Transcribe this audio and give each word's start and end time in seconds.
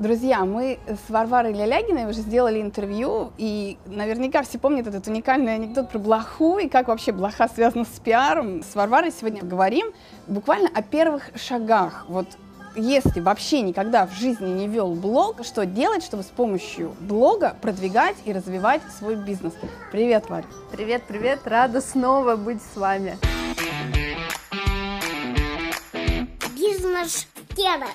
Друзья, 0.00 0.44
мы 0.44 0.80
с 0.88 1.08
Варварой 1.08 1.52
Лялягиной 1.52 2.10
уже 2.10 2.18
сделали 2.18 2.60
интервью, 2.60 3.30
и 3.38 3.78
наверняка 3.86 4.42
все 4.42 4.58
помнят 4.58 4.88
этот 4.88 5.06
уникальный 5.06 5.54
анекдот 5.54 5.88
про 5.88 6.00
блоху 6.00 6.58
и 6.58 6.68
как 6.68 6.88
вообще 6.88 7.12
блоха 7.12 7.46
связана 7.46 7.84
с 7.84 8.00
пиаром. 8.00 8.64
С 8.64 8.74
Варварой 8.74 9.12
сегодня 9.12 9.42
говорим 9.44 9.92
буквально 10.26 10.68
о 10.74 10.82
первых 10.82 11.30
шагах. 11.36 12.06
Вот 12.08 12.26
если 12.74 13.20
вообще 13.20 13.60
никогда 13.60 14.08
в 14.08 14.12
жизни 14.12 14.48
не 14.48 14.66
вел 14.66 14.94
блог, 14.94 15.44
что 15.44 15.64
делать, 15.64 16.02
чтобы 16.02 16.24
с 16.24 16.26
помощью 16.26 16.96
блога 16.98 17.56
продвигать 17.62 18.16
и 18.24 18.32
развивать 18.32 18.82
свой 18.98 19.14
бизнес? 19.14 19.52
Привет, 19.92 20.28
Варя. 20.28 20.46
Привет, 20.72 21.04
привет, 21.06 21.38
рада 21.44 21.80
снова 21.80 22.34
быть 22.34 22.60
с 22.60 22.76
вами. 22.76 23.16
Бизнес-тема 26.56 27.86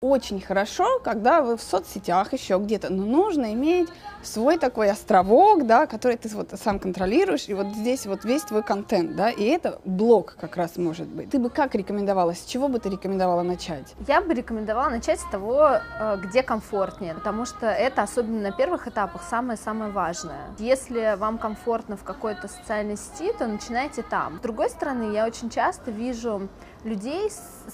очень 0.00 0.40
хорошо, 0.40 1.00
когда 1.00 1.42
вы 1.42 1.56
в 1.56 1.62
соцсетях 1.62 2.32
еще 2.32 2.58
где-то, 2.58 2.92
но 2.92 3.04
нужно 3.04 3.52
иметь 3.52 3.88
свой 4.22 4.58
такой 4.58 4.90
островок, 4.90 5.66
да, 5.66 5.86
который 5.86 6.16
ты 6.16 6.28
вот 6.28 6.50
сам 6.60 6.78
контролируешь, 6.78 7.48
и 7.48 7.54
вот 7.54 7.68
здесь 7.68 8.06
вот 8.06 8.24
весь 8.24 8.42
твой 8.42 8.62
контент, 8.62 9.16
да, 9.16 9.30
и 9.30 9.44
это 9.44 9.80
блог 9.84 10.36
как 10.40 10.56
раз 10.56 10.76
может 10.76 11.06
быть. 11.08 11.30
Ты 11.30 11.38
бы 11.38 11.50
как 11.50 11.74
рекомендовала, 11.74 12.34
с 12.34 12.44
чего 12.44 12.68
бы 12.68 12.78
ты 12.78 12.90
рекомендовала 12.90 13.42
начать? 13.42 13.94
Я 14.06 14.20
бы 14.20 14.34
рекомендовала 14.34 14.90
начать 14.90 15.20
с 15.20 15.30
того, 15.30 15.80
э, 16.00 16.16
где 16.22 16.42
комфортнее, 16.42 17.14
потому 17.14 17.44
что 17.44 17.66
это, 17.66 18.02
особенно 18.02 18.40
на 18.40 18.52
первых 18.52 18.86
этапах, 18.86 19.22
самое-самое 19.28 19.90
важное. 19.90 20.46
Если 20.58 21.16
вам 21.16 21.38
комфортно 21.38 21.96
в 21.96 22.04
какой-то 22.04 22.48
социальной 22.48 22.96
сети, 22.96 23.32
то 23.36 23.46
начинайте 23.46 24.02
там. 24.02 24.38
С 24.38 24.40
другой 24.40 24.70
стороны, 24.70 25.12
я 25.12 25.26
очень 25.26 25.50
часто 25.50 25.90
вижу 25.90 26.48
людей, 26.84 27.30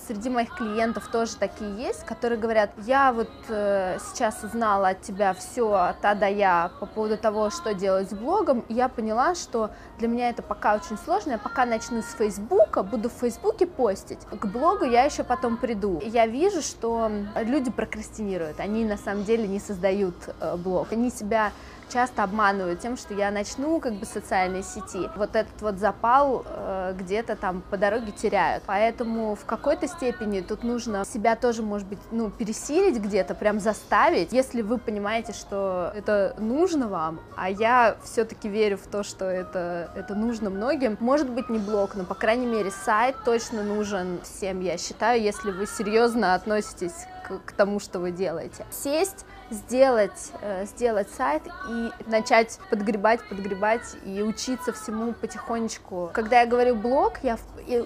среди 0.07 0.31
моих 0.31 0.55
клиентов 0.55 1.09
тоже 1.09 1.37
такие 1.37 1.77
есть, 1.77 2.05
которые 2.05 2.39
говорят, 2.39 2.71
я 2.87 3.13
вот 3.13 3.31
э, 3.49 3.99
сейчас 4.01 4.43
узнала 4.43 4.89
от 4.89 5.03
тебя 5.03 5.35
все 5.35 5.73
от 5.73 6.05
А 6.05 6.15
до 6.15 6.29
Я 6.29 6.71
по 6.81 6.87
поводу 6.87 7.17
того, 7.17 7.51
что 7.51 7.75
делать 7.75 8.11
с 8.11 8.15
блогом, 8.15 8.65
и 8.69 8.75
я 8.75 8.89
поняла, 8.89 9.35
что 9.35 9.71
для 9.99 10.09
меня 10.09 10.31
это 10.31 10.43
пока 10.43 10.75
очень 10.75 10.97
сложно, 10.99 11.33
я 11.33 11.39
пока 11.39 11.67
начну 11.67 12.03
с 12.03 12.15
Фейсбука, 12.15 12.83
буду 12.83 13.09
в 13.09 13.13
Фейсбуке 13.13 13.67
постить, 13.67 14.21
к 14.25 14.47
блогу 14.47 14.85
я 14.85 15.05
еще 15.05 15.25
потом 15.25 15.57
приду. 15.57 16.01
Я 16.05 16.27
вижу, 16.27 16.63
что 16.63 17.11
люди 17.37 17.71
прокрастинируют, 17.71 18.61
они 18.61 18.85
на 18.85 18.97
самом 18.97 19.25
деле 19.25 19.47
не 19.47 19.61
создают 19.61 20.15
э, 20.41 20.57
блог, 20.57 20.93
они 20.93 21.11
себя 21.11 21.53
часто 21.93 22.23
обманывают 22.23 22.81
тем, 22.81 22.97
что 22.97 23.15
я 23.15 23.31
начну 23.31 23.81
как 23.81 23.95
бы 23.95 24.07
социальной 24.07 24.63
сети. 24.63 25.11
Вот 25.17 25.37
этот 25.37 25.61
вот 25.61 25.79
запал 25.79 26.45
э, 26.47 26.95
где-то 26.99 27.37
там 27.37 27.63
по 27.71 27.77
дороге 27.77 28.13
теряют. 28.13 28.65
Поэтому 28.67 29.35
в 29.35 29.45
какой-то 29.45 29.89
степени 29.89 30.41
тут 30.41 30.65
нужно 30.65 31.05
себя 31.05 31.37
тоже, 31.37 31.63
может 31.63 31.87
быть, 31.89 31.99
ну, 32.11 32.31
пересилить 32.31 32.99
где-то, 32.99 33.35
прям 33.35 33.61
заставить, 33.61 34.33
если 34.33 34.63
вы 34.63 34.79
понимаете, 34.79 35.33
что 35.33 35.93
это 35.95 36.35
нужно 36.39 36.89
вам, 36.89 37.21
а 37.37 37.51
я 37.51 37.97
все-таки 38.05 38.49
верю 38.49 38.77
в 38.77 38.87
то, 38.87 39.03
что 39.03 39.25
это, 39.27 39.91
это 39.95 40.15
нужно 40.15 40.51
многим. 40.51 40.97
Может 41.01 41.31
быть, 41.31 41.49
не 41.49 41.59
блог, 41.59 41.95
но, 41.95 42.05
по 42.05 42.15
крайней 42.15 42.47
мере, 42.47 42.71
сайт 42.71 43.17
точно 43.25 43.63
нужен 43.63 44.21
всем, 44.23 44.61
я 44.61 44.79
считаю, 44.79 45.21
если 45.21 45.51
вы 45.51 45.67
серьезно 45.67 46.35
относитесь 46.35 47.07
к, 47.25 47.41
к 47.45 47.53
тому, 47.53 47.81
что 47.81 47.99
вы 47.99 48.11
делаете. 48.11 48.67
Сесть, 48.71 49.25
сделать, 49.51 50.33
э, 50.41 50.67
сделать 50.67 51.09
сайт 51.11 51.43
и 51.69 51.91
начать 52.07 52.59
подгребать, 52.71 53.21
подгребать 53.29 53.97
и 54.05 54.23
учиться 54.23 54.73
всему 54.73 55.13
потихонечку. 55.13 56.11
Когда 56.13 56.41
я 56.41 56.47
говорю 56.47 56.77
блог, 56.77 57.15
я 57.23 57.39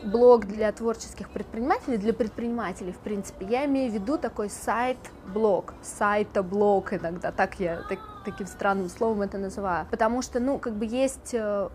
блог 0.05 0.47
для 0.47 0.73
творческих 0.73 1.31
предпринимателей, 1.31 1.99
для 1.99 2.13
предпринимателей, 2.13 2.93
в 2.93 2.99
принципе, 2.99 3.47
я 3.47 3.65
имею 3.67 3.91
в 3.91 3.95
виду 3.95 4.19
такой 4.19 4.51
сайт-блог, 4.51 5.75
сайта-блог 5.83 6.93
иногда, 6.93 7.33
так 7.33 7.61
я 7.61 7.83
так, 7.89 7.99
таким 8.25 8.47
странным 8.47 8.89
словом 8.89 9.23
это 9.23 9.39
называю, 9.39 9.87
потому 9.91 10.23
что, 10.23 10.41
ну, 10.41 10.59
как 10.59 10.75
бы 10.75 10.85
есть 10.85 11.33
э, 11.33 11.69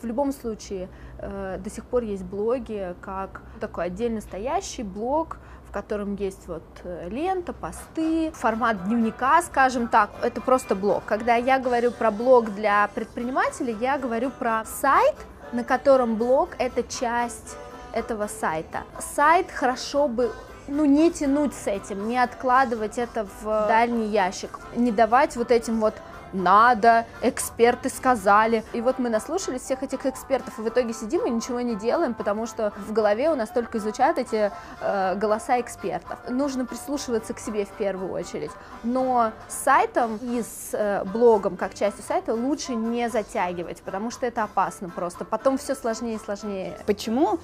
в 0.00 0.04
любом 0.04 0.32
случае 0.32 0.88
э, 1.18 1.58
до 1.62 1.70
сих 1.70 1.84
пор 1.84 2.02
есть 2.02 2.24
блоги 2.24 2.94
как 3.00 3.42
такой 3.60 3.86
отдельно 3.86 4.20
стоящий 4.20 4.82
блог, 4.82 5.38
в 5.68 5.70
котором 5.70 6.14
есть 6.16 6.48
вот 6.48 6.62
э, 6.84 7.08
лента, 7.10 7.52
посты, 7.52 8.30
формат 8.32 8.84
дневника, 8.86 9.42
скажем 9.42 9.88
так, 9.88 10.10
это 10.22 10.40
просто 10.40 10.74
блог. 10.74 11.04
Когда 11.04 11.34
я 11.34 11.58
говорю 11.58 11.90
про 11.90 12.10
блог 12.10 12.54
для 12.54 12.88
предпринимателей, 12.94 13.76
я 13.78 13.98
говорю 13.98 14.30
про 14.30 14.64
сайт, 14.64 15.14
на 15.52 15.64
котором 15.64 16.16
блог— 16.16 16.50
это 16.58 16.82
часть 16.82 17.56
этого 17.92 18.28
сайта. 18.28 18.84
Сайт 18.98 19.50
хорошо 19.50 20.08
бы 20.08 20.32
ну, 20.68 20.84
не 20.84 21.10
тянуть 21.10 21.54
с 21.54 21.66
этим, 21.66 22.08
не 22.08 22.18
откладывать 22.18 22.98
это 22.98 23.26
в 23.42 23.44
дальний 23.68 24.08
ящик, 24.08 24.58
не 24.74 24.90
давать 24.90 25.36
вот 25.36 25.50
этим 25.50 25.80
вот 25.80 25.94
надо, 26.32 27.06
эксперты 27.22 27.88
сказали. 27.88 28.64
И 28.72 28.80
вот 28.80 28.98
мы 28.98 29.08
наслушались 29.08 29.62
всех 29.62 29.82
этих 29.82 30.06
экспертов, 30.06 30.58
и 30.58 30.62
в 30.62 30.68
итоге 30.68 30.92
сидим 30.92 31.26
и 31.26 31.30
ничего 31.30 31.60
не 31.60 31.74
делаем, 31.74 32.14
потому 32.14 32.46
что 32.46 32.72
в 32.76 32.92
голове 32.92 33.30
у 33.30 33.34
нас 33.34 33.48
только 33.50 33.78
изучают 33.78 34.18
эти 34.18 34.50
э, 34.80 35.14
голоса 35.16 35.60
экспертов. 35.60 36.18
Нужно 36.28 36.66
прислушиваться 36.66 37.34
к 37.34 37.38
себе 37.38 37.64
в 37.64 37.70
первую 37.70 38.12
очередь. 38.12 38.50
Но 38.82 39.32
с 39.48 39.64
сайтом 39.64 40.18
и 40.22 40.42
с 40.42 40.70
э, 40.72 41.04
блогом, 41.04 41.56
как 41.56 41.74
частью 41.74 42.04
сайта, 42.04 42.34
лучше 42.34 42.74
не 42.74 43.08
затягивать, 43.08 43.82
потому 43.82 44.10
что 44.10 44.26
это 44.26 44.44
опасно 44.44 44.88
просто. 44.88 45.24
Потом 45.24 45.58
все 45.58 45.74
сложнее 45.74 46.16
и 46.16 46.18
сложнее. 46.18 46.76
Почему 46.86 47.38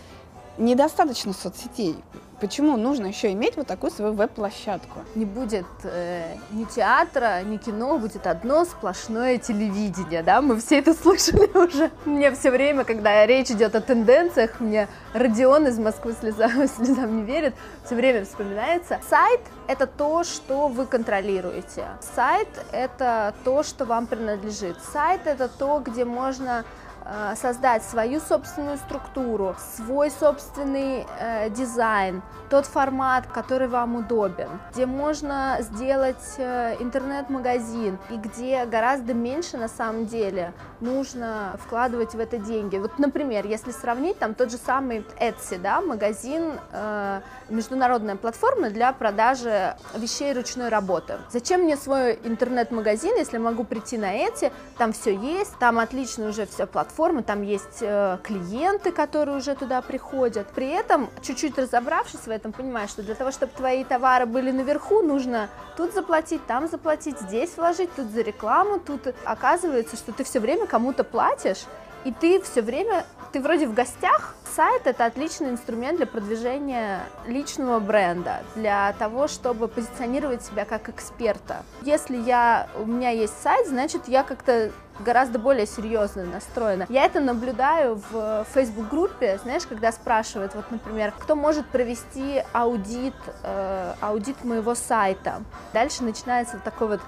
недостаточно 0.59 1.33
соцсетей? 1.33 2.03
Почему 2.41 2.77
нужно 2.77 3.07
еще 3.07 3.33
иметь 3.33 3.57
вот 3.57 3.67
такую 3.67 3.91
свою 3.91 4.13
веб-площадку? 4.13 5.01
Не 5.15 5.25
будет 5.25 5.67
э, 5.85 6.37
ни 6.51 6.65
театра, 6.65 7.43
ни 7.43 7.57
кино, 7.57 7.99
будет 7.99 8.27
одно 8.27 8.65
сплошное 8.65 9.39
телевидение, 9.39 10.23
да? 10.23 10.41
Мы 10.41 10.59
все 10.59 10.79
это 10.79 10.95
слышали 11.03 11.47
уже. 11.57 11.91
Мне 12.05 12.33
все 12.33 12.51
время, 12.51 12.85
когда 12.85 13.25
речь 13.27 13.51
идет 13.51 13.75
о 13.75 13.81
тенденциях, 13.81 14.61
мне 14.61 14.89
Родион 15.13 15.67
из 15.69 15.79
Москвы 15.79 16.15
слезам, 16.19 16.67
слезам 16.77 17.17
не 17.17 17.23
верит, 17.23 17.55
все 17.85 17.95
время 17.95 18.25
вспоминается. 18.25 19.01
Сайт— 19.09 19.41
это 19.69 19.87
то, 19.87 20.25
что 20.25 20.69
вы 20.69 20.87
контролируете. 20.87 21.87
Сайт— 22.15 22.49
это 22.73 23.35
то, 23.45 23.63
что 23.63 23.85
вам 23.85 24.07
принадлежит. 24.07 24.77
Сайт— 24.93 25.21
это 25.27 25.49
то, 25.49 25.81
где 25.85 26.05
можно 26.05 26.65
Э, 27.07 27.35
создать 27.37 27.83
свою 27.83 28.19
собственную 28.19 28.79
структуру, 28.79 29.55
свой 29.77 30.11
собственный 30.11 31.07
э, 31.19 31.51
дизайн, 31.51 32.23
тот 32.51 32.67
формат, 32.67 33.27
который 33.27 33.69
вам 33.69 33.97
удобен, 33.97 34.49
где 34.73 34.87
можно 34.87 35.59
сделать 35.61 36.35
э, 36.39 36.77
интернет-магазин 36.79 37.99
и 38.11 38.17
где 38.17 38.65
гораздо 38.67 39.15
меньше 39.15 39.57
на 39.57 39.69
самом 39.69 40.07
деле 40.07 40.53
нужно 40.85 41.57
вкладывать 41.65 42.15
в 42.15 42.21
это 42.21 42.39
деньги. 42.39 42.77
Вот, 42.77 42.99
например, 42.99 43.47
если 43.47 43.71
сравнить 43.73 44.19
там 44.19 44.35
тот 44.35 44.51
же 44.51 44.59
самый 44.59 45.05
Etsy, 45.19 45.59
да, 45.59 45.81
магазин, 45.81 46.53
э, 46.73 47.21
международная 47.49 48.17
платформа 48.17 48.71
для 48.71 48.93
продажи 48.93 49.77
вещей 49.97 50.33
ручной 50.33 50.69
работы. 50.69 51.15
Зачем 51.31 51.63
мне 51.63 51.77
свой 51.77 52.19
интернет-магазин, 52.25 53.17
если 53.17 53.39
могу 53.39 53.65
прийти 53.65 53.99
на 53.99 54.17
Etsy, 54.17 54.53
там 54.79 54.93
все 54.93 55.15
есть, 55.15 55.57
там 55.59 55.79
отлично 55.79 56.29
уже 56.29 56.47
вся 56.47 56.67
платформа, 56.67 57.23
там 57.23 57.43
есть 57.43 57.79
э, 57.81 58.19
клиенты, 58.23 58.93
которые 58.93 59.37
уже 59.39 59.55
туда 59.55 59.81
приходят. 59.83 60.47
При 60.49 60.69
этом, 60.69 61.09
чуть-чуть 61.23 61.59
разобравшись 61.59 62.27
в 62.27 62.31
этом, 62.31 62.53
понимаешь, 62.53 62.91
что 62.91 63.03
для 63.03 63.15
того, 63.15 63.31
чтобы 63.31 63.53
твои 63.57 63.85
товары 63.85 64.27
были 64.27 64.51
наверху, 64.51 65.03
нужно 65.03 65.49
тут 65.77 65.95
заплатить, 65.95 66.47
там 66.47 66.69
заплатить, 66.69 67.19
здесь 67.21 67.57
вложить, 67.57 67.91
тут 67.95 68.11
за 68.11 68.23
рекламу, 68.23 68.79
тут 68.79 69.15
оказывается, 69.25 69.97
что 69.97 70.13
ты 70.13 70.25
все 70.25 70.41
время 70.41 70.67
кому-то 70.75 71.05
платишь, 71.05 71.67
и 72.05 72.13
ты 72.13 72.41
все 72.43 72.63
время, 72.63 73.05
ты 73.33 73.41
вроде 73.41 73.67
в 73.67 73.75
гостях, 73.75 74.35
сайт 74.55 74.87
это 74.87 75.07
отличный 75.07 75.51
инструмент 75.51 75.97
для 75.97 76.07
продвижения 76.07 77.01
личного 77.27 77.81
бренда, 77.81 78.43
для 78.55 78.93
того, 78.99 79.27
чтобы 79.27 79.69
позиционировать 79.69 80.45
себя 80.45 80.65
как 80.65 80.89
эксперта. 80.89 81.65
Если 81.83 82.17
я, 82.17 82.69
у 82.77 82.87
меня 82.87 83.11
есть 83.11 83.41
сайт, 83.43 83.67
значит 83.67 84.07
я 84.07 84.23
как-то 84.23 84.71
гораздо 85.01 85.39
более 85.39 85.67
серьезно 85.67 86.25
настроена. 86.25 86.87
Я 86.89 87.05
это 87.05 87.21
наблюдаю 87.21 88.01
в 88.11 88.47
Facebook-группе, 88.55 89.41
знаешь, 89.43 89.67
когда 89.67 89.91
спрашивают, 89.91 90.55
вот, 90.55 90.71
например, 90.71 91.13
кто 91.19 91.35
может 91.35 91.67
провести 91.67 92.43
аудит, 92.53 93.15
э, 93.43 93.95
аудит 94.01 94.45
моего 94.45 94.75
сайта. 94.77 95.43
Дальше 95.73 96.05
начинается 96.05 96.59
такой 96.59 96.89
вот 96.89 97.01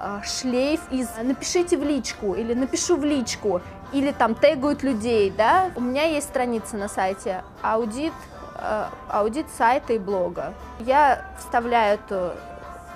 э, 0.00 0.20
шлейф 0.24 0.80
из 0.90 1.08
«напишите 1.22 1.76
в 1.76 1.82
личку» 1.82 2.34
или 2.34 2.54
«напишу 2.54 2.96
в 2.96 3.04
личку», 3.04 3.60
или 3.94 4.10
там 4.10 4.34
тегают 4.34 4.82
людей, 4.82 5.30
да. 5.30 5.70
У 5.76 5.80
меня 5.80 6.02
есть 6.02 6.26
страница 6.26 6.76
на 6.76 6.88
сайте 6.88 7.44
аудит, 7.62 8.12
э, 8.56 8.86
аудит 9.08 9.46
сайта 9.56 9.92
и 9.92 9.98
блога. 9.98 10.52
Я 10.80 11.24
вставляю 11.38 11.94
эту 11.94 12.32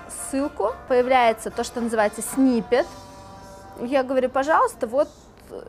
ссылку, 0.08 0.74
появляется 0.88 1.50
то, 1.50 1.62
что 1.62 1.80
называется 1.80 2.20
снипет, 2.20 2.86
я 3.80 4.02
говорю, 4.02 4.28
пожалуйста, 4.28 4.86
вот 4.88 5.08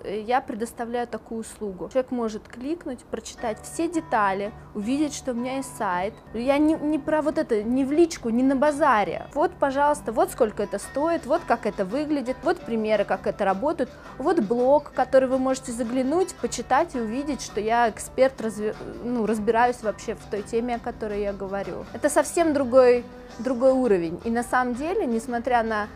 я 0.06 0.42
предоставляю 0.42 1.08
такую 1.08 1.42
услугу. 1.42 1.90
Человек 1.90 2.12
может 2.12 2.48
кликнуть, 2.48 3.00
прочитать 3.06 3.58
все 3.64 3.88
детали, 3.88 4.52
увидеть, 4.74 5.14
что 5.14 5.32
у 5.32 5.36
меня 5.36 5.58
есть 5.58 5.76
сайт. 5.78 6.14
Я 6.34 6.58
не, 6.58 6.74
не 6.74 7.00
про 7.00 7.22
вот 7.22 7.38
это, 7.38 7.64
не 7.64 7.86
в 7.86 7.92
личку, 7.92 8.30
не 8.30 8.44
на 8.44 8.56
базаре. 8.56 9.28
Вот, 9.34 9.52
пожалуйста, 9.60 10.12
вот 10.12 10.32
сколько 10.32 10.64
это 10.64 10.80
стоит, 10.80 11.26
вот 11.26 11.42
как 11.48 11.66
это 11.66 11.86
выглядит, 11.86 12.38
вот 12.44 12.60
примеры, 12.60 13.06
как 13.06 13.28
это 13.28 13.46
работает, 13.46 13.90
вот 14.18 14.40
блог, 14.40 14.92
который 14.94 15.28
вы 15.28 15.38
можете 15.38 15.72
заглянуть, 15.72 16.34
почитать 16.36 16.96
и 16.96 17.00
увидеть, 17.00 17.42
что 17.42 17.60
я 17.60 17.90
эксперт, 17.90 18.40
разви... 18.42 18.74
ну, 19.04 19.26
разбираюсь 19.26 19.82
вообще 19.82 20.16
в 20.16 20.26
той 20.30 20.42
теме, 20.42 20.76
о 20.76 20.80
которой 20.80 21.22
я 21.22 21.34
говорю. 21.34 21.86
Это 21.94 22.10
совсем 22.10 22.54
другой, 22.54 23.06
другой 23.40 23.72
уровень. 23.72 24.20
И 24.24 24.30
на 24.30 24.44
самом 24.44 24.76
деле, 24.76 25.06
несмотря 25.06 25.64
на 25.64 25.88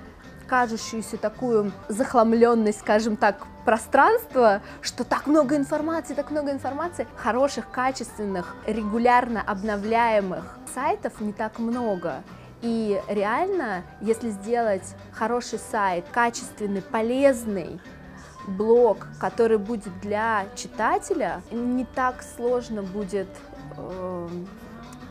кажущуюся 0.48 1.18
такую 1.18 1.72
захламленность, 1.88 2.80
скажем 2.80 3.16
так, 3.16 3.48
пространства, 3.66 4.62
что 4.82 5.04
так 5.04 5.28
много 5.28 5.56
информации, 5.56 6.14
так 6.14 6.32
много 6.32 6.52
информации, 6.52 7.08
хороших, 7.16 7.70
качественных, 7.72 8.56
регулярно 8.66 9.42
обновляемых 9.42 10.58
сайтов 10.74 11.20
не 11.20 11.34
так 11.34 11.60
много. 11.60 12.24
И 12.62 13.02
реально, 13.10 13.84
если 14.00 14.30
сделать 14.30 14.96
хороший 15.12 15.60
сайт, 15.60 16.06
качественный, 16.12 16.82
полезный, 16.82 17.82
блог, 18.48 19.08
который 19.20 19.58
будет 19.58 20.00
для 20.02 20.46
читателя, 20.56 21.42
не 21.52 21.86
так 21.86 22.24
сложно 22.24 22.82
будет 22.82 23.28
э, 23.78 24.30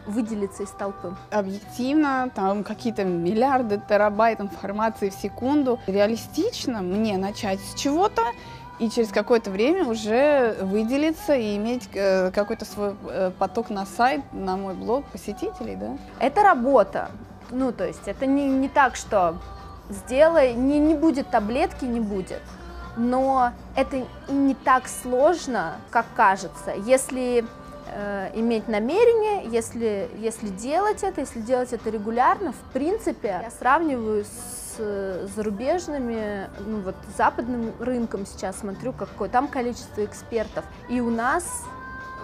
выделиться 0.07 0.63
из 0.63 0.71
толпы? 0.71 1.15
Объективно, 1.31 2.31
там 2.35 2.65
какие-то 2.65 3.05
миллиарды 3.05 3.81
терабайт 3.89 4.41
информации 4.41 5.11
в 5.11 5.15
секунду. 5.15 5.79
Реалистично 5.87 6.83
мне 6.83 7.17
начать 7.19 7.61
с 7.61 7.75
чего-то, 7.75 8.23
и 8.79 8.91
через 8.91 9.09
какое-то 9.11 9.51
время 9.51 9.85
уже 9.85 10.57
выделиться 10.61 11.35
и 11.35 11.57
иметь 11.57 11.89
э, 11.95 12.31
какой-то 12.33 12.65
свой 12.65 12.97
э, 13.09 13.31
поток 13.39 13.71
на 13.71 13.87
сайт, 13.87 14.23
на 14.33 14.57
мой 14.57 14.75
блог 14.75 15.05
посетителей, 15.07 15.77
да? 15.77 15.97
Это 16.19 16.43
работа. 16.43 17.11
Ну, 17.51 17.71
то 17.71 17.87
есть 17.87 18.07
это 18.09 18.27
не, 18.27 18.47
не 18.47 18.69
так, 18.69 18.97
что 18.97 19.37
сделай, 19.89 20.55
не, 20.55 20.79
не 20.79 20.95
будет 20.95 21.31
таблетки, 21.31 21.85
не 21.85 22.01
будет. 22.01 22.41
Но 22.97 23.53
это 23.77 24.05
не 24.29 24.55
так 24.55 24.89
сложно, 24.89 25.77
как 25.91 26.07
кажется. 26.17 26.73
Если 26.85 27.45
Э, 27.95 28.31
иметь 28.35 28.69
намерение, 28.69 29.45
если, 29.51 30.09
если 30.17 30.49
делать 30.49 31.03
это, 31.03 31.21
если 31.21 31.41
делать 31.41 31.73
это 31.73 31.91
регулярно, 31.91 32.53
в 32.53 32.73
принципе, 32.73 33.41
я 33.43 33.51
сравниваю 33.51 34.25
с 34.25 35.29
зарубежными, 35.37 36.49
ну 36.61 36.81
вот 36.81 36.95
западным 37.19 37.73
рынком 37.79 38.25
сейчас 38.25 38.61
смотрю, 38.61 38.95
какое 38.95 39.29
там 39.29 39.49
количество 39.49 40.03
экспертов, 40.03 40.65
и 40.89 41.01
у 41.01 41.11
нас 41.11 41.45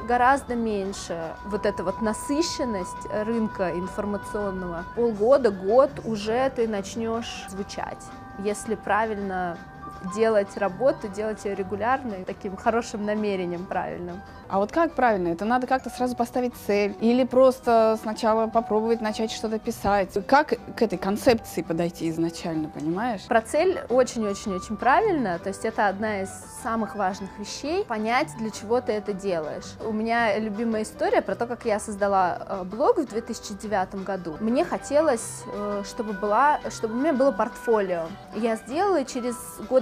гораздо 0.06 0.54
меньше 0.54 1.34
вот 1.44 1.66
эта 1.66 1.84
вот 1.84 2.00
насыщенность 2.00 3.06
рынка 3.26 3.72
информационного. 3.72 4.84
Полгода, 4.94 5.50
год 5.50 5.90
уже 6.04 6.50
ты 6.56 6.66
начнешь 6.66 7.44
звучать, 7.50 8.02
если 8.38 8.74
правильно 8.74 9.58
делать 10.14 10.56
работу, 10.56 11.08
делать 11.08 11.44
ее 11.44 11.54
регулярно, 11.54 12.24
таким 12.26 12.56
хорошим 12.56 13.04
намерением 13.04 13.66
правильным. 13.66 14.20
А 14.48 14.58
вот 14.58 14.72
как 14.72 14.94
правильно? 14.94 15.28
Это 15.28 15.44
надо 15.44 15.66
как-то 15.66 15.90
сразу 15.90 16.16
поставить 16.16 16.54
цель 16.66 16.96
или 17.00 17.24
просто 17.24 17.98
сначала 18.00 18.46
попробовать 18.46 19.00
начать 19.00 19.30
что-то 19.30 19.58
писать? 19.58 20.16
Как 20.26 20.54
к 20.74 20.82
этой 20.82 20.96
концепции 20.96 21.60
подойти 21.60 22.08
изначально, 22.08 22.68
понимаешь? 22.68 23.26
Про 23.28 23.42
цель 23.42 23.80
очень-очень-очень 23.90 24.76
правильно. 24.76 25.38
То 25.38 25.50
есть 25.50 25.64
это 25.64 25.88
одна 25.88 26.22
из 26.22 26.30
самых 26.62 26.96
важных 26.96 27.30
вещей. 27.38 27.84
Понять, 27.84 28.28
для 28.38 28.50
чего 28.50 28.80
ты 28.80 28.92
это 28.92 29.12
делаешь. 29.12 29.74
У 29.84 29.92
меня 29.92 30.38
любимая 30.38 30.82
история 30.82 31.20
про 31.20 31.34
то, 31.34 31.46
как 31.46 31.66
я 31.66 31.78
создала 31.78 32.38
э, 32.48 32.64
блог 32.64 32.98
в 32.98 33.06
2009 33.06 34.02
году. 34.04 34.36
Мне 34.40 34.64
хотелось, 34.64 35.42
э, 35.52 35.82
чтобы, 35.86 36.14
была, 36.14 36.60
чтобы 36.70 36.94
у 36.94 36.96
меня 36.98 37.12
было 37.12 37.32
портфолио. 37.32 38.06
Я 38.34 38.56
сделала 38.56 39.04
через 39.04 39.36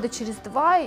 года 0.06 0.08
через 0.08 0.36
два 0.36 0.78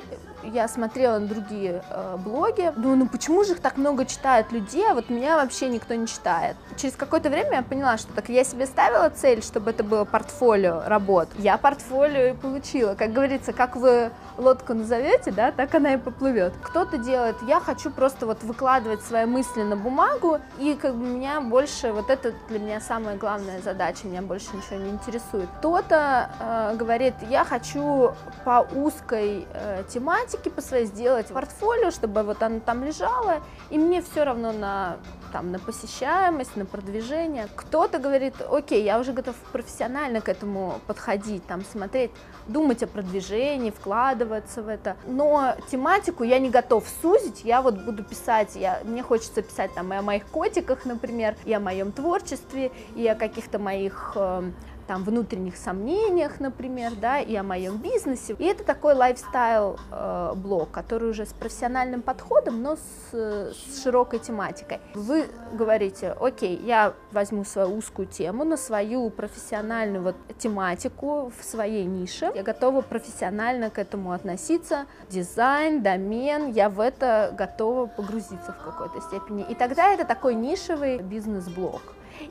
я 0.43 0.67
смотрела 0.67 1.19
на 1.19 1.27
другие 1.27 1.83
э, 1.89 2.17
блоги, 2.17 2.71
думаю, 2.75 2.97
ну 2.97 3.07
почему 3.07 3.43
же 3.43 3.53
их 3.53 3.59
так 3.59 3.77
много 3.77 4.05
читают 4.05 4.51
людей, 4.51 4.85
а 4.89 4.93
вот 4.93 5.09
меня 5.09 5.37
вообще 5.37 5.67
никто 5.67 5.93
не 5.95 6.07
читает. 6.07 6.55
Через 6.77 6.95
какое-то 6.95 7.29
время 7.29 7.57
я 7.57 7.61
поняла, 7.61 7.97
что 7.97 8.11
так 8.13 8.29
я 8.29 8.43
себе 8.43 8.65
ставила 8.65 9.09
цель, 9.09 9.43
чтобы 9.43 9.71
это 9.71 9.83
было 9.83 10.05
портфолио 10.05 10.83
работ. 10.85 11.29
Я 11.37 11.57
портфолио 11.57 12.27
и 12.27 12.33
получила. 12.33 12.95
Как 12.95 13.11
говорится, 13.11 13.53
как 13.53 13.75
вы 13.75 14.11
лодку 14.37 14.73
назовете, 14.73 15.31
да, 15.31 15.51
так 15.51 15.75
она 15.75 15.95
и 15.95 15.97
поплывет. 15.97 16.53
Кто-то 16.61 16.97
делает, 16.97 17.35
я 17.47 17.59
хочу 17.59 17.91
просто 17.91 18.25
вот 18.25 18.43
выкладывать 18.43 19.01
свои 19.01 19.25
мысли 19.25 19.61
на 19.61 19.75
бумагу, 19.75 20.39
и 20.57 20.75
как 20.75 20.95
бы 20.95 21.05
меня 21.05 21.41
больше, 21.41 21.91
вот 21.91 22.09
это 22.09 22.33
для 22.47 22.59
меня 22.59 22.79
самая 22.79 23.17
главная 23.17 23.61
задача, 23.61 24.07
меня 24.07 24.21
больше 24.21 24.47
ничего 24.55 24.77
не 24.77 24.91
интересует. 24.91 25.49
Кто-то 25.59 26.29
э, 26.39 26.75
говорит, 26.77 27.15
я 27.29 27.43
хочу 27.43 28.13
по 28.45 28.65
узкой 28.73 29.45
э, 29.53 29.83
тематике 29.89 30.28
по 30.37 30.61
своей 30.61 30.85
сделать 30.85 31.27
портфолио, 31.27 31.91
чтобы 31.91 32.23
вот 32.23 32.41
оно 32.43 32.59
там 32.59 32.83
лежало, 32.83 33.41
и 33.69 33.77
мне 33.77 34.01
все 34.01 34.23
равно 34.23 34.51
на 34.51 34.97
там, 35.31 35.51
на 35.51 35.59
посещаемость, 35.59 36.55
на 36.55 36.65
продвижение. 36.65 37.47
Кто-то 37.55 37.99
говорит, 37.99 38.35
окей, 38.49 38.83
я 38.83 38.99
уже 38.99 39.13
готов 39.13 39.35
профессионально 39.51 40.21
к 40.21 40.29
этому 40.29 40.79
подходить, 40.87 41.45
там, 41.45 41.63
смотреть, 41.63 42.11
думать 42.47 42.83
о 42.83 42.87
продвижении, 42.87 43.71
вкладываться 43.71 44.61
в 44.61 44.67
это. 44.67 44.97
Но 45.05 45.55
тематику 45.71 46.23
я 46.23 46.39
не 46.39 46.49
готов 46.49 46.85
сузить, 47.01 47.43
я 47.43 47.61
вот 47.61 47.79
буду 47.79 48.03
писать, 48.03 48.55
я, 48.55 48.81
мне 48.83 49.03
хочется 49.03 49.41
писать 49.41 49.73
там 49.73 49.93
и 49.93 49.97
о 49.97 50.01
моих 50.01 50.25
котиках, 50.25 50.85
например, 50.85 51.35
и 51.45 51.53
о 51.53 51.59
моем 51.59 51.91
творчестве, 51.91 52.71
и 52.95 53.07
о 53.07 53.15
каких-то 53.15 53.59
моих 53.59 54.13
э, 54.15 54.51
там 54.89 55.03
внутренних 55.03 55.55
сомнениях, 55.55 56.39
например, 56.39 56.93
да, 56.99 57.19
и 57.19 57.35
о 57.35 57.43
моем 57.43 57.77
бизнесе. 57.77 58.35
И 58.39 58.43
это 58.43 58.63
такой 58.63 58.95
лайфстайл 58.95 59.77
э, 59.91 60.65
который 60.71 61.11
уже 61.11 61.27
с 61.27 61.33
профессиональным 61.33 62.01
подходом, 62.01 62.63
но 62.63 62.75
с, 62.75 63.13
с 63.13 63.83
широкой 63.83 64.17
тематикой. 64.17 64.79
Вы 64.95 65.27
говорите, 65.53 66.15
окей, 66.19 66.59
я 66.65 66.93
возьму 67.11 67.43
свою 67.43 67.77
узкую 67.77 68.07
тему 68.07 68.43
на 68.45 68.57
свою 68.57 69.11
профессиональную 69.11 70.01
вот 70.01 70.15
тематику 70.39 71.31
в 71.39 71.43
своей 71.43 71.85
нише, 71.85 72.31
я 72.33 72.41
готова 72.41 72.81
профессионально 72.81 73.69
к 73.69 73.77
этому 73.77 74.11
относиться, 74.11 74.87
дизайн, 75.07 75.83
домен, 75.83 76.51
я 76.51 76.67
в 76.67 76.79
это 76.79 77.31
готова 77.37 77.85
погрузиться 77.85 78.53
в 78.53 78.65
какой-то 78.65 79.01
степени. 79.01 79.45
И 79.51 79.53
тогда 79.53 79.93
это 79.93 80.03
такой 80.03 80.33
нишевый 80.33 80.97
бизнес-блог. 80.97 81.81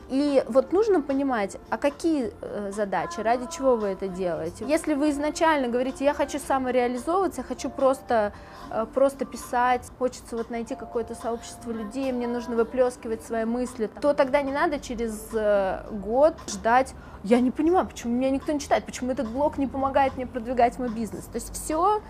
И 0.08 0.42
вот 0.48 0.72
нужно 0.72 1.00
понимать, 1.00 1.56
а 1.70 1.78
какие 1.78 2.32
э, 2.40 2.72
задачи, 2.72 3.20
ради 3.20 3.46
чего 3.50 3.76
вы 3.76 3.88
это 3.88 4.08
делаете. 4.08 4.64
Если 4.66 4.94
вы 4.94 5.10
изначально 5.10 5.68
говорите, 5.68 6.04
я 6.04 6.14
хочу 6.14 6.38
самореализовываться, 6.38 7.42
я 7.42 7.46
хочу 7.46 7.70
просто, 7.70 8.32
э, 8.70 8.86
просто 8.92 9.24
писать, 9.24 9.82
хочется 9.98 10.36
вот 10.36 10.50
найти 10.50 10.74
какое-то 10.74 11.14
сообщество 11.14 11.70
людей, 11.70 12.12
мне 12.12 12.26
нужно 12.26 12.56
выплескивать 12.56 13.22
свои 13.22 13.44
мысли, 13.44 13.90
то 14.00 14.14
тогда 14.14 14.42
не 14.42 14.52
надо 14.52 14.78
через 14.80 15.28
э, 15.32 15.84
год 15.90 16.34
ждать, 16.48 16.94
я 17.24 17.40
не 17.40 17.50
понимаю, 17.50 17.86
почему 17.86 18.14
меня 18.14 18.30
никто 18.30 18.52
не 18.52 18.60
читает, 18.60 18.84
почему 18.84 19.10
этот 19.10 19.28
блог 19.28 19.58
не 19.58 19.66
помогает 19.66 20.16
мне 20.16 20.26
продвигать 20.26 20.78
мой 20.78 20.88
бизнес. 20.88 21.24
То 21.24 21.36
есть 21.36 21.52
все 21.52 22.00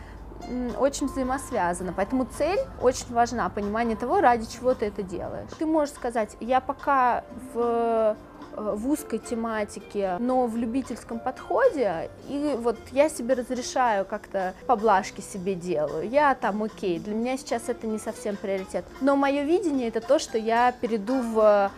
очень 0.79 1.07
взаимосвязано. 1.07 1.93
Поэтому 1.95 2.25
цель 2.25 2.61
очень 2.81 3.13
важна, 3.13 3.49
понимание 3.49 3.97
того, 3.97 4.21
ради 4.21 4.47
чего 4.47 4.75
ты 4.75 4.87
это 4.87 5.03
делаешь. 5.03 5.51
Ты 5.59 5.67
можешь 5.67 5.95
сказать, 5.95 6.37
я 6.41 6.61
пока 6.61 7.25
в 7.53 7.57
э, 7.57 8.15
в 8.59 8.89
узкой 8.91 9.19
тематике, 9.19 10.17
но 10.19 10.47
в 10.47 10.57
любительском 10.57 11.19
подходе, 11.19 12.11
и 12.29 12.57
вот 12.59 12.77
я 12.93 13.09
себе 13.09 13.35
разрешаю 13.35 14.05
как-то 14.05 14.55
поблажки 14.67 15.21
себе 15.21 15.55
делаю, 15.55 16.09
я 16.09 16.35
там 16.35 16.63
окей, 16.63 16.99
для 16.99 17.15
меня 17.15 17.37
сейчас 17.37 17.69
это 17.69 17.87
не 17.87 17.99
совсем 17.99 18.37
приоритет, 18.37 18.85
но 19.01 19.17
мое 19.17 19.43
видение 19.43 19.89
это 19.89 20.01
то, 20.01 20.19
что 20.19 20.39
я 20.39 20.73
перейду 20.73 21.21
в 21.21 21.71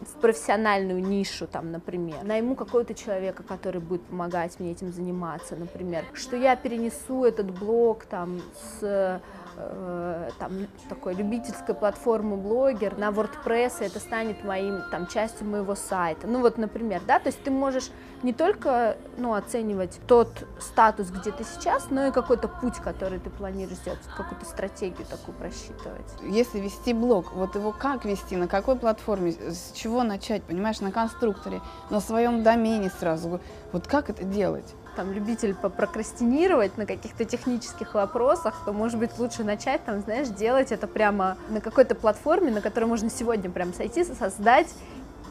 в 0.00 0.20
профессиональную 0.20 1.02
нишу, 1.02 1.46
там, 1.46 1.70
например, 1.72 2.22
найму 2.24 2.54
какого-то 2.54 2.94
человека, 2.94 3.42
который 3.42 3.80
будет 3.80 4.02
помогать 4.02 4.58
мне 4.58 4.72
этим 4.72 4.92
заниматься, 4.92 5.56
например, 5.56 6.04
что 6.14 6.36
я 6.36 6.56
перенесу 6.56 7.24
этот 7.24 7.50
блог 7.50 8.04
там 8.04 8.40
с 8.80 9.20
э, 9.56 10.30
там 10.38 10.52
такой 10.88 11.14
любительской 11.14 11.74
платформы 11.74 12.36
блогер 12.36 12.96
на 12.98 13.08
WordPress, 13.08 13.82
и 13.82 13.86
это 13.86 14.00
станет 14.00 14.44
моим 14.44 14.82
там 14.90 15.06
частью 15.06 15.46
моего 15.46 15.74
сайта. 15.74 16.26
Ну 16.26 16.40
вот, 16.40 16.58
например, 16.58 17.02
да, 17.06 17.18
то 17.18 17.28
есть 17.28 17.42
ты 17.42 17.50
можешь 17.50 17.90
не 18.22 18.32
только 18.32 18.96
ну, 19.16 19.34
оценивать 19.34 19.98
тот 20.06 20.46
статус, 20.58 21.10
где 21.10 21.32
ты 21.32 21.44
сейчас, 21.44 21.90
но 21.90 22.06
и 22.06 22.10
какой-то 22.10 22.48
путь, 22.48 22.76
который 22.76 23.18
ты 23.18 23.30
планируешь 23.30 23.78
сделать, 23.78 24.00
какую-то 24.16 24.44
стратегию 24.44 25.06
такую 25.06 25.36
просчитывать. 25.36 26.06
Если 26.22 26.60
вести 26.60 26.92
блог, 26.92 27.32
вот 27.32 27.54
его 27.54 27.72
как 27.72 28.04
вести, 28.04 28.36
на 28.36 28.48
какой 28.48 28.76
платформе, 28.76 29.32
с 29.32 29.72
чего 29.74 30.02
начать, 30.02 30.42
понимаешь, 30.42 30.80
на 30.80 30.92
конструкторе, 30.92 31.60
на 31.88 32.00
своем 32.00 32.42
домене 32.42 32.90
сразу, 32.90 33.40
вот 33.72 33.86
как 33.86 34.10
это 34.10 34.24
делать? 34.24 34.74
Там 34.96 35.12
любитель 35.12 35.54
попрокрастинировать 35.54 36.76
на 36.78 36.86
каких-то 36.86 37.24
технических 37.24 37.94
вопросах, 37.94 38.62
то, 38.64 38.72
может 38.72 38.98
быть, 38.98 39.18
лучше 39.18 39.44
начать, 39.44 39.84
там, 39.84 40.00
знаешь, 40.00 40.28
делать 40.28 40.72
это 40.72 40.86
прямо 40.86 41.36
на 41.48 41.60
какой-то 41.60 41.94
платформе, 41.94 42.50
на 42.50 42.60
которой 42.60 42.84
можно 42.84 43.10
сегодня 43.10 43.50
прям 43.50 43.72
сойти, 43.74 44.04
создать 44.04 44.68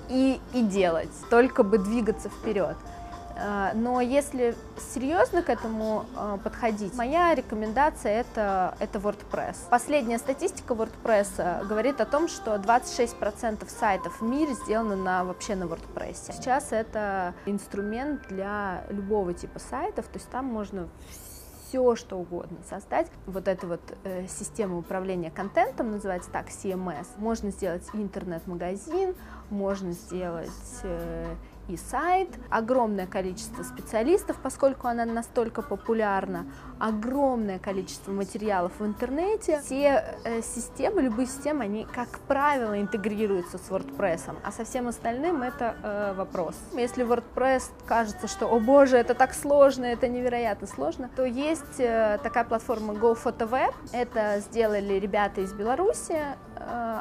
и, 0.10 0.40
и 0.54 0.62
делать, 0.64 1.10
только 1.30 1.64
бы 1.64 1.78
двигаться 1.78 2.30
вперед. 2.30 2.76
А, 3.42 3.72
но 3.74 4.02
если 4.02 4.56
серьезно 4.94 5.42
к 5.42 5.50
этому 5.50 6.06
а, 6.16 6.38
подходить, 6.38 6.94
моя 6.96 7.34
рекомендация 7.34 8.22
это, 8.22 8.76
это 8.80 9.00
WordPress. 9.00 9.56
Последняя 9.70 10.18
статистика 10.18 10.74
WordPress 10.74 11.28
а, 11.38 11.64
говорит 11.64 12.02
о 12.02 12.06
том, 12.06 12.28
что 12.28 12.56
26% 12.56 13.70
сайтов 13.70 14.22
в 14.22 14.24
мире 14.24 14.54
сделаны 14.54 14.96
на, 14.96 15.24
вообще 15.24 15.56
на 15.56 15.64
WordPress. 15.64 16.34
Сейчас 16.34 16.72
это 16.72 17.34
инструмент 17.46 18.28
для 18.28 18.84
любого 18.90 19.34
типа 19.34 19.60
сайтов, 19.60 20.06
то 20.08 20.18
есть 20.18 20.30
там 20.30 20.46
можно 20.46 20.90
все, 21.70 21.96
что 21.96 22.18
угодно 22.18 22.58
создать. 22.68 23.08
Вот 23.28 23.48
эта 23.48 23.68
вот 23.68 23.82
э, 24.04 24.26
система 24.28 24.78
управления 24.78 25.30
контентом 25.30 25.92
называется 25.92 26.32
так, 26.32 26.48
CMS. 26.50 27.08
Можно 27.18 27.52
сделать 27.52 27.84
интернет-магазин, 27.94 29.16
можно 29.50 29.92
сделать 29.92 30.50
э, 30.84 31.36
и 31.70 31.78
сайт, 31.78 32.30
огромное 32.50 33.08
количество 33.08 33.64
специалистов, 33.64 34.38
поскольку 34.42 34.88
она 34.88 35.06
настолько 35.06 35.62
популярна, 35.62 36.46
огромное 36.80 37.60
количество 37.60 38.12
материалов 38.12 38.72
в 38.80 38.86
интернете. 38.86 39.62
Все 39.62 40.18
э, 40.24 40.42
системы, 40.42 41.02
любые 41.02 41.28
системы, 41.28 41.66
они, 41.66 41.86
как 41.86 42.20
правило, 42.28 42.80
интегрируются 42.80 43.58
с 43.58 43.70
WordPress, 43.70 44.36
а 44.44 44.52
со 44.52 44.64
всем 44.64 44.88
остальным 44.88 45.44
это 45.44 45.76
э, 45.84 46.14
вопрос. 46.16 46.56
Если 46.74 47.06
WordPress 47.06 47.64
кажется, 47.86 48.28
что, 48.28 48.48
о 48.48 48.60
боже, 48.60 48.98
это 48.98 49.14
так 49.14 49.34
сложно, 49.34 49.86
это 49.86 50.08
невероятно 50.08 50.68
сложно, 50.68 51.10
то 51.16 51.26
есть 51.26 51.80
э, 51.80 52.20
такая 52.24 52.44
платформа 52.44 52.94
GoPhotoWeb, 52.94 53.74
это 53.92 54.40
сделали 54.40 54.94
ребята 54.96 55.42
из 55.42 55.54
Беларуси, 55.54 56.20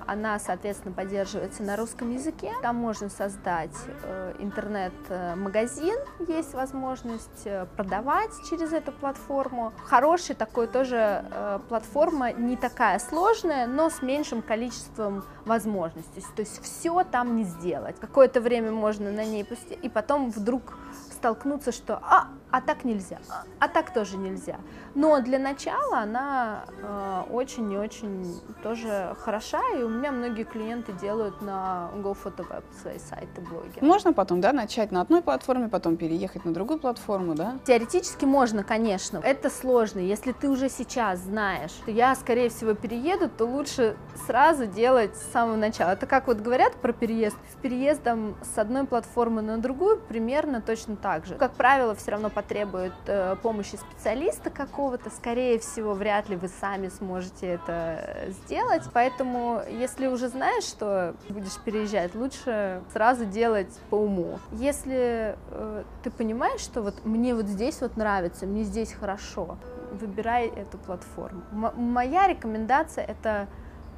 она, 0.06 0.38
соответственно, 0.38 0.94
поддерживается 0.94 1.62
на 1.62 1.76
русском 1.76 2.10
языке, 2.12 2.52
там 2.62 2.76
можно 2.76 3.08
создать 3.08 3.76
э, 4.02 4.34
интернет-магазин, 4.38 5.96
есть 6.26 6.54
возможность 6.54 7.46
э, 7.46 7.66
продавать 7.76 8.30
через 8.48 8.72
эту 8.72 8.92
платформу, 8.92 9.72
хороший 9.84 10.34
такой 10.34 10.66
тоже 10.66 11.24
э, 11.30 11.60
платформа, 11.68 12.32
не 12.32 12.56
такая 12.56 12.98
сложная, 12.98 13.66
но 13.66 13.90
с 13.90 14.02
меньшим 14.02 14.42
количеством 14.42 15.24
возможностей. 15.44 16.22
То 16.34 16.42
есть 16.42 16.62
все 16.62 17.04
там 17.04 17.36
не 17.36 17.44
сделать. 17.44 17.96
Какое-то 18.00 18.40
время 18.40 18.70
можно 18.70 19.10
на 19.10 19.24
ней 19.24 19.44
пустить, 19.44 19.78
и 19.82 19.88
потом 19.88 20.30
вдруг 20.30 20.78
столкнуться, 21.12 21.72
что 21.72 22.00
а, 22.02 22.28
а 22.50 22.60
так 22.60 22.84
нельзя, 22.84 23.18
а, 23.58 23.68
так 23.68 23.92
тоже 23.92 24.16
нельзя. 24.16 24.56
Но 24.94 25.20
для 25.20 25.38
начала 25.38 25.98
она 25.98 26.64
э, 26.80 27.22
очень 27.30 27.70
и 27.72 27.76
очень 27.76 28.40
тоже 28.62 29.14
хороша, 29.20 29.60
и 29.78 29.82
у 29.82 29.88
меня 29.88 30.12
многие 30.12 30.44
клиенты 30.44 30.92
делают 30.92 31.42
на 31.42 31.90
GoPhotoWeb 31.96 32.64
свои 32.80 32.98
сайты, 32.98 33.40
блоги. 33.40 33.78
Можно 33.80 34.12
потом, 34.12 34.40
да, 34.40 34.52
начать 34.52 34.90
на 34.92 35.00
одной 35.00 35.20
платформе, 35.22 35.68
потом 35.68 35.96
переехать 35.96 36.44
на 36.44 36.54
другую 36.54 36.78
платформу, 36.80 37.34
да? 37.34 37.58
Теоретически 37.66 38.24
можно, 38.24 38.64
конечно. 38.64 39.20
Это 39.22 39.50
сложно. 39.50 40.00
Если 40.00 40.32
ты 40.32 40.48
уже 40.48 40.68
сейчас 40.68 41.20
знаешь, 41.20 41.70
что 41.70 41.90
я, 41.90 42.14
скорее 42.14 42.48
всего, 42.48 42.74
перееду, 42.74 43.28
то 43.28 43.44
лучше 43.44 43.96
сразу 44.26 44.66
делать 44.66 45.16
с 45.16 45.32
самого 45.32 45.56
начала. 45.56 45.90
Это 45.90 46.06
как 46.06 46.26
вот 46.26 46.38
говорят 46.38 46.74
про 46.74 46.92
переезд. 46.92 47.36
С 47.52 47.60
переездом 47.60 48.36
с 48.42 48.58
одной 48.58 48.84
платформы 48.84 49.42
на 49.42 49.58
другую 49.58 49.98
примерно 49.98 50.60
точно 50.60 50.96
так 50.96 51.26
же. 51.26 51.34
Как 51.34 51.52
правило, 51.52 51.94
все 51.94 52.12
равно 52.12 52.30
потребует 52.38 52.92
э, 53.06 53.34
помощи 53.42 53.74
специалиста 53.74 54.50
какого-то, 54.50 55.10
скорее 55.10 55.58
всего, 55.58 55.94
вряд 55.94 56.28
ли 56.28 56.36
вы 56.36 56.46
сами 56.46 56.86
сможете 56.86 57.48
это 57.48 58.28
сделать. 58.28 58.84
Поэтому, 58.92 59.60
если 59.68 60.06
уже 60.06 60.28
знаешь, 60.28 60.62
что 60.62 61.16
будешь 61.28 61.58
переезжать, 61.64 62.14
лучше 62.14 62.80
сразу 62.92 63.24
делать 63.24 63.76
по 63.90 63.96
уму. 63.96 64.38
Если 64.52 65.36
э, 65.50 65.82
ты 66.04 66.12
понимаешь, 66.12 66.60
что 66.60 66.80
вот 66.80 67.04
мне 67.04 67.34
вот 67.34 67.46
здесь 67.46 67.80
вот 67.80 67.96
нравится, 67.96 68.46
мне 68.46 68.62
здесь 68.62 68.92
хорошо, 68.92 69.56
выбирай 69.90 70.46
эту 70.46 70.78
платформу. 70.78 71.42
М- 71.50 71.72
моя 71.76 72.28
рекомендация 72.28 73.04
это 73.04 73.48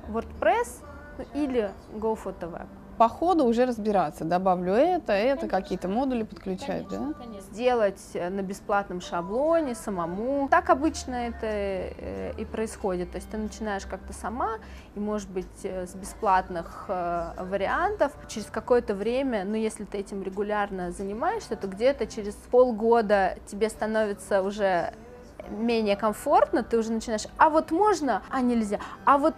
WordPress 0.08 0.82
ну, 1.18 1.24
или 1.34 1.72
GoPhotoWeb 1.92 2.68
по 3.00 3.08
ходу 3.08 3.46
уже 3.46 3.64
разбираться. 3.64 4.26
Добавлю 4.26 4.74
это, 4.74 5.14
это, 5.14 5.48
какие-то 5.48 5.88
модули 5.88 6.22
подключать, 6.22 6.86
конечно, 6.86 7.14
да? 7.14 7.24
Конечно. 7.24 7.50
Сделать 7.50 8.10
э, 8.12 8.28
на 8.28 8.42
бесплатном 8.42 9.00
шаблоне 9.00 9.74
самому. 9.74 10.48
Так 10.50 10.68
обычно 10.68 11.14
это 11.14 11.46
э, 11.46 12.34
и 12.36 12.44
происходит. 12.44 13.12
То 13.12 13.16
есть 13.16 13.30
ты 13.30 13.38
начинаешь 13.38 13.86
как-то 13.86 14.12
сама, 14.12 14.58
и, 14.94 15.00
может 15.00 15.30
быть, 15.30 15.46
э, 15.62 15.86
с 15.86 15.94
бесплатных 15.94 16.88
вариантов. 16.88 18.12
Через 18.28 18.48
какое-то 18.48 18.94
время, 18.94 19.46
ну, 19.46 19.54
если 19.54 19.86
ты 19.86 19.96
этим 19.96 20.22
регулярно 20.22 20.90
занимаешься, 20.90 21.56
то 21.56 21.68
где-то 21.68 22.06
через 22.06 22.34
полгода 22.34 23.38
тебе 23.46 23.70
становится 23.70 24.42
уже 24.42 24.92
менее 25.48 25.96
комфортно, 25.96 26.62
ты 26.62 26.76
уже 26.76 26.92
начинаешь, 26.92 27.26
а 27.38 27.48
вот 27.48 27.70
можно, 27.70 28.22
а 28.28 28.42
нельзя, 28.42 28.78
а 29.06 29.16
вот 29.16 29.34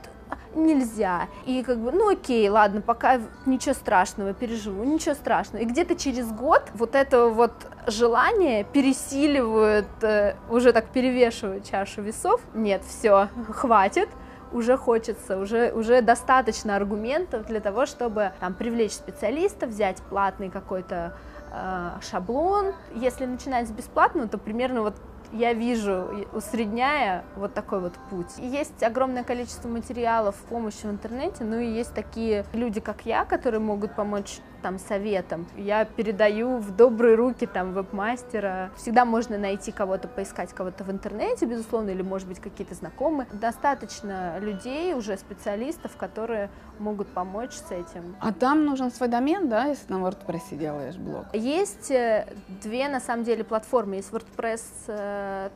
нельзя. 0.54 1.28
И 1.46 1.62
как 1.62 1.78
бы, 1.78 1.92
ну 1.92 2.10
окей, 2.10 2.48
ладно, 2.48 2.80
пока 2.80 3.20
ничего 3.46 3.74
страшного, 3.74 4.32
переживу, 4.34 4.84
ничего 4.84 5.14
страшного. 5.14 5.62
И 5.62 5.66
где-то 5.66 5.96
через 5.96 6.30
год 6.30 6.62
вот 6.74 6.94
это 6.94 7.28
вот 7.28 7.52
желание 7.86 8.64
пересиливает, 8.64 9.86
э, 10.02 10.34
уже 10.50 10.72
так 10.72 10.88
перевешивает 10.88 11.64
чашу 11.64 12.02
весов. 12.02 12.40
Нет, 12.54 12.82
все, 12.84 13.28
хватит 13.50 14.08
уже 14.52 14.76
хочется, 14.76 15.38
уже, 15.38 15.72
уже 15.72 16.02
достаточно 16.02 16.76
аргументов 16.76 17.46
для 17.46 17.60
того, 17.60 17.86
чтобы 17.86 18.32
там 18.40 18.54
привлечь 18.54 18.92
специалиста, 18.92 19.66
взять 19.66 19.98
платный 20.10 20.50
какой-то 20.50 21.16
э, 21.50 21.90
шаблон. 22.02 22.74
Если 22.94 23.26
начинать 23.26 23.68
с 23.68 23.70
бесплатного, 23.70 24.28
то 24.28 24.38
примерно 24.38 24.82
вот 24.82 24.94
я 25.32 25.52
вижу, 25.52 26.26
усредняя 26.32 27.24
вот 27.36 27.54
такой 27.54 27.80
вот 27.80 27.94
путь. 28.10 28.38
И 28.38 28.46
есть 28.46 28.82
огромное 28.82 29.24
количество 29.24 29.68
материалов 29.68 30.36
в 30.36 30.44
помощи 30.44 30.86
в 30.86 30.90
интернете, 30.90 31.44
ну 31.44 31.58
и 31.58 31.66
есть 31.66 31.94
такие 31.94 32.44
люди, 32.52 32.80
как 32.80 33.06
я, 33.06 33.24
которые 33.24 33.60
могут 33.60 33.94
помочь 33.94 34.40
там 34.62 34.78
советом. 34.78 35.46
Я 35.56 35.84
передаю 35.84 36.58
в 36.58 36.74
добрые 36.74 37.16
руки 37.16 37.46
там 37.46 37.72
веб-мастера. 37.72 38.70
Всегда 38.76 39.04
можно 39.04 39.36
найти 39.36 39.72
кого-то, 39.72 40.08
поискать 40.08 40.52
кого-то 40.52 40.84
в 40.84 40.90
интернете, 40.90 41.46
безусловно, 41.46 41.90
или, 41.90 42.02
может 42.02 42.28
быть, 42.28 42.38
какие-то 42.38 42.74
знакомые. 42.74 43.28
Достаточно 43.32 44.38
людей, 44.38 44.94
уже 44.94 45.16
специалистов, 45.16 45.96
которые 45.96 46.48
могут 46.78 47.08
помочь 47.08 47.52
с 47.52 47.70
этим. 47.70 48.16
А 48.20 48.32
там 48.32 48.64
нужен 48.64 48.90
свой 48.90 49.08
домен, 49.08 49.48
да, 49.48 49.64
если 49.64 49.92
на 49.92 49.96
WordPress 49.96 50.56
делаешь 50.56 50.96
блог? 50.96 51.26
Есть 51.32 51.90
э, 51.90 52.26
две, 52.62 52.88
на 52.88 53.00
самом 53.00 53.24
деле, 53.24 53.44
платформы. 53.44 53.96
Есть 53.96 54.12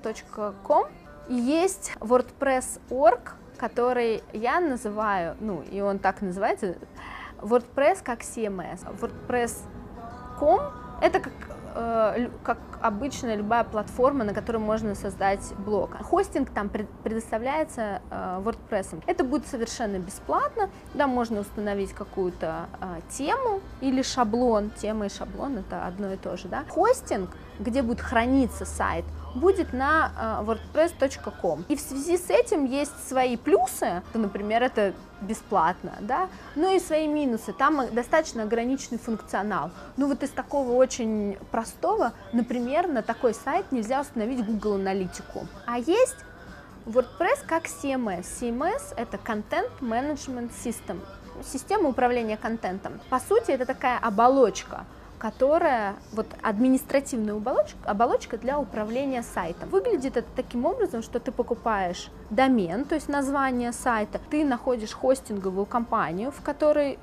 wordpress.com 0.02 0.86
и 1.28 1.34
есть 1.34 1.92
WordPress.org, 2.00 3.34
который 3.56 4.22
я 4.32 4.60
называю, 4.60 5.36
ну, 5.40 5.62
и 5.62 5.80
он 5.80 5.98
так 5.98 6.22
называется, 6.22 6.76
WordPress 7.38 8.02
как 8.02 8.20
CMS. 8.20 8.80
WordPress.com 9.00 10.60
это 11.00 11.20
как 11.20 11.32
э, 11.74 12.30
как 12.42 12.58
обычная 12.80 13.36
любая 13.36 13.64
платформа, 13.64 14.24
на 14.24 14.32
которой 14.32 14.58
можно 14.58 14.94
создать 14.94 15.52
блог. 15.58 15.90
Хостинг 16.02 16.50
там 16.50 16.70
предоставляется 16.70 18.00
э, 18.10 18.40
WordPress. 18.42 19.02
Это 19.06 19.24
будет 19.24 19.46
совершенно 19.46 19.98
бесплатно. 19.98 20.70
Да, 20.94 21.06
можно 21.06 21.40
установить 21.40 21.92
какую-то 21.92 22.66
э, 22.80 23.00
тему 23.10 23.60
или 23.80 24.02
шаблон. 24.02 24.70
Тема 24.70 25.06
и 25.06 25.08
шаблон 25.08 25.58
это 25.58 25.86
одно 25.86 26.12
и 26.12 26.16
то 26.16 26.36
же. 26.36 26.48
Да? 26.48 26.64
Хостинг, 26.68 27.30
где 27.58 27.82
будет 27.82 28.00
храниться 28.00 28.64
сайт, 28.64 29.04
будет 29.36 29.72
на 29.72 30.42
э, 30.44 30.44
wordpress.com. 30.44 31.64
И 31.68 31.76
в 31.76 31.80
связи 31.80 32.18
с 32.18 32.30
этим 32.30 32.64
есть 32.64 33.08
свои 33.08 33.36
плюсы, 33.36 34.02
то, 34.12 34.18
например, 34.18 34.62
это 34.62 34.94
бесплатно, 35.20 35.92
да, 36.00 36.28
но 36.54 36.70
и 36.70 36.80
свои 36.80 37.06
минусы. 37.06 37.52
Там 37.52 37.82
достаточно 37.92 38.42
ограниченный 38.42 38.98
функционал. 38.98 39.70
Ну 39.96 40.08
вот 40.08 40.22
из 40.22 40.30
такого 40.30 40.72
очень 40.72 41.38
простого, 41.50 42.12
например, 42.32 42.88
на 42.88 43.02
такой 43.02 43.34
сайт 43.34 43.72
нельзя 43.72 44.00
установить 44.00 44.44
Google 44.44 44.74
аналитику. 44.74 45.46
А 45.66 45.78
есть 45.78 46.16
WordPress 46.86 47.44
как 47.46 47.64
CMS. 47.64 48.26
CMS— 48.40 48.94
это 48.96 49.16
Content 49.16 49.70
Management 49.80 50.50
System, 50.64 51.00
система 51.44 51.88
управления 51.88 52.36
контентом. 52.36 53.00
По 53.10 53.18
сути, 53.18 53.50
это 53.50 53.66
такая 53.66 53.98
оболочка, 53.98 54.84
которая, 55.18 55.96
вот 56.12 56.26
административная 56.42 57.34
оболочка, 57.34 57.76
оболочка 57.84 58.38
для 58.38 58.58
управления 58.58 59.22
сайтом. 59.22 59.68
Выглядит 59.68 60.16
это 60.16 60.28
таким 60.36 60.64
образом, 60.66 61.02
что 61.02 61.20
ты 61.20 61.32
покупаешь 61.32 62.10
домен, 62.30 62.84
то 62.84 62.94
есть 62.94 63.08
название 63.08 63.72
сайта, 63.72 64.20
ты 64.30 64.44
находишь 64.44 64.92
хостинговую 64.92 65.66
компанию, 65.66 66.30
в 66.30 66.42
которой 66.42 66.98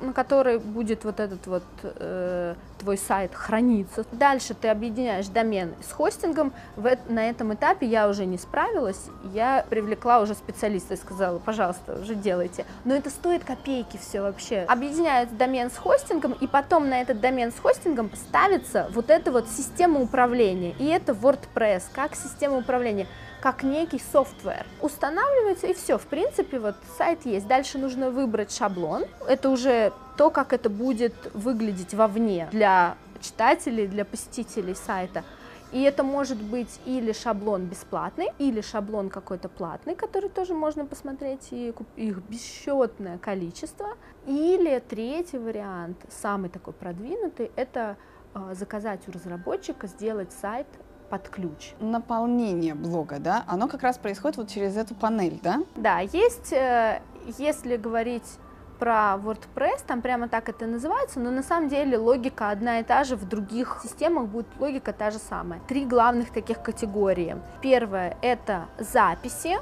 на 0.00 0.12
которой 0.12 0.58
будет 0.58 1.04
вот 1.04 1.20
этот 1.20 1.46
вот 1.46 1.62
э, 1.82 2.54
твой 2.78 2.98
сайт 2.98 3.34
храниться. 3.34 4.04
Дальше 4.12 4.54
ты 4.54 4.68
объединяешь 4.68 5.26
домен 5.26 5.74
с 5.86 5.92
хостингом. 5.92 6.52
В, 6.76 6.96
на 7.08 7.28
этом 7.28 7.54
этапе 7.54 7.86
я 7.86 8.08
уже 8.08 8.26
не 8.26 8.38
справилась, 8.38 9.06
я 9.32 9.64
привлекла 9.68 10.20
уже 10.20 10.34
специалиста 10.34 10.94
и 10.94 10.96
сказала, 10.96 11.38
пожалуйста, 11.38 11.98
уже 12.00 12.14
делайте. 12.14 12.64
Но 12.84 12.94
это 12.94 13.10
стоит 13.10 13.44
копейки 13.44 13.96
все 13.96 14.20
вообще. 14.20 14.60
Объединяют 14.68 15.36
домен 15.36 15.70
с 15.70 15.76
хостингом, 15.76 16.32
и 16.32 16.46
потом 16.46 16.88
на 16.88 17.00
этот 17.00 17.20
домен 17.20 17.52
с 17.52 17.58
хостингом 17.58 18.10
ставится 18.14 18.88
вот 18.92 19.10
эта 19.10 19.32
вот 19.32 19.48
система 19.48 20.00
управления. 20.00 20.74
И 20.78 20.86
это 20.86 21.12
WordPress, 21.12 21.84
как 21.92 22.14
система 22.14 22.58
управления 22.58 23.06
как 23.40 23.62
некий 23.62 24.00
софтвер. 24.00 24.66
Устанавливается 24.80 25.66
и 25.66 25.74
все, 25.74 25.98
в 25.98 26.06
принципе, 26.06 26.58
вот 26.58 26.76
сайт 26.98 27.26
есть. 27.26 27.46
Дальше 27.46 27.78
нужно 27.78 28.10
выбрать 28.10 28.52
шаблон. 28.52 29.04
Это 29.28 29.50
уже 29.50 29.92
то, 30.16 30.30
как 30.30 30.52
это 30.52 30.70
будет 30.70 31.14
выглядеть 31.34 31.94
вовне 31.94 32.48
для 32.50 32.96
читателей, 33.20 33.86
для 33.86 34.04
посетителей 34.04 34.74
сайта. 34.74 35.24
И 35.72 35.82
это 35.82 36.04
может 36.04 36.40
быть 36.40 36.80
или 36.86 37.12
шаблон 37.12 37.66
бесплатный, 37.66 38.28
или 38.38 38.60
шаблон 38.60 39.10
какой-то 39.10 39.48
платный, 39.48 39.96
который 39.96 40.30
тоже 40.30 40.54
можно 40.54 40.86
посмотреть, 40.86 41.48
и 41.50 41.74
их 41.96 42.18
бесчетное 42.28 43.18
количество. 43.18 43.88
Или 44.26 44.78
третий 44.78 45.38
вариант, 45.38 45.98
самый 46.08 46.50
такой 46.50 46.72
продвинутый, 46.72 47.50
это 47.56 47.96
а, 48.32 48.54
заказать 48.54 49.00
у 49.08 49.12
разработчика 49.12 49.86
сделать 49.86 50.32
сайт 50.32 50.66
под 51.08 51.28
ключ. 51.28 51.72
Наполнение 51.80 52.74
блога, 52.74 53.18
да, 53.18 53.44
оно 53.46 53.68
как 53.68 53.82
раз 53.82 53.98
происходит 53.98 54.36
вот 54.36 54.48
через 54.48 54.76
эту 54.76 54.94
панель, 54.94 55.40
да? 55.42 55.62
Да, 55.76 56.00
есть, 56.00 56.52
э, 56.52 57.00
если 57.38 57.76
говорить 57.76 58.38
про 58.78 59.16
WordPress, 59.16 59.84
там 59.86 60.02
прямо 60.02 60.28
так 60.28 60.48
это 60.48 60.66
называется, 60.66 61.20
но 61.20 61.30
на 61.30 61.42
самом 61.42 61.68
деле 61.68 61.96
логика 61.96 62.50
одна 62.50 62.80
и 62.80 62.82
та 62.82 63.04
же, 63.04 63.16
в 63.16 63.26
других 63.26 63.80
системах 63.82 64.26
будет 64.26 64.46
логика 64.58 64.92
та 64.92 65.10
же 65.10 65.18
самая. 65.18 65.60
Три 65.66 65.86
главных 65.86 66.30
таких 66.30 66.62
категории. 66.62 67.36
Первое— 67.62 68.16
это 68.22 68.66
записи, 68.78 69.56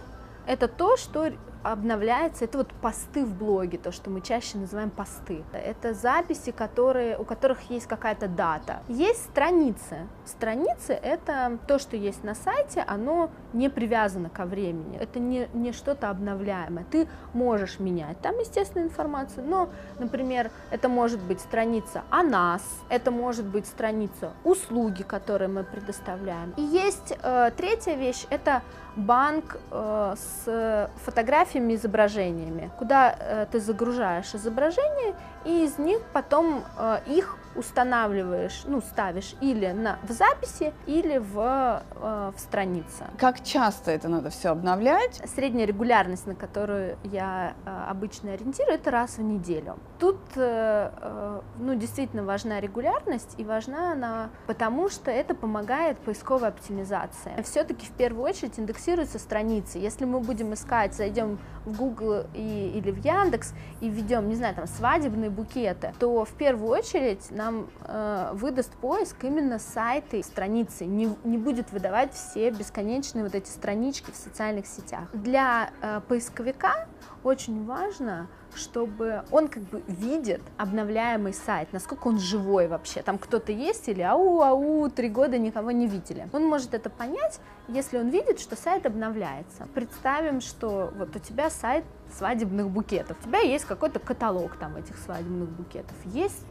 это 0.47 0.69
то, 0.69 0.97
что 0.97 1.31
обновляется, 1.65 2.45
это 2.45 2.59
вот 2.59 2.69
посты 2.81 3.25
в 3.25 3.35
блоге, 3.35 3.79
то, 3.79 3.91
что 3.91 4.11
мы 4.11 4.21
чаще 4.21 4.59
называем 4.59 4.91
посты. 4.91 5.43
Это 5.53 5.95
записи, 5.95 6.53
которые, 6.53 7.19
у 7.19 7.25
которых 7.25 7.71
есть 7.71 7.87
какая-то 7.87 8.29
дата. 8.29 8.83
Есть 8.89 9.25
страницы. 9.25 10.07
Страницы— 10.25 10.93
это 11.03 11.59
то, 11.67 11.79
что 11.79 11.97
есть 11.97 12.23
на 12.23 12.35
сайте, 12.35 12.85
оно 12.87 13.31
не 13.53 13.69
привязано 13.69 14.29
ко 14.29 14.45
времени, 14.45 14.99
это 14.99 15.19
не, 15.19 15.49
не 15.55 15.73
что-то 15.73 16.11
обновляемое. 16.11 16.85
Ты 16.91 17.09
можешь 17.33 17.79
менять 17.79 18.21
там, 18.21 18.39
естественно, 18.39 18.83
информацию, 18.83 19.47
но, 19.47 19.71
например, 19.99 20.51
это 20.71 20.89
может 20.89 21.21
быть 21.21 21.41
страница 21.41 22.03
о 22.11 22.23
нас, 22.23 22.63
это 22.89 23.11
может 23.11 23.47
быть 23.47 23.67
страница 23.67 24.33
услуги, 24.45 25.03
которые 25.03 25.49
мы 25.49 25.65
предоставляем. 25.65 26.53
И 26.57 26.63
есть 26.63 27.17
э, 27.23 27.51
третья 27.57 27.95
вещь— 27.95 28.27
это 28.31 28.63
банк 28.97 29.57
э, 29.71 30.15
с 30.17 30.91
фотографиями, 31.05 31.75
изображениями, 31.75 32.71
куда 32.79 33.17
э, 33.19 33.47
ты 33.51 33.61
загружаешь 33.61 34.35
изображения, 34.35 35.15
и 35.45 35.65
из 35.65 35.79
них 35.79 36.01
потом 36.13 36.65
э, 36.79 36.99
их 37.07 37.37
устанавливаешь, 37.57 38.63
ну, 38.67 38.81
ставишь 38.81 39.35
или 39.41 39.71
на, 39.73 39.99
в 40.03 40.11
записи, 40.11 40.73
или 40.87 41.19
в, 41.19 41.83
э, 41.95 42.33
в 42.37 42.39
странице. 42.41 43.07
Как 43.19 43.43
часто 43.43 43.91
это 43.91 44.09
надо 44.09 44.31
все 44.31 44.51
обновлять? 44.51 45.21
Средняя 45.35 45.67
регулярность, 45.67 46.27
на 46.27 46.35
которую 46.35 46.97
я 47.05 47.55
э, 47.65 47.85
обычно 47.89 48.33
ориентирую, 48.33 48.75
это 48.75 48.91
раз 48.91 49.19
в 49.19 49.23
неделю. 49.23 49.77
Тут, 49.99 50.19
э, 50.37 50.91
э, 50.97 51.41
ну, 51.59 51.75
действительно 51.75 52.25
важна 52.25 52.61
регулярность, 52.61 53.35
и 53.39 53.45
важна 53.45 53.93
она 53.93 54.31
потому, 54.47 54.89
что 54.89 55.11
это 55.11 55.35
помогает 55.35 55.99
поисковой 55.99 56.49
оптимизации. 56.49 57.33
Все-таки 57.43 57.87
в 57.87 57.93
первую 57.93 58.25
очередь 58.25 58.59
индексируются 58.59 59.19
страницы. 59.19 59.79
Если 59.79 60.05
мы 60.05 60.21
будем 60.21 60.55
искать, 60.55 60.95
зайдем 60.95 61.39
в 61.65 61.77
Google 61.77 62.25
и, 62.35 62.73
или 62.75 62.91
в 62.91 63.05
Яндекс 63.05 63.55
и 63.81 63.89
введем, 63.89 64.29
не 64.29 64.35
знаю, 64.35 64.55
там, 64.55 64.67
свадебные 64.67 65.31
букеты, 65.31 65.95
то 65.99 66.25
в 66.25 66.33
первую 66.33 66.71
очередь 66.71 67.31
на 67.31 67.44
нам 67.45 67.69
э, 67.87 68.31
выдаст 68.35 68.73
поиск 68.77 69.25
именно 69.25 69.59
сайты, 69.59 70.23
страницы, 70.23 70.85
не, 70.87 71.15
не 71.25 71.39
будет 71.39 71.73
выдавать 71.73 72.15
все 72.15 72.51
бесконечные 72.51 73.25
вот 73.25 73.35
эти 73.35 73.49
странички 73.49 74.11
в 74.11 74.17
социальных 74.17 74.67
сетях. 74.67 75.09
Для 75.13 75.71
э, 75.83 76.01
поисковика 76.09 76.87
очень 77.23 77.65
важно, 77.67 78.29
чтобы 78.55 79.25
он 79.31 79.49
как 79.49 79.63
бы 79.65 79.83
видит 79.89 80.41
обновляемый 80.57 81.35
сайт, 81.35 81.73
насколько 81.73 82.09
он 82.09 82.19
живой 82.19 82.69
вообще. 82.69 83.03
Там 83.03 83.19
кто-то 83.19 83.53
есть 83.53 83.89
или 83.89 84.03
ау-ау, 84.03 84.89
три 84.91 85.09
года 85.09 85.39
никого 85.39 85.71
не 85.71 85.87
видели. 85.87 86.29
Он 86.33 86.47
может 86.47 86.73
это 86.75 86.91
понять, 86.91 87.41
если 87.69 87.99
он 87.99 88.09
видит, 88.09 88.41
что 88.41 88.57
сайт 88.57 88.87
обновляется. 88.87 89.67
Представим, 89.75 90.41
что 90.41 90.93
вот 90.97 91.17
у 91.17 91.19
тебя 91.19 91.51
сайт 91.51 91.85
свадебных 92.17 92.71
букетов. 92.71 93.19
У 93.21 93.29
тебя 93.29 93.41
есть 93.41 93.65
какой-то 93.65 93.99
каталог 93.99 94.57
там 94.57 94.77
этих 94.77 94.97
свадебных 94.99 95.49
букетов. 95.49 95.97
Есть 96.05 96.45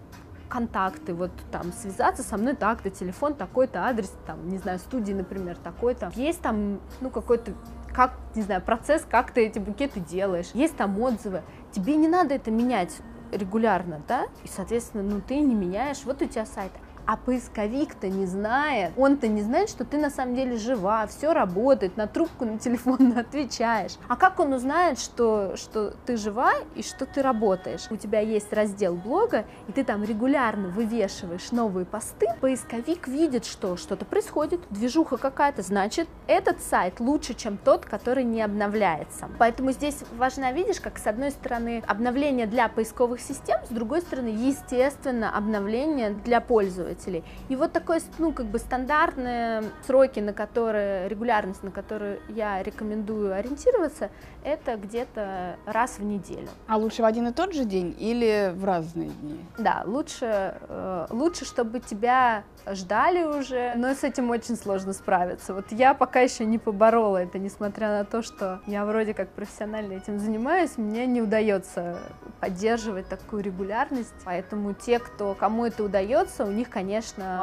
контакты, 0.54 1.16
вот 1.16 1.32
там 1.52 1.74
связаться 1.74 2.22
со 2.22 2.38
мной 2.38 2.56
так-то, 2.56 2.92
телефон 2.92 3.34
такой-то, 3.34 3.86
адрес, 3.86 4.13
там, 4.28 4.48
не 4.50 4.60
знаю, 4.60 4.78
студии, 4.78 5.13
например, 5.13 5.58
такой-то. 5.58 6.12
Есть 6.13 6.42
там, 6.42 6.80
ну, 7.02 7.10
какой-то 7.10 7.54
как, 7.92 8.13
не 8.36 8.44
знаю, 8.44 8.62
процесс, 8.62 9.04
как 9.10 9.32
ты 9.32 9.48
эти 9.48 9.58
букеты 9.58 10.00
делаешь, 10.00 10.52
есть 10.54 10.78
там 10.78 11.00
отзывы. 11.00 11.42
Тебе 11.72 11.96
не 11.96 12.08
надо 12.08 12.36
это 12.36 12.52
менять 12.52 12.92
регулярно, 13.32 14.02
да, 14.08 14.26
и, 14.44 14.48
соответственно, 14.48 15.02
ну, 15.02 15.22
ты 15.22 15.39
не 15.39 15.56
меняешь, 15.56 16.04
вот 16.06 16.22
у 16.22 16.26
тебя 16.28 16.46
сайт. 16.46 16.72
А 17.06 17.18
поисковик-то 17.18 18.08
не 18.08 18.26
знает, 18.26 18.94
он-то 18.96 19.28
не 19.28 19.42
знает, 19.42 19.70
что 19.70 19.84
ты 19.84 19.98
на 19.98 20.10
самом 20.10 20.36
деле 20.36 20.58
жива, 20.58 21.06
все 21.08 21.34
работает, 21.34 21.98
на 21.98 22.08
трубку 22.08 22.46
на 22.46 22.58
телефон 22.58 23.13
отвечаешь. 23.18 23.98
А 24.08 24.16
как 24.16 24.39
он 24.39 24.54
узнает, 24.54 25.00
что, 25.00 25.58
что 25.58 25.94
ты 26.06 26.16
жива 26.16 26.54
и 26.76 26.82
что 26.82 27.06
ты 27.06 27.22
работаешь? 27.22 27.88
У 27.89 27.98
тебя 27.98 28.22
есть 28.22 28.54
раздел 28.54 28.96
блога, 28.96 29.46
и 29.68 29.74
ты 29.74 29.84
там 29.84 30.04
регулярно 30.04 30.70
вывешиваешь 30.70 31.52
новые 31.52 31.86
посты, 31.86 32.28
поисковик 32.39 33.08
видит, 33.08 33.44
что 33.44 33.76
что-то 33.76 34.06
происходит, 34.06 34.62
движуха 34.70 35.18
какая-то, 35.18 35.62
значит, 35.62 36.08
этот 36.28 36.62
сайт 36.62 37.02
лучше, 37.02 37.34
чем 37.34 37.58
тот, 37.58 37.86
который 37.86 38.24
не 38.24 38.42
обновляется. 38.42 39.30
Поэтому 39.39 39.72
здесь 39.72 39.98
важно, 40.18 40.54
видишь, 40.54 40.80
как 40.80 40.98
с 40.98 41.08
одной 41.08 41.32
стороны 41.32 41.84
обновление 41.86 42.48
для 42.48 42.70
поисковых 42.70 43.20
систем, 43.20 43.58
с 43.66 43.74
другой 43.74 44.02
стороны, 44.02 44.30
естественно, 44.30 45.36
обновление 45.36 46.12
для 46.12 46.39
пользователей 46.39 46.92
пользователей. 46.93 47.23
И 47.49 47.56
вот 47.56 47.71
такой, 47.71 47.99
ну, 48.17 48.32
как 48.32 48.45
бы 48.45 48.60
стандартные 48.60 49.63
сроки, 49.86 50.19
на 50.19 50.34
которые, 50.34 51.08
регулярность, 51.10 51.63
на 51.63 51.71
которую 51.71 52.19
я 52.29 52.62
рекомендую 52.63 53.34
ориентироваться, 53.34 54.10
это 54.43 54.75
где-то 54.75 55.58
раз 55.65 55.99
в 55.99 56.03
неделю. 56.03 56.47
А 56.67 56.77
лучше 56.77 57.01
в 57.01 57.06
один 57.06 57.27
и 57.27 57.34
тот 57.34 57.53
же 57.53 57.65
день 57.65 57.95
или 57.99 58.51
в 58.56 58.65
разные 58.65 59.10
дни? 59.10 59.39
Да, 59.58 59.84
лучше, 59.86 60.56
э, 60.67 61.08
лучше, 61.10 61.45
чтобы 61.45 61.79
тебя 61.79 62.43
ждали 62.67 63.23
уже, 63.23 63.73
но 63.75 63.93
с 63.93 64.03
этим 64.03 64.29
очень 64.29 64.56
сложно 64.56 64.93
справиться. 64.93 65.53
Вот 65.53 65.65
я 65.71 65.93
пока 65.93 66.21
еще 66.21 66.45
не 66.45 66.58
поборола 66.58 67.17
это, 67.17 67.39
несмотря 67.39 67.89
на 67.89 68.06
то, 68.06 68.21
что 68.21 68.62
я 68.67 68.86
вроде 68.86 69.13
как 69.13 69.29
профессионально 69.29 69.93
этим 69.93 70.19
занимаюсь, 70.19 70.77
мне 70.77 71.06
не 71.06 71.21
удается 71.21 71.97
поддерживать 72.39 73.08
такую 73.08 73.43
регулярность, 73.43 74.13
поэтому 74.25 74.73
те, 74.73 74.99
кто, 74.99 75.34
кому 75.34 75.65
это 75.65 75.84
удается, 75.84 76.45
у 76.45 76.51
них, 76.51 76.69
конечно, 76.69 76.83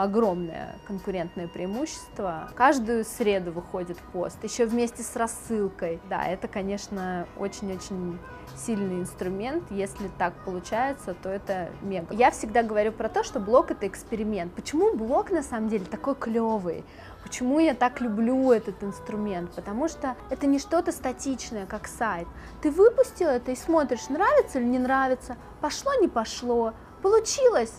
огромное 0.00 0.76
конкурентное 0.86 1.48
преимущество. 1.48 2.50
Каждую 2.54 3.04
среду 3.04 3.52
выходит 3.52 3.98
пост, 4.12 4.42
еще 4.44 4.66
вместе 4.66 5.02
с 5.02 5.16
рассылкой. 5.16 6.00
Да, 6.08 6.24
это, 6.24 6.48
конечно, 6.48 7.26
очень-очень 7.38 8.18
сильный 8.56 9.00
инструмент. 9.00 9.64
Если 9.70 10.10
так 10.18 10.34
получается, 10.44 11.14
то 11.14 11.28
это 11.28 11.70
мега. 11.82 12.14
Я 12.14 12.30
всегда 12.30 12.62
говорю 12.62 12.92
про 12.92 13.08
то, 13.08 13.24
что 13.24 13.40
блог 13.40 13.70
это 13.70 13.86
эксперимент. 13.86 14.52
Почему 14.54 14.94
блог 14.94 15.30
на 15.30 15.42
самом 15.42 15.68
деле 15.68 15.84
такой 15.84 16.14
клевый? 16.14 16.84
Почему 17.22 17.58
я 17.58 17.74
так 17.74 18.00
люблю 18.00 18.50
этот 18.50 18.82
инструмент? 18.82 19.52
Потому 19.54 19.88
что 19.88 20.16
это 20.30 20.46
не 20.46 20.58
что-то 20.58 20.90
статичное, 20.92 21.66
как 21.66 21.86
сайт. 21.86 22.26
Ты 22.62 22.70
выпустил 22.70 23.28
это 23.28 23.50
и 23.50 23.56
смотришь, 23.56 24.08
нравится 24.08 24.58
или 24.58 24.66
не 24.66 24.78
нравится, 24.78 25.36
пошло, 25.60 25.92
не 26.00 26.08
пошло, 26.08 26.72
получилось, 27.02 27.74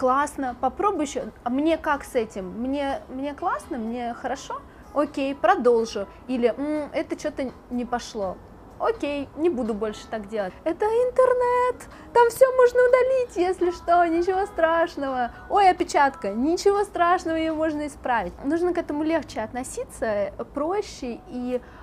классно, 0.00 0.56
попробуй 0.58 1.04
еще. 1.04 1.24
А 1.44 1.50
мне 1.50 1.76
как 1.76 2.04
с 2.04 2.14
этим? 2.14 2.48
Мне, 2.48 3.02
мне 3.10 3.34
классно, 3.34 3.76
мне 3.76 4.14
хорошо? 4.14 4.62
окей, 4.94 5.34
продолжу. 5.34 6.06
Или 6.26 6.54
М, 6.56 6.90
это 6.94 7.18
что-то 7.18 7.52
не 7.68 7.84
пошло. 7.84 8.38
Окей, 8.78 9.28
не 9.36 9.50
буду 9.50 9.74
больше 9.74 10.06
так 10.10 10.26
делать. 10.28 10.54
Это 10.64 10.86
интернет, 10.86 11.86
там 12.14 12.30
все 12.30 12.50
можно 12.56 12.80
удалить, 12.88 13.36
если 13.36 13.72
что, 13.72 14.06
ничего 14.06 14.46
страшного. 14.46 15.32
Ой, 15.50 15.68
опечатка, 15.68 16.30
ничего 16.30 16.82
страшного, 16.84 17.36
ее 17.36 17.52
можно 17.52 17.86
исправить. 17.86 18.32
Нужно 18.42 18.72
к 18.72 18.78
этому 18.78 19.02
легче 19.02 19.42
относиться, 19.42 20.32
проще 20.54 21.20
и 21.28 21.60
Э, 21.60 21.79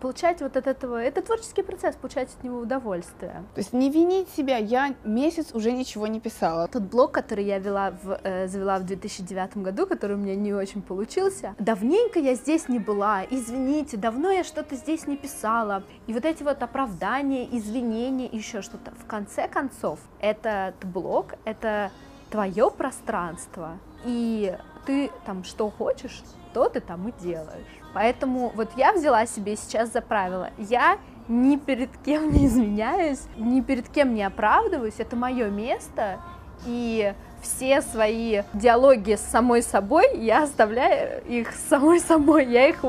получать 0.00 0.40
вот 0.40 0.56
от 0.56 0.66
этого, 0.66 0.96
это 0.96 1.22
творческий 1.22 1.62
процесс, 1.62 1.96
получать 1.96 2.28
от 2.36 2.44
него 2.44 2.58
удовольствие. 2.58 3.44
То 3.54 3.60
есть 3.60 3.72
не 3.72 3.90
винить 3.90 4.28
себя, 4.28 4.56
я 4.56 4.94
месяц 5.04 5.54
уже 5.54 5.72
ничего 5.72 6.06
не 6.06 6.20
писала. 6.20 6.68
Тот 6.68 6.82
блог, 6.82 7.12
который 7.12 7.44
я 7.44 7.58
вела 7.58 7.90
в, 7.90 8.20
э, 8.22 8.46
завела 8.48 8.78
в 8.78 8.84
2009 8.84 9.58
году, 9.58 9.86
который 9.86 10.16
у 10.16 10.18
меня 10.18 10.34
не 10.34 10.52
очень 10.52 10.82
получился, 10.82 11.54
давненько 11.58 12.18
я 12.18 12.34
здесь 12.34 12.68
не 12.68 12.78
была, 12.78 13.22
извините, 13.28 13.96
давно 13.96 14.30
я 14.30 14.44
что-то 14.44 14.76
здесь 14.76 15.06
не 15.06 15.16
писала. 15.16 15.82
И 16.06 16.12
вот 16.12 16.24
эти 16.24 16.42
вот 16.42 16.62
оправдания, 16.62 17.48
извинения, 17.50 18.26
еще 18.26 18.62
что-то. 18.62 18.92
В 18.92 19.06
конце 19.06 19.48
концов, 19.48 19.98
этот 20.20 20.74
блог, 20.84 21.34
это 21.44 21.90
твое 22.34 22.68
пространство, 22.68 23.78
и 24.04 24.58
ты 24.86 25.12
там 25.24 25.44
что 25.44 25.70
хочешь, 25.70 26.20
то 26.52 26.68
ты 26.68 26.80
там 26.80 27.06
и 27.06 27.12
делаешь. 27.22 27.78
Поэтому 27.94 28.50
вот 28.56 28.70
я 28.76 28.92
взяла 28.92 29.24
себе 29.24 29.54
сейчас 29.54 29.92
за 29.92 30.00
правило, 30.00 30.50
я 30.58 30.98
ни 31.28 31.54
перед 31.54 31.96
кем 31.98 32.32
не 32.32 32.46
извиняюсь, 32.48 33.22
ни 33.36 33.60
перед 33.60 33.88
кем 33.88 34.14
не 34.14 34.24
оправдываюсь, 34.24 34.94
это 34.98 35.14
мое 35.14 35.48
место, 35.48 36.20
и 36.66 37.14
все 37.44 37.82
свои 37.82 38.42
диалоги 38.52 39.14
с 39.14 39.20
самой 39.20 39.62
собой, 39.62 40.16
я 40.16 40.42
оставляю 40.42 41.22
их 41.26 41.52
с 41.52 41.68
самой 41.68 42.00
собой, 42.00 42.46
я 42.46 42.68
их 42.68 42.82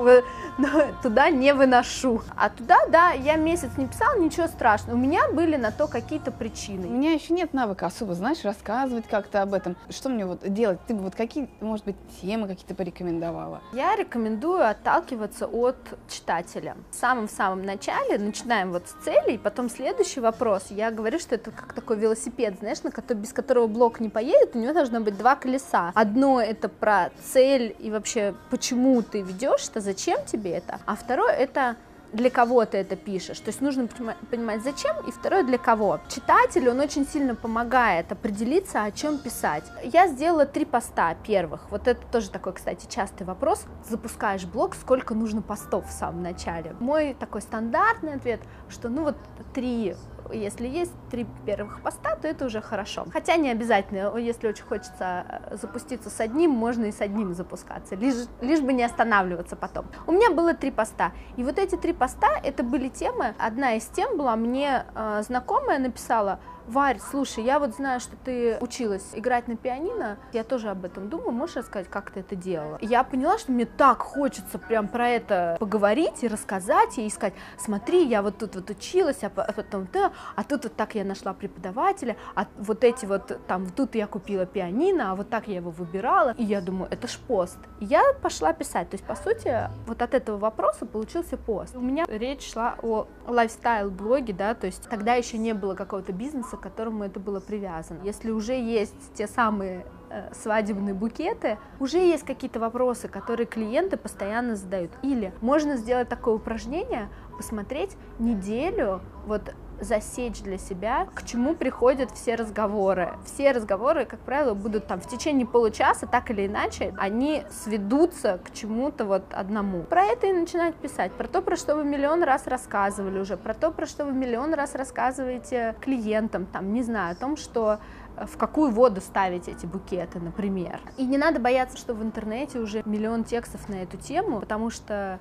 туда 1.04 1.30
не 1.30 1.54
выношу. 1.54 2.22
А 2.36 2.50
туда, 2.50 2.78
да, 2.89 3.12
я 3.12 3.36
месяц 3.36 3.72
не 3.78 3.88
писала, 3.88 4.18
ничего 4.18 4.48
страшного. 4.48 4.96
У 4.96 5.00
меня 5.00 5.30
были 5.30 5.58
на 5.58 5.72
то 5.72 5.88
какие-то 5.88 6.32
причины. 6.32 6.88
У 6.88 6.91
меня 6.91 7.12
еще 7.12 7.34
нет 7.34 7.54
навыка 7.54 7.86
особо, 7.88 8.13
знаешь, 8.13 8.44
рассказывать 8.44 9.06
как-то 9.08 9.41
об 9.41 9.54
этом. 9.54 9.76
Что 9.89 10.10
мне 10.10 10.26
вот 10.26 10.39
делать? 10.41 10.80
Ты 10.88 10.96
бы 10.96 11.02
вот 11.02 11.15
какие, 11.15 11.50
может 11.60 11.86
быть, 11.86 11.98
темы 12.22 12.48
какие-то 12.48 12.74
порекомендовала? 12.74 13.62
Я 13.74 13.96
рекомендую 13.96 14.68
отталкиваться 14.68 15.46
от 15.46 15.76
читателя. 16.10 16.78
В 16.89 16.96
самом-самом 16.96 17.63
начале 17.63 18.18
начинаем 18.18 18.72
вот 18.72 18.88
с 18.88 19.04
целей, 19.04 19.38
потом 19.38 19.70
следующий 19.70 20.22
вопрос. 20.22 20.68
Я 20.70 20.89
говорю, 20.89 21.20
что 21.20 21.36
это 21.36 21.52
как 21.52 21.74
такой 21.74 21.98
велосипед, 21.98 22.56
знаешь, 22.60 22.82
на 22.84 22.91
который, 22.91 23.18
без 23.18 23.34
которого 23.34 23.68
блок 23.68 24.00
не 24.00 24.08
поедет, 24.10 24.44
у 24.53 24.60
него 24.60 24.73
должно 24.73 24.99
быть 24.99 25.17
два 25.17 25.36
колеса. 25.36 25.91
Одно 25.95 26.41
это 26.41 26.69
про 26.69 27.10
цель 27.23 27.75
и 27.79 27.89
вообще, 27.89 28.36
почему 28.49 29.01
ты 29.01 29.21
ведешь 29.21 29.67
это, 29.69 29.81
зачем 29.81 30.23
тебе 30.25 30.51
это. 30.51 30.79
А 30.86 30.95
второе 30.95 31.31
это 31.31 31.77
для 32.15 32.29
кого 32.29 32.65
ты 32.65 32.77
это 32.77 32.95
пишешь. 32.95 33.39
То 33.39 33.49
есть 33.49 33.62
нужно 33.62 33.88
понимать, 34.31 34.63
зачем, 34.63 34.95
и 35.08 35.12
второе, 35.12 35.43
для 35.43 35.58
кого. 35.58 35.99
Читателю 36.08 36.71
он 36.71 36.79
очень 36.79 37.05
сильно 37.05 37.36
помогает 37.36 38.12
определиться, 38.12 38.84
о 38.84 38.91
чем 38.91 39.17
писать. 39.17 39.63
Я 39.84 40.08
сделала 40.08 40.45
три 40.45 40.65
поста 40.65 41.15
первых. 41.15 41.69
Вот 41.71 41.88
это 41.88 42.01
тоже 42.08 42.29
такой, 42.29 42.53
кстати, 42.53 42.88
частый 42.89 43.25
вопрос. 43.25 43.65
Запускаешь 43.89 44.45
блог, 44.45 44.75
сколько 44.75 45.13
нужно 45.13 45.41
постов 45.41 45.88
в 45.88 45.91
самом 45.91 46.23
начале? 46.23 46.75
Мой 46.79 47.15
такой 47.19 47.41
стандартный 47.41 48.13
ответ, 48.13 48.39
что 48.69 48.89
ну 48.89 49.03
вот 49.03 49.17
три 49.53 49.95
если 50.33 50.67
есть 50.67 50.93
три 51.11 51.25
первых 51.45 51.81
поста, 51.81 52.15
то 52.15 52.27
это 52.27 52.45
уже 52.45 52.61
хорошо. 52.61 53.05
Хотя 53.11 53.35
не 53.35 53.49
обязательно, 53.49 54.15
если 54.17 54.47
очень 54.47 54.65
хочется 54.65 55.25
э, 55.27 55.57
запуститься 55.57 56.09
с 56.09 56.19
одним, 56.19 56.51
можно 56.51 56.85
и 56.85 56.91
с 56.91 57.01
одним 57.01 57.33
запускаться, 57.33 57.95
лишь, 57.95 58.27
лишь 58.41 58.61
бы 58.61 58.73
не 58.73 58.83
останавливаться 58.83 59.55
потом. 59.55 59.85
У 60.07 60.11
меня 60.11 60.31
было 60.31 60.53
три 60.53 60.71
поста, 60.71 61.11
и 61.38 61.43
вот 61.43 61.59
эти 61.59 61.75
три 61.75 61.93
поста, 61.93 62.29
это 62.43 62.63
были 62.63 62.89
темы, 62.89 63.35
одна 63.38 63.75
из 63.75 63.85
тем 63.85 64.17
была 64.17 64.35
мне 64.35 64.85
э, 64.95 65.23
знакомая 65.25 65.79
написала, 65.79 66.39
Варь, 66.67 66.99
слушай, 66.99 67.43
я 67.43 67.60
вот 67.60 67.75
знаю, 67.75 67.99
что 67.99 68.15
ты 68.23 68.58
училась 68.60 69.12
играть 69.13 69.47
на 69.47 69.56
пианино, 69.56 70.17
я 70.34 70.43
тоже 70.43 70.69
об 70.69 70.84
этом 70.84 71.10
думаю, 71.10 71.32
можешь 71.32 71.58
рассказать, 71.58 71.89
как 71.89 72.10
ты 72.10 72.21
это 72.21 72.36
делала? 72.36 72.80
я 72.82 73.04
поняла, 73.04 73.38
что 73.38 73.51
мне 73.51 73.65
так 73.65 73.99
хочется 73.99 74.58
прям 74.58 74.88
про 74.88 75.10
это 75.10 75.58
поговорить 75.60 76.23
и 76.23 76.28
рассказать, 76.28 76.97
и 76.97 77.10
сказать, 77.10 77.36
смотри, 77.58 78.06
я 78.06 78.21
вот 78.21 78.39
тут 78.39 78.56
вот 78.56 78.69
училась, 78.69 79.23
а 79.23 79.30
потом 79.30 79.88
да, 79.93 80.12
а 80.36 80.43
тут 80.43 80.63
вот 80.63 80.75
так 80.75 80.95
я 80.95 81.04
нашла 81.04 81.34
преподавателя, 81.34 82.15
а 82.34 82.47
вот 82.58 82.84
эти 82.84 83.06
вот, 83.06 83.39
там, 83.47 83.69
тут 83.69 83.93
я 83.95 84.08
купила 84.08 84.45
пианино, 84.45 85.12
а 85.12 85.15
вот 85.15 85.30
так 85.30 85.47
я 85.47 85.58
его 85.58 85.69
выбирала, 85.69 86.32
и 86.32 86.43
я 86.43 86.62
думаю, 86.62 86.89
это 86.91 87.08
ж 87.08 87.17
пост. 87.28 87.58
Я 87.80 88.01
пошла 88.21 88.54
писать, 88.54 88.89
то 88.89 88.95
есть, 88.95 89.06
по 89.06 89.15
сути, 89.15 89.69
вот 89.86 90.01
от 90.01 90.13
этого 90.15 90.38
вопроса 90.38 90.86
получился 90.86 91.38
пост. 91.38 91.75
У 91.75 91.82
меня 91.82 92.06
речь 92.08 92.51
шла 92.51 92.75
о 92.82 93.08
лайфстайл-блоге, 93.28 94.34
да, 94.34 94.56
то 94.56 94.65
есть 94.65 94.89
тогда 94.89 95.13
еще 95.13 95.38
не 95.38 95.54
было 95.54 95.75
какого-то 95.75 96.12
бизнеса, 96.12 96.55
к 96.58 96.62
которому 96.62 97.04
это 97.04 97.20
было 97.20 97.39
привязано. 97.39 98.02
Если 98.04 98.32
уже 98.32 98.54
есть 98.54 99.13
те 99.13 99.28
самые 99.28 99.86
э, 100.10 100.34
свадебные 100.34 100.94
букеты, 100.94 101.58
уже 101.80 101.98
есть 101.98 102.24
какие-то 102.24 102.60
вопросы, 102.60 103.08
которые 103.08 103.46
клиенты 103.46 103.98
постоянно 103.98 104.56
задают. 104.56 104.91
Или 105.02 105.34
можно 105.41 105.78
сделать 105.78 106.10
такое 106.10 106.36
упражнение, 106.36 107.10
посмотреть 107.38 107.98
неделю, 108.20 109.02
вот 109.26 109.54
засечь 109.79 110.41
для 110.41 110.57
себя, 110.57 111.07
к 111.13 111.25
чему 111.25 111.55
приходят 111.55 112.11
все 112.11 112.35
разговоры. 112.35 113.13
Все 113.25 113.51
разговоры, 113.51 114.05
как 114.05 114.19
правило, 114.19 114.53
будут 114.53 114.88
там 114.88 114.99
в 114.99 115.07
течение 115.07 115.45
получаса, 115.45 116.07
так 116.07 116.31
или 116.31 116.47
иначе, 116.47 116.93
они 116.97 117.43
сведутся 117.49 118.39
к 118.43 118.53
чему-то 118.53 119.05
вот 119.05 119.23
одному. 119.31 119.83
Про 119.83 120.03
это 120.03 120.27
и 120.27 120.33
начинают 120.33 120.75
писать, 120.75 121.11
про 121.13 121.27
то, 121.27 121.41
про 121.41 121.55
что 121.55 121.75
вы 121.75 121.83
миллион 121.83 122.23
раз 122.23 122.47
рассказывали 122.47 123.19
уже, 123.19 123.38
про 123.38 123.53
то, 123.53 123.71
про 123.71 123.85
что 123.85 124.05
вы 124.05 124.13
миллион 124.13 124.53
раз 124.53 124.75
рассказываете 124.75 125.75
клиентам, 125.81 126.45
там, 126.45 126.73
не 126.73 126.83
знаю, 126.83 127.13
о 127.13 127.15
том, 127.15 127.38
что 127.38 127.79
э, 128.17 128.25
в 128.25 128.38
какую 128.38 128.71
воду 128.71 129.01
ставить 129.01 129.47
эти 129.47 129.65
букеты, 129.65 130.19
например. 130.19 130.79
И 130.97 131.05
не 131.05 131.17
надо 131.17 131.39
бояться, 131.39 131.77
что 131.77 131.93
в 131.93 132.03
интернете 132.03 132.59
уже 132.59 132.81
миллион 132.85 133.23
текстов 133.23 133.67
на 133.69 133.75
эту 133.75 133.97
тему, 133.97 134.39
потому 134.39 134.69
что 134.69 135.19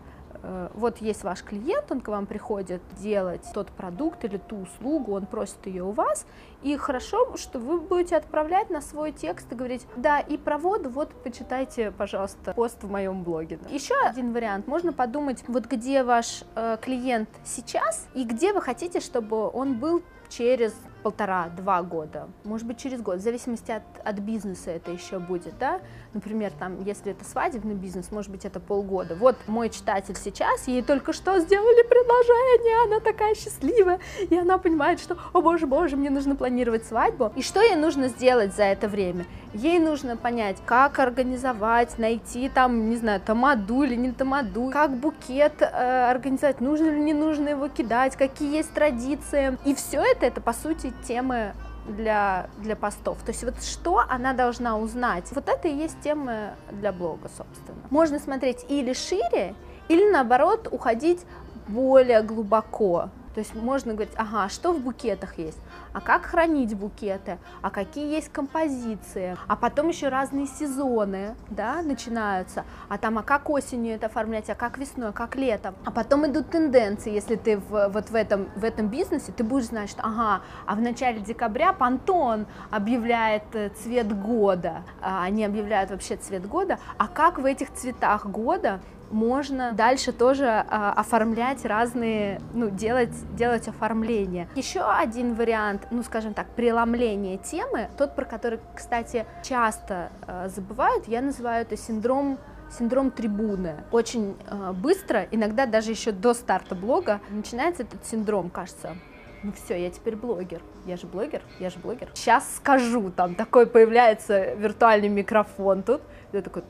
вот 0.75 0.99
есть 0.99 1.25
ваш 1.25 1.43
клиент, 1.43 1.91
он 1.91 2.01
к 2.01 2.09
вам 2.09 2.27
приходит 2.27 2.83
делать 2.99 3.47
тот 3.55 3.69
продукт 3.69 4.25
или 4.25 4.37
ту 4.37 4.63
услугу, 4.63 5.13
он 5.13 5.27
просит 5.27 5.67
ее 5.67 5.85
у 5.85 5.93
вас, 5.93 6.27
и 6.63 6.77
хорошо, 6.77 7.37
что 7.37 7.59
вы 7.59 7.81
будете 7.81 8.17
отправлять 8.17 8.71
на 8.71 8.81
свой 8.81 9.13
текст 9.13 9.53
и 9.53 9.55
говорить, 9.55 9.87
да, 9.97 10.21
и 10.21 10.37
про 10.37 10.59
воду, 10.59 10.91
вот 10.91 11.11
почитайте, 11.23 11.91
пожалуйста, 11.91 12.53
пост 12.55 12.83
в 12.83 12.91
моем 12.91 13.23
блоге. 13.23 13.59
Еще 13.71 13.95
один 14.07 14.33
вариант, 14.33 14.67
можно 14.67 14.93
подумать, 14.93 15.45
вот 15.49 15.67
где 15.67 16.03
ваш 16.03 16.45
э, 16.55 16.79
клиент 16.81 17.29
сейчас 17.45 18.07
и 18.15 18.25
где 18.25 18.53
вы 18.53 18.61
хотите, 18.61 19.01
чтобы 19.01 19.49
он 19.51 19.79
был 19.79 20.03
через 20.29 20.75
полтора-два 21.05 21.83
года, 21.83 22.29
может 22.45 22.67
быть, 22.67 22.79
через 22.79 23.03
год, 23.03 23.19
в 23.19 23.21
зависимости 23.21 23.71
от, 23.71 23.83
от 24.03 24.19
бизнеса 24.21 24.71
это 24.71 24.91
еще 24.91 25.19
будет, 25.19 25.53
да, 25.59 25.81
например, 26.15 26.51
там, 26.59 26.83
если 26.83 27.13
это 27.13 27.27
свадебный 27.27 27.75
бизнес, 27.75 28.11
может 28.11 28.31
быть, 28.31 28.47
это 28.47 28.59
полгода. 28.59 29.15
Вот 29.15 29.37
мой 29.47 29.69
читатель 29.69 30.17
сейчас, 30.17 30.67
ей 30.67 30.83
только 30.83 31.13
что 31.13 31.39
сделали 31.41 31.87
предложение, 31.87 32.85
она 32.87 33.01
такая 33.01 33.35
счастливая, 33.35 34.01
и 34.31 34.35
она 34.35 34.57
понимает, 34.57 34.99
что, 34.99 35.19
о 35.35 35.43
боже, 35.43 35.67
боже, 35.67 35.97
мне 35.97 36.09
нужно 36.09 36.37
планировать 36.37 36.87
свадьбу, 36.87 37.33
и 37.37 37.43
что 37.43 37.61
ей 37.61 37.77
нужно 37.77 38.09
сделать 38.09 38.57
за 38.57 38.65
это 38.65 38.89
время? 38.89 39.27
Ей 39.53 39.79
нужно 39.79 40.17
понять, 40.17 40.57
как 40.65 40.99
организовать, 40.99 41.99
найти 41.99 42.49
там, 42.49 42.89
не 42.89 42.97
знаю, 42.97 43.21
тамаду 43.21 43.83
или 43.83 43.95
не 43.95 44.11
тамаду, 44.11 44.71
как 44.73 44.97
букет 44.97 45.61
э, 45.61 46.11
организовать, 46.11 46.63
нужно 46.63 46.87
или 46.87 46.99
не 46.99 47.15
нужно 47.15 47.51
его 47.51 47.69
кидать, 47.69 48.17
какие 48.17 48.57
есть 48.57 48.73
традиции, 48.73 49.59
и 49.67 49.75
все 49.75 50.01
это, 50.01 50.25
это, 50.25 50.41
по 50.41 50.55
сути, 50.55 50.94
темы 51.03 51.55
для, 51.87 52.49
для 52.59 52.77
постов. 52.77 53.19
То 53.23 53.33
есть 53.33 53.45
вот 53.45 53.63
что 53.63 54.03
она 54.09 54.33
должна 54.33 54.79
узнать. 54.79 55.31
Вот 55.33 55.49
это 55.49 55.69
и 55.69 55.75
есть 55.75 56.01
темы 56.01 56.55
для 56.71 56.93
блога, 56.93 57.29
собственно. 57.29 57.79
Можно 57.91 58.19
смотреть 58.19 58.65
или 58.69 58.93
шире, 58.93 59.55
или 59.89 60.11
наоборот 60.11 60.69
уходить 60.71 61.25
более 61.69 62.23
глубоко. 62.23 63.11
То 63.35 63.41
есть 63.41 63.55
можно 63.55 63.95
говорить, 63.95 64.15
ага, 64.17 64.49
что 64.49 64.73
в 64.73 64.81
букетах 64.81 65.39
есть, 65.39 65.59
а 65.93 66.01
как 66.01 66.27
хранить 66.27 66.75
букеты, 66.75 67.39
а 67.63 67.71
какие 67.71 68.13
есть 68.13 68.33
композиции, 68.33 69.37
а 69.49 69.57
потом 69.57 69.89
еще 69.89 70.09
разные 70.09 70.47
сезоны, 70.47 71.35
да, 71.51 71.83
начинаются, 71.83 72.65
а 72.89 72.97
там, 72.97 73.19
а 73.19 73.23
как 73.23 73.51
осенью 73.51 73.95
это 73.95 74.07
оформлять, 74.07 74.49
а 74.51 74.55
как 74.55 74.79
весной, 74.79 75.09
а 75.09 75.13
как 75.13 75.35
летом, 75.35 75.75
а 75.85 75.91
потом 75.91 76.27
идут 76.27 76.51
тенденции, 76.51 77.13
если 77.13 77.35
ты 77.35 77.59
в, 77.59 77.89
вот 77.89 78.11
в 78.11 78.15
этом, 78.15 78.49
в 78.55 78.65
этом 78.65 78.87
бизнесе, 78.87 79.33
ты 79.33 79.43
будешь 79.43 79.67
знать, 79.67 79.91
что, 79.91 80.03
ага, 80.03 80.43
а 80.67 80.75
в 80.77 80.81
начале 80.81 81.19
декабря 81.21 81.73
Пантон 81.73 82.47
объявляет 82.71 83.43
э, 83.55 83.71
цвет 83.71 84.17
года, 84.17 84.83
а 85.03 85.25
они 85.25 85.45
объявляют 85.45 85.91
вообще 85.91 86.17
цвет 86.17 86.47
года, 86.47 86.79
а 86.99 87.09
как 87.09 87.39
в 87.39 87.45
этих 87.45 87.73
цветах 87.73 88.27
года 88.27 88.81
можно 89.15 89.73
дальше 89.73 90.13
тоже 90.13 90.47
а, 90.47 90.93
оформлять 90.93 91.65
разные, 91.65 92.41
ну, 92.53 92.69
делать, 92.69 93.15
делать 93.37 93.69
оформление. 93.69 94.49
Еще 94.57 94.81
один 94.81 95.35
вариант, 95.35 95.87
ну, 95.91 96.03
скажем 96.03 96.35
так, 96.35 96.49
преломления 96.49 97.39
темы, 97.39 97.89
тот, 97.97 98.17
про 98.17 98.25
который, 98.25 98.59
кстати, 98.75 99.25
часто 99.43 100.11
а, 100.27 100.49
забывают, 100.49 101.07
я 101.07 101.23
называю 101.23 101.63
это 101.63 101.77
синдром 101.77 102.39
синдром 102.77 103.13
трибуны. 103.13 103.77
Очень 103.93 104.37
э, 104.49 104.73
быстро, 104.73 105.29
иногда 105.31 105.67
даже 105.67 105.91
еще 105.93 106.11
до 106.11 106.35
старта 106.35 106.75
блога, 106.75 107.21
начинается 107.31 107.83
этот 107.83 108.05
синдром, 108.05 108.51
кажется, 108.51 108.97
ну 109.45 109.53
все, 109.53 109.77
я 109.81 109.91
теперь 109.91 110.17
блогер. 110.17 110.63
Я 110.87 110.97
же 110.97 111.07
блогер, 111.07 111.43
я 111.61 111.69
же 111.69 111.79
блогер. 111.79 112.09
Сейчас 112.15 112.57
скажу, 112.57 113.11
там 113.11 113.35
такой 113.35 113.67
появляется 113.67 114.55
виртуальный 114.55 115.11
микрофон 115.11 115.83
тут. 115.83 116.01
Я 116.33 116.41
такой, 116.41 116.65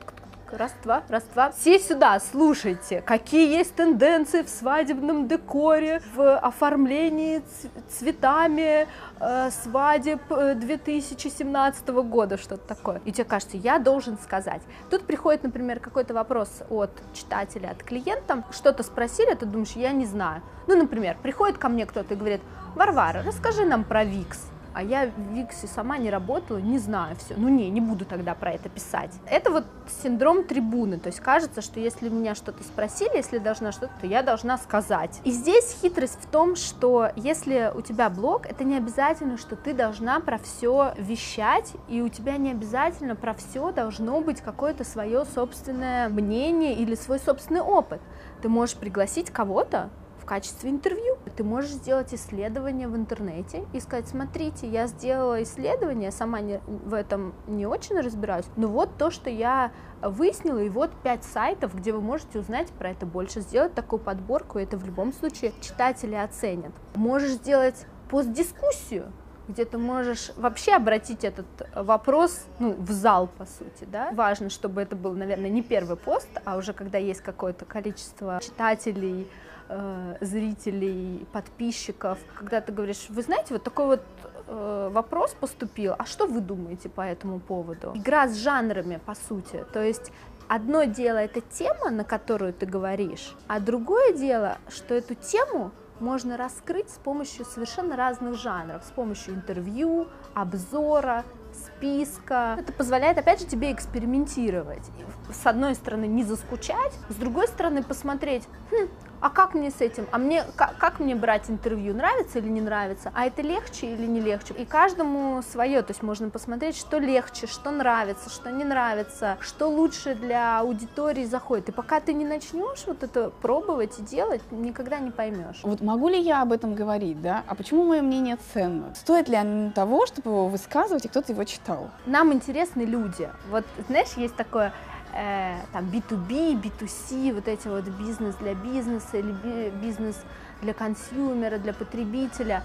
раз, 0.51 0.73
два, 0.83 1.03
раз, 1.09 1.23
два. 1.33 1.51
Все 1.51 1.79
сюда, 1.79 2.19
слушайте, 2.19 3.01
какие 3.01 3.49
есть 3.49 3.75
тенденции 3.75 4.41
в 4.41 4.49
свадебном 4.49 5.27
декоре, 5.27 6.01
в 6.15 6.37
оформлении 6.37 7.41
цветами 7.89 8.87
э, 9.19 9.51
свадеб 9.51 10.21
2017 10.27 11.89
э, 11.89 11.91
года, 12.01 12.37
что-то 12.37 12.67
такое. 12.67 13.01
И 13.05 13.11
тебе 13.11 13.25
кажется, 13.25 13.57
я 13.57 13.79
должен 13.79 14.17
сказать. 14.19 14.61
Тут 14.89 15.05
приходит, 15.05 15.43
например, 15.43 15.79
какой-то 15.79 16.13
вопрос 16.13 16.49
от 16.69 16.91
читателя, 17.13 17.69
от 17.69 17.83
клиента, 17.83 18.43
что-то 18.51 18.83
спросили, 18.83 19.33
ты 19.33 19.45
думаешь, 19.45 19.73
я 19.73 19.91
не 19.91 20.05
знаю. 20.05 20.41
Ну, 20.67 20.75
например, 20.75 21.17
приходит 21.21 21.57
ко 21.57 21.69
мне 21.69 21.85
кто-то 21.85 22.13
и 22.13 22.17
говорит, 22.17 22.41
Варвара, 22.75 23.23
расскажи 23.23 23.65
нам 23.65 23.83
про 23.83 24.03
Викс 24.03 24.49
а 24.75 24.83
я 24.83 25.07
в 25.07 25.33
Виксе 25.33 25.67
сама 25.67 25.97
не 25.97 26.09
работала, 26.09 26.57
не 26.57 26.77
знаю 26.77 27.15
все. 27.15 27.35
Ну 27.37 27.47
не, 27.47 27.69
не 27.69 27.79
буду 27.79 28.03
тогда 28.03 28.35
про 28.35 28.51
это 28.51 28.67
писать. 28.67 29.11
Это 29.25 29.49
вот 29.49 29.63
синдром 30.03 30.43
трибуны, 30.43 30.99
то 30.99 31.07
есть 31.07 31.21
кажется, 31.21 31.61
что 31.61 31.79
если 31.79 32.09
меня 32.09 32.35
что-то 32.35 32.61
спросили, 32.63 33.15
если 33.15 33.37
должна 33.37 33.71
что-то, 33.71 33.93
то 34.01 34.05
я 34.05 34.21
должна 34.21 34.57
сказать. 34.57 35.21
И 35.23 35.31
здесь 35.31 35.77
хитрость 35.81 36.19
в 36.21 36.27
том, 36.27 36.57
что 36.57 37.09
если 37.15 37.71
у 37.73 37.81
тебя 37.81 38.09
блог, 38.09 38.45
это 38.45 38.65
не 38.65 38.75
обязательно, 38.75 39.37
что 39.37 39.55
ты 39.55 39.73
должна 39.73 40.19
про 40.19 40.37
все 40.37 40.93
вещать, 40.97 41.71
и 41.87 42.01
у 42.01 42.09
тебя 42.09 42.35
не 42.35 42.51
обязательно 42.51 43.15
про 43.15 43.33
все 43.33 43.71
должно 43.71 44.19
быть 44.19 44.41
какое-то 44.41 44.83
свое 44.83 45.23
собственное 45.23 46.09
мнение 46.09 46.73
или 46.73 46.95
свой 46.95 47.19
собственный 47.19 47.61
опыт. 47.61 48.01
Ты 48.41 48.49
можешь 48.49 48.75
пригласить 48.75 49.31
кого-то, 49.31 49.89
качестве 50.25 50.69
интервью. 50.69 51.17
Ты 51.35 51.43
можешь 51.43 51.71
сделать 51.71 52.13
исследование 52.13 52.87
в 52.87 52.95
интернете 52.95 53.65
и 53.73 53.79
сказать, 53.79 54.07
смотрите, 54.07 54.67
я 54.67 54.87
сделала 54.87 55.41
исследование, 55.43 56.11
сама 56.11 56.41
не, 56.41 56.59
в 56.65 56.93
этом 56.93 57.33
не 57.47 57.65
очень 57.65 57.99
разбираюсь, 57.99 58.45
но 58.55 58.67
вот 58.67 58.97
то, 58.97 59.11
что 59.11 59.29
я 59.29 59.71
выяснила, 60.01 60.59
и 60.59 60.69
вот 60.69 60.91
пять 61.03 61.23
сайтов, 61.23 61.75
где 61.75 61.91
вы 61.91 62.01
можете 62.01 62.39
узнать 62.39 62.69
про 62.69 62.89
это 62.91 63.05
больше, 63.05 63.41
сделать 63.41 63.73
такую 63.73 63.99
подборку, 63.99 64.59
и 64.59 64.63
это 64.63 64.77
в 64.77 64.85
любом 64.85 65.13
случае 65.13 65.53
читатели 65.61 66.15
оценят. 66.15 66.71
Можешь 66.95 67.31
сделать 67.31 67.85
постдискуссию, 68.09 69.11
где 69.47 69.65
ты 69.65 69.77
можешь 69.77 70.31
вообще 70.37 70.73
обратить 70.73 71.23
этот 71.23 71.45
вопрос 71.75 72.45
ну, 72.59 72.73
в 72.73 72.91
зал, 72.91 73.27
по 73.27 73.45
сути, 73.45 73.85
да. 73.85 74.11
Важно, 74.11 74.49
чтобы 74.49 74.81
это 74.81 74.95
был, 74.95 75.13
наверное, 75.13 75.49
не 75.49 75.61
первый 75.61 75.97
пост, 75.97 76.29
а 76.45 76.57
уже 76.57 76.73
когда 76.73 76.97
есть 76.97 77.21
какое-то 77.21 77.65
количество 77.65 78.39
читателей, 78.41 79.27
э, 79.69 80.17
зрителей, 80.21 81.25
подписчиков, 81.31 82.19
когда 82.35 82.61
ты 82.61 82.71
говоришь, 82.71 83.07
вы 83.09 83.21
знаете, 83.21 83.53
вот 83.53 83.63
такой 83.63 83.85
вот 83.85 84.03
э, 84.47 84.89
вопрос 84.91 85.35
поступил, 85.39 85.95
а 85.97 86.05
что 86.05 86.27
вы 86.27 86.41
думаете 86.41 86.89
по 86.89 87.01
этому 87.01 87.39
поводу? 87.39 87.91
Игра 87.95 88.27
с 88.27 88.35
жанрами, 88.37 88.99
по 89.05 89.15
сути, 89.15 89.65
то 89.73 89.83
есть 89.83 90.11
одно 90.47 90.83
дело 90.83 91.17
это 91.17 91.41
тема, 91.41 91.89
на 91.89 92.03
которую 92.03 92.53
ты 92.53 92.65
говоришь, 92.65 93.35
а 93.47 93.59
другое 93.59 94.13
дело, 94.13 94.57
что 94.69 94.93
эту 94.93 95.15
тему 95.15 95.71
можно 95.99 96.37
раскрыть 96.37 96.89
с 96.89 96.97
помощью 96.97 97.45
совершенно 97.45 97.95
разных 97.95 98.35
жанров, 98.35 98.83
с 98.83 98.91
помощью 98.91 99.35
интервью, 99.35 100.07
обзора, 100.33 101.23
списка. 101.53 102.57
Это 102.59 102.73
позволяет, 102.73 103.17
опять 103.17 103.39
же, 103.39 103.45
тебе 103.45 103.71
экспериментировать. 103.71 104.83
С 105.31 105.45
одной 105.45 105.75
стороны, 105.75 106.05
не 106.05 106.23
заскучать, 106.23 106.93
с 107.09 107.15
другой 107.15 107.47
стороны, 107.47 107.81
посмотреть, 107.81 108.43
хм, 108.71 108.89
а 109.25 109.31
как 109.31 109.55
мне 109.55 109.71
с 109.71 109.81
этим? 109.81 110.07
А 110.11 110.19
мне 110.19 110.43
как, 110.55 110.77
как 110.77 110.99
мне 110.99 111.15
брать 111.15 111.49
интервью? 111.49 111.95
Нравится 111.95 112.37
или 112.37 112.47
не 112.47 112.61
нравится? 112.61 113.11
А 113.15 113.25
это 113.25 113.41
легче 113.41 113.87
или 113.87 114.05
не 114.05 114.21
легче? 114.21 114.53
И 114.53 114.65
каждому 114.65 115.41
свое, 115.41 115.81
то 115.81 115.93
есть 115.93 116.03
можно 116.03 116.29
посмотреть, 116.29 116.77
что 116.77 116.99
легче, 116.99 117.47
что 117.47 117.71
нравится, 117.71 118.29
что 118.29 118.51
не 118.51 118.63
нравится, 118.63 119.37
что 119.39 119.67
лучше 119.67 120.13
для 120.13 120.59
аудитории 120.59 121.25
заходит. 121.25 121.69
И 121.69 121.71
пока 121.71 122.01
ты 122.01 122.13
не 122.13 122.23
начнешь 122.23 122.83
вот 122.85 123.01
это 123.01 123.31
пробовать 123.41 123.97
и 123.97 124.03
делать, 124.03 124.43
никогда 124.51 124.99
не 124.99 125.09
поймешь. 125.09 125.61
Вот 125.63 125.81
могу 125.81 126.07
ли 126.07 126.21
я 126.21 126.43
об 126.43 126.51
этом 126.51 126.75
говорить, 126.75 127.19
да? 127.19 127.43
А 127.47 127.55
почему 127.55 127.83
мое 127.83 128.03
мнение 128.03 128.37
ценно? 128.53 128.93
Стоит 128.93 129.27
ли 129.27 129.37
оно 129.37 129.71
того, 129.71 130.05
чтобы 130.05 130.29
его 130.29 130.47
высказывать, 130.49 131.05
и 131.05 131.07
кто-то 131.07 131.31
его 131.31 131.45
читал? 131.45 131.89
Нам 132.05 132.31
интересны 132.31 132.83
люди. 132.83 133.27
Вот 133.49 133.65
знаешь, 133.87 134.13
есть 134.17 134.35
такое 134.35 134.71
э, 135.15 135.61
там 135.71 135.85
B2B, 135.85 136.61
B2C, 136.61 137.33
вот 137.33 137.47
эти 137.47 137.67
вот 137.67 137.85
бизнес 137.85 138.35
для 138.35 138.53
бизнеса 138.53 139.17
или 139.17 139.71
бизнес 139.71 140.17
для 140.61 140.73
консюмера, 140.73 141.57
для 141.57 141.73
потребителя. 141.73 142.63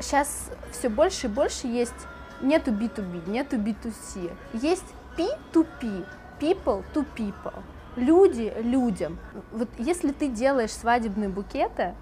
Сейчас 0.00 0.50
все 0.72 0.88
больше 0.88 1.26
и 1.26 1.30
больше 1.30 1.66
есть, 1.66 1.94
нету 2.40 2.70
B2B, 2.70 3.30
нету 3.30 3.56
B2C, 3.56 4.32
есть 4.54 4.84
P2P, 5.16 6.06
people 6.40 6.84
to 6.94 7.06
people, 7.16 7.54
люди 7.96 8.52
людям. 8.58 9.18
Вот 9.52 9.68
если 9.78 10.12
ты 10.12 10.28
делаешь 10.28 10.72
свадебные 10.72 11.28
букеты, 11.28 11.94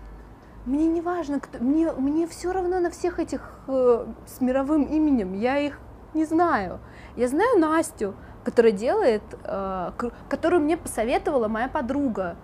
мне 0.67 0.87
не 0.87 1.01
важно, 1.01 1.41
кто, 1.41 1.59
мне, 1.63 1.93
мне 1.93 2.27
все 2.27 2.51
равно 2.53 2.81
на 2.81 2.91
всех 2.91 3.19
этих 3.19 3.53
э, 3.69 4.07
с 4.27 4.41
мировым 4.41 4.85
именем, 4.85 5.35
я 5.35 5.59
их 5.59 5.79
не 6.15 6.25
знаю. 6.25 6.81
Я 7.17 7.29
знаю 7.29 7.59
Настю, 7.59 8.15
которая 8.45 8.73
делает, 8.73 9.23
э, 9.45 9.91
которую 10.29 10.63
мне 10.63 10.77
посоветовала 10.77 11.49
моя 11.49 11.69
подруга. 11.69 12.37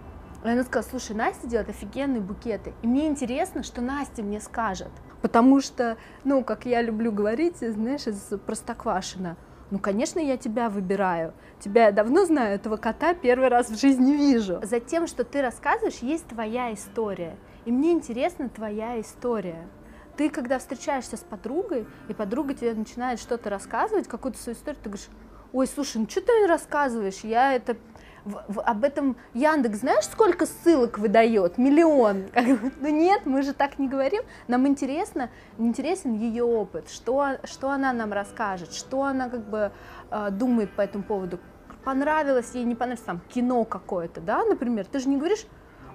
И 0.43 0.49
она 0.49 0.65
сказала, 0.65 0.89
слушай, 0.91 1.15
Настя 1.15 1.47
делает 1.47 1.69
офигенные 1.69 2.23
букеты. 2.23 2.73
И 2.83 2.87
мне 2.87 3.07
интересно, 3.07 3.63
что 3.63 3.83
Настя 3.83 4.23
мне 4.23 4.41
скажет. 4.41 4.91
Потому 5.21 5.61
что, 5.61 5.99
ну, 6.25 6.43
как 6.43 6.65
я 6.65 6.81
люблю 6.81 7.13
говорить, 7.13 7.59
знаешь, 7.59 8.07
из 8.07 8.33
Простоквашина, 8.47 9.37
ну, 9.71 9.79
конечно, 9.79 10.19
я 10.19 10.37
тебя 10.37 10.69
выбираю. 10.69 11.33
Тебя 11.61 11.87
я 11.87 11.93
давно 11.93 12.25
знаю, 12.25 12.55
этого 12.55 12.77
кота 12.77 13.15
первый 13.15 13.49
раз 13.49 13.69
в 13.69 13.79
жизни 13.79 14.13
вижу. 14.13 14.61
За 14.65 14.81
тем, 14.81 15.07
что 15.07 15.23
ты 15.25 15.43
рассказываешь, 15.43 15.99
есть 15.99 16.27
твоя 16.27 16.73
история. 16.73 17.37
И 17.67 17.71
мне 17.71 17.93
интересна 17.93 18.49
твоя 18.49 19.01
история. 19.01 19.69
Ты, 20.17 20.29
когда 20.29 20.59
встречаешься 20.59 21.17
с 21.17 21.21
подругой, 21.21 21.87
и 22.09 22.15
подруга 22.15 22.55
тебе 22.55 22.75
начинает 22.75 23.21
что-то 23.21 23.49
рассказывать, 23.49 24.09
какую-то 24.09 24.39
свою 24.39 24.57
историю, 24.57 24.81
ты 24.83 24.89
говоришь, 24.89 25.09
ой, 25.53 25.67
слушай, 25.67 25.99
ну 25.99 26.09
что 26.09 26.21
ты 26.21 26.47
рассказываешь, 26.47 27.21
я 27.23 27.55
это 27.55 27.77
в, 28.25 28.43
в, 28.49 28.61
об 28.61 28.85
этом 28.85 29.17
Яндекс, 29.35 29.81
знаешь, 29.81 30.05
сколько 30.05 30.47
ссылок 30.47 30.99
выдает? 30.99 31.59
Миллион. 31.59 32.27
Ну 32.81 32.89
нет, 32.89 33.23
мы 33.25 33.43
же 33.43 33.53
так 33.53 33.79
не 33.79 33.89
говорим. 33.89 34.23
Нам 34.49 34.67
интересно, 34.67 35.31
интересен 35.59 36.15
ее 36.15 36.45
опыт, 36.45 36.91
что, 36.91 37.39
что 37.45 37.71
она 37.71 37.93
нам 37.93 38.13
расскажет, 38.13 38.73
что 38.73 39.05
она 39.05 39.29
как 39.29 39.49
бы 39.49 39.73
э, 40.11 40.31
думает 40.31 40.71
по 40.73 40.83
этому 40.83 41.05
поводу. 41.05 41.39
Понравилось 41.85 42.51
ей, 42.55 42.65
не 42.65 42.75
понравилось, 42.75 43.05
там, 43.05 43.21
кино 43.29 43.65
какое-то, 43.65 44.21
да, 44.21 44.45
например. 44.45 44.85
Ты 44.85 44.99
же 44.99 45.09
не 45.09 45.17
говоришь, 45.17 45.47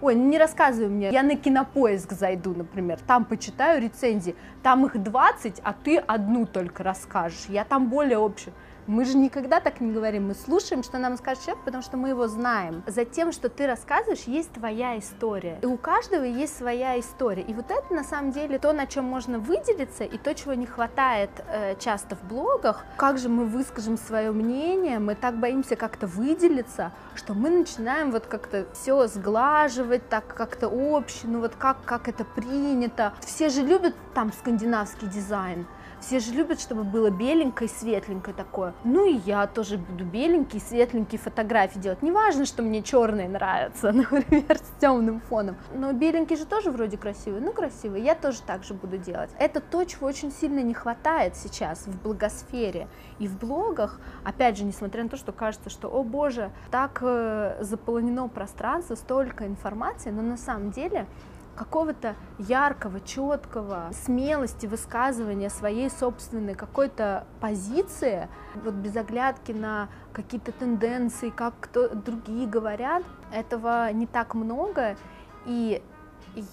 ой, 0.01 0.15
не 0.15 0.37
рассказывай 0.37 0.89
мне, 0.89 1.11
я 1.11 1.23
на 1.23 1.35
кинопоиск 1.35 2.13
зайду, 2.13 2.53
например, 2.55 2.99
там 3.05 3.25
почитаю 3.25 3.81
рецензии, 3.81 4.35
там 4.63 4.85
их 4.85 5.01
20, 5.01 5.61
а 5.63 5.73
ты 5.73 5.97
одну 5.97 6.45
только 6.45 6.83
расскажешь, 6.83 7.45
я 7.49 7.63
там 7.65 7.89
более 7.89 8.23
общую. 8.23 8.53
Мы 8.87 9.03
же 9.05 9.17
никогда 9.17 9.59
так 9.59 9.81
не 9.81 9.91
говорим, 9.91 10.27
мы 10.27 10.35
слушаем, 10.35 10.83
что 10.83 10.99
нам 10.99 11.17
скажет 11.17 11.43
человек, 11.43 11.65
потому 11.65 11.81
что 11.81 11.97
мы 11.97 12.09
его 12.09 12.27
знаем. 12.27 12.83
За 12.85 13.03
тем, 13.03 13.31
что 13.31 13.49
ты 13.49 13.65
рассказываешь, 13.65 14.25
есть 14.27 14.51
твоя 14.53 14.99
история. 14.99 15.57
И 15.63 15.65
у 15.65 15.75
каждого 15.75 16.23
есть 16.23 16.55
своя 16.55 16.99
история. 16.99 17.41
И 17.41 17.53
вот 17.53 17.71
это 17.71 17.91
на 17.91 18.03
самом 18.03 18.31
деле 18.31 18.59
то, 18.59 18.73
на 18.73 18.85
чем 18.85 19.05
можно 19.05 19.39
выделиться, 19.39 20.03
и 20.03 20.19
то, 20.19 20.35
чего 20.35 20.53
не 20.53 20.67
хватает 20.67 21.31
э, 21.47 21.75
часто 21.79 22.15
в 22.15 22.23
блогах. 22.27 22.85
Как 22.97 23.17
же 23.17 23.27
мы 23.27 23.45
выскажем 23.45 23.97
свое 23.97 24.31
мнение, 24.31 24.99
мы 24.99 25.15
так 25.15 25.39
боимся 25.39 25.75
как-то 25.75 26.05
выделиться, 26.05 26.91
что 27.15 27.33
мы 27.33 27.49
начинаем 27.49 28.11
вот 28.11 28.27
как-то 28.27 28.67
все 28.73 29.07
сглаживать, 29.07 30.07
так 30.09 30.27
как-то 30.27 30.67
общее, 30.67 31.31
ну 31.31 31.39
вот 31.39 31.55
как, 31.57 31.83
как 31.85 32.07
это 32.07 32.23
принято. 32.23 33.13
Все 33.21 33.49
же 33.49 33.63
любят 33.63 33.95
там 34.13 34.31
скандинавский 34.31 35.07
дизайн. 35.07 35.65
Все 36.05 36.19
же 36.19 36.33
любят, 36.33 36.61
чтобы 36.61 36.83
было 36.83 37.09
беленькое, 37.09 37.67
светленькое 37.67 38.35
такое. 38.35 38.75
Ну 38.83 39.07
и 39.07 39.15
я 39.25 39.47
тоже 39.47 39.79
буду 39.79 40.05
беленькие, 40.05 40.61
светленькие 40.61 41.17
фотографии 41.17 41.79
делать. 41.79 42.03
Не 42.03 42.11
важно, 42.11 42.45
что 42.45 42.61
мне 42.61 42.83
черные 42.83 43.27
нравятся, 43.27 43.91
например, 43.91 44.55
с 44.55 44.79
темным 44.79 45.19
фоном. 45.19 45.57
Но 45.73 45.93
беленький 45.93 46.35
же 46.35 46.45
тоже 46.45 46.69
вроде 46.69 46.97
красивый. 46.97 47.41
Ну, 47.41 47.53
красивый. 47.53 48.03
Я 48.03 48.13
тоже 48.13 48.43
так 48.45 48.63
же 48.63 48.75
буду 48.75 48.99
делать. 48.99 49.31
Это 49.39 49.59
то, 49.59 49.83
чего 49.83 50.05
очень 50.05 50.31
сильно 50.31 50.59
не 50.59 50.75
хватает 50.75 51.35
сейчас 51.35 51.87
в 51.87 51.99
блогосфере 52.03 52.87
и 53.17 53.27
в 53.27 53.39
блогах. 53.39 53.99
Опять 54.23 54.59
же, 54.59 54.63
несмотря 54.63 55.01
на 55.01 55.09
то, 55.09 55.17
что 55.17 55.31
кажется, 55.31 55.71
что, 55.71 55.87
о 55.87 56.03
боже, 56.03 56.51
так 56.69 56.99
э, 57.01 57.57
заполнено 57.61 58.27
пространство, 58.27 58.93
столько 58.93 59.47
информации, 59.47 60.11
но 60.11 60.21
на 60.21 60.37
самом 60.37 60.69
деле 60.69 61.07
какого-то 61.55 62.15
яркого, 62.37 62.99
четкого, 62.99 63.89
смелости 63.93 64.65
высказывания 64.65 65.49
своей 65.49 65.89
собственной 65.89 66.55
какой-то 66.55 67.25
позиции, 67.39 68.27
вот 68.55 68.73
без 68.73 68.95
оглядки 68.95 69.51
на 69.51 69.89
какие-то 70.13 70.51
тенденции, 70.51 71.29
как 71.29 71.53
кто, 71.59 71.89
другие 71.89 72.47
говорят, 72.47 73.03
этого 73.33 73.91
не 73.91 74.05
так 74.05 74.35
много, 74.35 74.97
и 75.45 75.81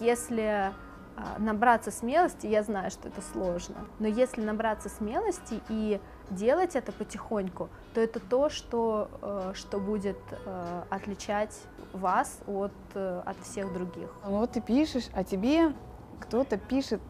если 0.01 0.73
а, 1.17 1.39
набраться 1.39 1.91
смелости, 1.91 2.47
я 2.47 2.63
знаю, 2.63 2.91
что 2.91 3.09
это 3.09 3.21
сложно, 3.21 3.87
но 3.99 4.07
если 4.07 4.43
набраться 4.43 4.89
смелости 4.89 5.61
и 5.69 6.01
делать 6.31 6.75
это 6.77 6.93
потихоньку, 6.93 7.69
то 7.93 8.01
это 8.01 8.21
то, 8.21 8.49
что, 8.49 9.09
э, 9.21 9.53
что 9.55 9.79
будет 9.79 10.19
э, 10.31 10.83
отличать 10.91 11.57
вас 11.93 12.41
от, 12.47 12.73
э, 12.95 13.23
от 13.25 13.37
всех 13.41 13.73
других. 13.73 14.09
Ну 14.25 14.39
вот 14.39 14.53
ты 14.53 14.61
пишешь, 14.61 15.09
а 15.15 15.25
тебе 15.25 15.73
кто-то 16.21 16.57
пишет 16.57 17.01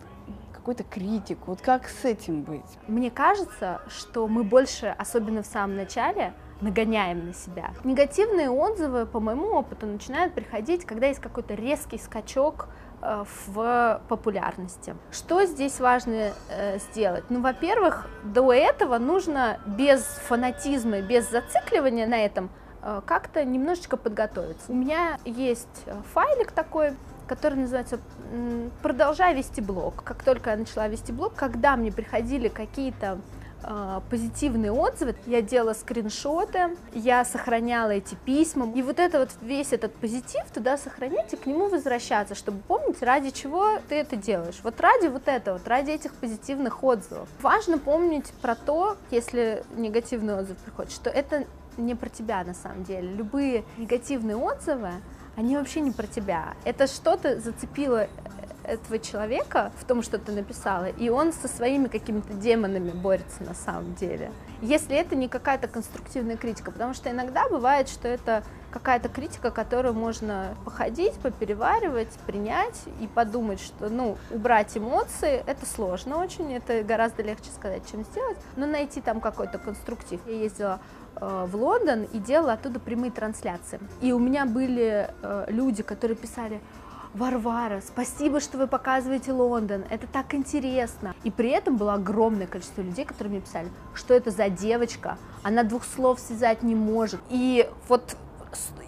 какую-то 0.53 0.85
критику. 0.85 1.42
Вот 1.47 1.61
как 1.61 1.88
с 1.88 2.05
этим 2.05 2.42
быть? 2.42 2.79
Мне 2.87 3.11
кажется, 3.11 3.81
что 3.88 4.29
мы 4.29 4.45
больше, 4.45 4.95
особенно 4.97 5.42
в 5.42 5.47
самом 5.47 5.77
начале, 5.77 6.35
нагоняем 6.61 7.27
на 7.27 7.35
себя. 7.35 7.73
Негативные 7.85 8.49
отзывы, 8.49 9.07
по 9.07 9.21
моему 9.21 9.49
опыту, 9.49 9.87
начинают 9.87 10.35
приходить, 10.35 10.85
когда 10.85 11.09
есть 11.09 11.21
какой-то 11.21 11.55
резкий 11.55 11.99
скачок 11.99 12.68
в 13.03 14.01
популярности. 14.09 14.95
Что 15.11 15.45
здесь 15.45 15.81
важно 15.81 16.33
э, 16.49 16.79
сделать? 16.79 17.25
Ну, 17.31 17.41
во-первых, 17.41 18.07
до 18.23 18.53
этого 18.53 18.99
нужно 18.99 19.59
без 19.67 20.03
фанатизма, 20.03 21.01
без 21.01 21.29
зацикливания 21.29 22.07
на 22.07 22.25
этом 22.25 22.49
э, 22.83 23.01
как-то 23.05 23.45
немножечко 23.45 23.97
подготовиться. 23.97 24.71
У 24.71 24.75
меня 24.75 25.19
есть 25.25 25.85
файлик 26.15 26.53
такой, 26.53 26.95
который 27.27 27.55
называется 27.55 27.99
«Продолжай 28.83 29.35
вести 29.35 29.61
блог». 29.61 30.03
Как 30.05 30.23
только 30.23 30.51
я 30.51 30.57
начала 30.57 30.87
вести 30.88 31.12
блог, 31.12 31.35
когда 31.35 31.77
мне 31.77 31.91
приходили 31.91 32.49
какие-то 32.49 33.19
позитивные 34.11 34.72
отзывы, 34.72 35.14
я 35.27 35.42
делала 35.42 35.75
скриншоты, 35.75 36.77
я 36.94 37.25
сохраняла 37.25 37.90
эти 37.90 38.14
письма, 38.14 38.70
и 38.72 38.83
вот 38.83 38.98
это 38.98 39.20
вот 39.20 39.31
весь 39.40 39.72
этот 39.72 39.94
позитив 39.94 40.44
туда 40.53 40.77
сохранять 40.77 41.33
и 41.33 41.37
к 41.37 41.46
нему 41.46 41.68
возвращаться, 41.68 42.35
чтобы 42.35 42.59
помнить, 42.61 43.03
ради 43.03 43.31
чего 43.31 43.79
ты 43.88 43.96
это 43.96 44.16
делаешь. 44.16 44.61
Вот 44.62 44.81
ради 44.81 45.07
вот 45.07 45.29
этого, 45.29 45.59
вот 45.59 45.68
ради 45.68 45.90
этих 45.90 46.14
позитивных 46.14 46.83
отзывов. 46.83 47.29
Важно 47.40 47.79
помнить 47.79 48.33
про 48.42 48.55
то, 48.55 48.96
если 49.11 49.64
негативный 49.77 50.38
отзыв 50.38 50.57
приходит, 50.59 50.92
что 50.92 51.11
это 51.11 51.44
не 51.77 51.94
про 51.94 52.09
тебя 52.09 52.44
на 52.44 52.55
самом 52.55 52.85
деле. 52.85 53.12
Любые 53.12 53.64
негативные 53.79 54.37
отзывы, 54.37 54.90
они 55.37 55.57
вообще 55.57 55.81
не 55.81 55.90
про 55.90 56.07
тебя. 56.07 56.55
Это 56.64 56.87
что-то 56.87 57.40
зацепило 57.40 58.09
этого 58.64 58.98
человека 58.98 59.72
в 59.79 59.85
том, 59.85 60.03
что 60.03 60.18
ты 60.18 60.33
написала, 60.33 60.87
и 60.87 61.09
он 61.09 61.33
со 61.33 61.48
своими 61.48 61.88
какими-то 61.88 62.33
демонами 62.35 62.90
борется 62.90 63.42
на 63.42 63.55
самом 63.55 63.94
деле. 63.94 64.31
Если 64.61 64.96
это 64.96 65.16
не 65.16 65.29
какая-то 65.29 65.68
конструктивная 65.68 66.37
критика, 66.37 66.70
потому 66.70 66.94
что 66.94 67.11
иногда 67.11 67.48
бывает, 67.48 67.88
что 67.88 68.07
это 68.07 68.44
какая-то 68.72 69.09
критика, 69.09 69.51
которую 69.51 69.94
можно 69.94 70.57
походить, 70.64 71.14
попереваривать, 71.14 72.09
принять 72.27 72.81
и 73.01 73.07
подумать, 73.07 73.61
что, 73.61 73.88
ну, 73.88 74.16
убрать 74.31 74.77
эмоции, 74.77 75.42
это 75.46 75.66
сложно 75.66 76.18
очень, 76.18 76.53
это 76.55 76.83
гораздо 76.83 77.22
легче 77.22 77.51
сказать, 77.55 77.83
чем 77.90 78.05
сделать, 78.05 78.38
но 78.57 78.66
найти 78.66 79.01
там 79.01 79.20
какой-то 79.20 79.59
конструктив. 79.59 80.20
Я 80.27 80.35
ездила 80.35 80.81
э, 81.16 81.46
в 81.48 81.57
Лондон 81.57 82.05
и 82.05 82.18
делала 82.18 82.55
оттуда 82.55 82.81
прямые 82.81 83.11
трансляции. 83.12 83.79
И 84.01 84.12
у 84.12 84.18
меня 84.18 84.46
были 84.46 85.11
э, 85.22 85.44
люди, 85.48 85.83
которые 85.83 86.16
писали, 86.16 86.61
Варвара, 87.14 87.83
спасибо, 87.87 88.40
что 88.40 88.57
вы 88.57 88.66
показываете 88.66 89.33
Лондон, 89.33 89.85
это 89.90 90.07
так 90.07 90.35
интересно. 90.35 91.14
И 91.25 91.31
при 91.31 91.51
этом 91.51 91.77
было 91.77 91.94
огромное 91.94 92.46
количество 92.46 92.81
людей, 92.81 93.05
которые 93.05 93.33
мне 93.33 93.40
писали, 93.42 93.68
что 93.94 94.14
это 94.14 94.31
за 94.31 94.48
девочка, 94.48 95.18
она 95.42 95.62
двух 95.62 95.85
слов 95.85 96.20
связать 96.20 96.62
не 96.62 96.75
может. 96.75 97.20
И 97.29 97.68
вот 97.88 98.16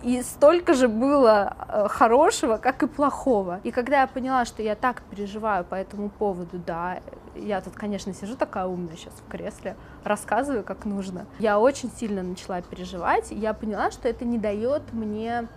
и 0.02 0.22
столько 0.22 0.74
же 0.74 0.88
было 0.88 1.56
э, 1.68 1.88
хорошего, 1.88 2.58
как 2.58 2.82
и 2.82 2.86
плохого. 2.86 3.60
И 3.62 3.70
когда 3.70 4.02
я 4.02 4.06
поняла, 4.06 4.44
что 4.44 4.62
я 4.62 4.74
так 4.74 5.02
переживаю 5.10 5.64
по 5.64 5.74
этому 5.74 6.10
поводу, 6.10 6.58
да, 6.66 7.00
я 7.34 7.60
тут, 7.62 7.74
конечно, 7.74 8.12
сижу 8.12 8.36
такая 8.36 8.66
умная 8.66 8.96
сейчас 8.96 9.14
в 9.26 9.30
кресле, 9.30 9.76
рассказываю, 10.02 10.64
как 10.64 10.84
нужно. 10.84 11.26
Я 11.38 11.58
очень 11.58 11.90
сильно 11.90 12.22
начала 12.22 12.60
переживать, 12.60 13.32
и 13.32 13.34
я 13.34 13.54
поняла, 13.54 13.90
что 13.90 14.08
это 14.08 14.26
не 14.26 14.38
дает 14.38 14.92
мне 14.92 15.48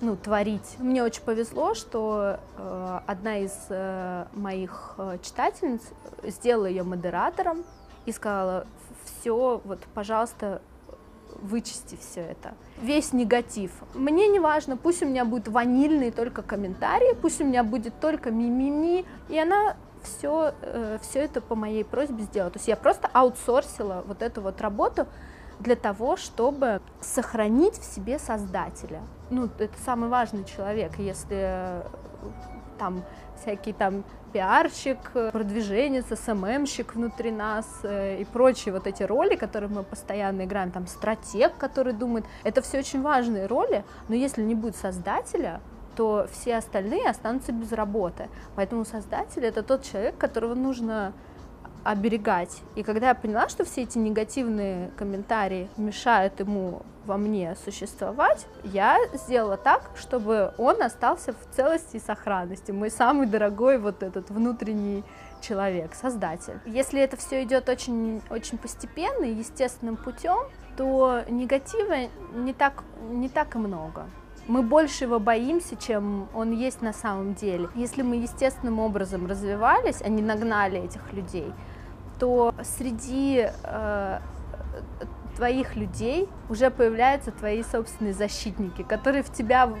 ну, 0.00 0.16
творить. 0.16 0.76
Мне 0.78 1.02
очень 1.02 1.22
повезло, 1.22 1.74
что 1.74 2.38
э, 2.56 3.00
одна 3.06 3.38
из 3.38 3.52
э, 3.68 4.26
моих 4.32 4.94
э, 4.98 5.18
читательниц 5.22 5.82
сделала 6.22 6.66
ее 6.66 6.82
модератором 6.82 7.64
и 8.04 8.12
сказала, 8.12 8.66
все, 9.04 9.60
вот, 9.64 9.80
пожалуйста, 9.94 10.62
вычисти 11.42 11.96
все 12.00 12.20
это. 12.20 12.54
Весь 12.80 13.12
негатив. 13.12 13.70
Мне 13.94 14.28
не 14.28 14.40
важно, 14.40 14.76
пусть 14.76 15.02
у 15.02 15.06
меня 15.06 15.24
будет 15.24 15.48
ванильный 15.48 16.10
только 16.10 16.42
комментарии, 16.42 17.14
пусть 17.20 17.40
у 17.40 17.44
меня 17.44 17.64
будет 17.64 17.98
только 18.00 18.30
мимими, 18.30 19.04
и 19.28 19.38
она 19.38 19.76
все, 20.02 20.54
э, 20.62 20.98
все 21.02 21.20
это 21.20 21.40
по 21.40 21.54
моей 21.54 21.84
просьбе 21.84 22.24
сделала. 22.24 22.50
То 22.50 22.58
есть 22.58 22.68
я 22.68 22.76
просто 22.76 23.08
аутсорсила 23.12 24.04
вот 24.06 24.22
эту 24.22 24.40
вот 24.40 24.60
работу, 24.60 25.06
для 25.58 25.76
того, 25.76 26.16
чтобы 26.16 26.80
сохранить 27.00 27.78
в 27.78 27.84
себе 27.84 28.18
создателя. 28.18 29.02
Ну, 29.30 29.48
это 29.58 29.78
самый 29.84 30.08
важный 30.08 30.44
человек, 30.44 30.98
если 30.98 31.38
э, 31.40 31.82
там 32.78 33.02
всякий 33.40 33.72
там 33.72 34.04
пиарщик, 34.32 34.98
продвиженец, 35.32 36.06
СММщик 36.06 36.94
внутри 36.94 37.30
нас 37.30 37.66
э, 37.82 38.20
и 38.20 38.24
прочие 38.24 38.72
вот 38.74 38.86
эти 38.86 39.02
роли, 39.02 39.36
которые 39.36 39.70
мы 39.70 39.82
постоянно 39.82 40.44
играем, 40.44 40.70
там 40.70 40.86
стратег, 40.86 41.56
который 41.56 41.92
думает, 41.92 42.24
это 42.44 42.60
все 42.60 42.78
очень 42.78 43.02
важные 43.02 43.46
роли, 43.46 43.84
но 44.08 44.14
если 44.14 44.42
не 44.42 44.54
будет 44.54 44.76
создателя, 44.76 45.60
то 45.96 46.28
все 46.30 46.56
остальные 46.56 47.08
останутся 47.08 47.52
без 47.52 47.72
работы. 47.72 48.28
Поэтому 48.54 48.84
создатель 48.84 49.44
это 49.44 49.62
тот 49.62 49.82
человек, 49.82 50.18
которого 50.18 50.54
нужно 50.54 51.14
оберегать. 51.90 52.62
И 52.74 52.82
когда 52.82 53.08
я 53.08 53.14
поняла, 53.14 53.48
что 53.48 53.64
все 53.64 53.82
эти 53.82 53.98
негативные 53.98 54.90
комментарии 54.96 55.68
мешают 55.76 56.40
ему 56.40 56.82
во 57.04 57.16
мне 57.16 57.54
существовать, 57.64 58.46
я 58.64 58.98
сделала 59.14 59.56
так, 59.56 59.90
чтобы 59.96 60.52
он 60.58 60.82
остался 60.82 61.32
в 61.32 61.54
целости 61.54 61.96
и 61.96 62.00
сохранности. 62.00 62.72
Мой 62.72 62.90
самый 62.90 63.28
дорогой 63.28 63.78
вот 63.78 64.02
этот 64.02 64.30
внутренний 64.30 65.04
человек, 65.40 65.94
создатель. 65.94 66.58
Если 66.66 67.00
это 67.00 67.16
все 67.16 67.44
идет 67.44 67.68
очень, 67.68 68.20
очень 68.30 68.58
постепенно 68.58 69.24
и 69.24 69.34
естественным 69.34 69.96
путем, 69.96 70.38
то 70.76 71.22
негатива 71.28 72.08
не 72.34 72.52
так, 72.52 72.82
не 73.10 73.28
так 73.28 73.54
и 73.54 73.58
много. 73.58 74.06
Мы 74.48 74.62
больше 74.62 75.04
его 75.04 75.18
боимся, 75.18 75.74
чем 75.76 76.28
он 76.32 76.52
есть 76.52 76.80
на 76.80 76.92
самом 76.92 77.34
деле. 77.34 77.68
Если 77.74 78.02
мы 78.02 78.16
естественным 78.16 78.78
образом 78.78 79.26
развивались, 79.26 80.00
а 80.02 80.08
не 80.08 80.22
нагнали 80.22 80.80
этих 80.80 81.12
людей, 81.12 81.52
то 82.18 82.54
среди 82.62 83.48
э, 83.62 84.18
твоих 85.36 85.76
людей 85.76 86.28
уже 86.48 86.70
появляются 86.70 87.30
твои 87.30 87.62
собственные 87.62 88.14
защитники, 88.14 88.82
которые 88.82 89.22
в 89.22 89.32
тебя, 89.32 89.72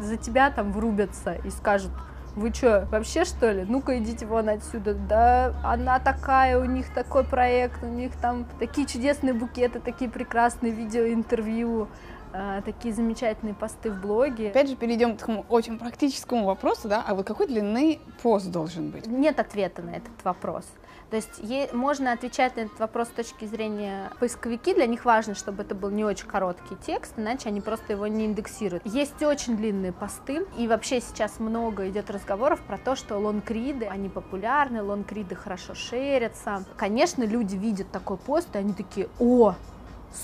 за 0.00 0.16
тебя 0.16 0.50
там 0.50 0.72
врубятся 0.72 1.34
и 1.44 1.50
скажут, 1.50 1.90
вы 2.36 2.52
что, 2.54 2.86
вообще 2.90 3.24
что 3.24 3.50
ли? 3.50 3.64
Ну-ка 3.68 3.98
идите 3.98 4.24
вон 4.24 4.48
отсюда. 4.48 4.94
Да, 4.94 5.54
она 5.64 5.98
такая, 5.98 6.58
у 6.60 6.64
них 6.64 6.92
такой 6.94 7.24
проект, 7.24 7.82
у 7.82 7.88
них 7.88 8.12
там 8.20 8.46
такие 8.58 8.86
чудесные 8.86 9.34
букеты, 9.34 9.80
такие 9.80 10.08
прекрасные 10.08 10.72
видеоинтервью, 10.72 11.88
э, 12.32 12.62
такие 12.64 12.94
замечательные 12.94 13.54
посты 13.54 13.90
в 13.90 14.00
блоге. 14.00 14.50
Опять 14.50 14.68
же, 14.68 14.76
перейдем 14.76 15.16
к 15.16 15.20
такому 15.20 15.44
очень 15.48 15.78
практическому 15.78 16.46
вопросу, 16.46 16.88
да, 16.88 17.04
а 17.06 17.14
вот 17.14 17.26
какой 17.26 17.48
длины 17.48 17.98
пост 18.22 18.46
должен 18.50 18.90
быть? 18.90 19.06
Нет 19.08 19.40
ответа 19.40 19.82
на 19.82 19.90
этот 19.90 20.12
вопрос. 20.22 20.64
То 21.10 21.16
есть 21.16 21.72
можно 21.72 22.12
отвечать 22.12 22.56
на 22.56 22.60
этот 22.62 22.78
вопрос 22.78 23.08
с 23.08 23.10
точки 23.10 23.44
зрения 23.44 24.10
поисковики, 24.20 24.74
для 24.74 24.86
них 24.86 25.04
важно, 25.04 25.34
чтобы 25.34 25.62
это 25.62 25.74
был 25.74 25.90
не 25.90 26.04
очень 26.04 26.26
короткий 26.26 26.76
текст, 26.86 27.14
иначе 27.16 27.48
они 27.48 27.60
просто 27.60 27.92
его 27.94 28.06
не 28.06 28.26
индексируют. 28.26 28.84
Есть 28.86 29.20
очень 29.22 29.56
длинные 29.56 29.92
посты, 29.92 30.46
и 30.56 30.68
вообще 30.68 31.00
сейчас 31.00 31.40
много 31.40 31.88
идет 31.88 32.10
разговоров 32.10 32.60
про 32.60 32.78
то, 32.78 32.94
что 32.94 33.18
лонгриды, 33.18 33.86
они 33.86 34.08
популярны, 34.08 34.82
лонгриды 34.82 35.34
хорошо 35.34 35.74
шерятся. 35.74 36.64
Конечно, 36.76 37.24
люди 37.24 37.56
видят 37.56 37.90
такой 37.90 38.16
пост, 38.16 38.54
и 38.54 38.58
они 38.58 38.72
такие, 38.72 39.08
о, 39.18 39.54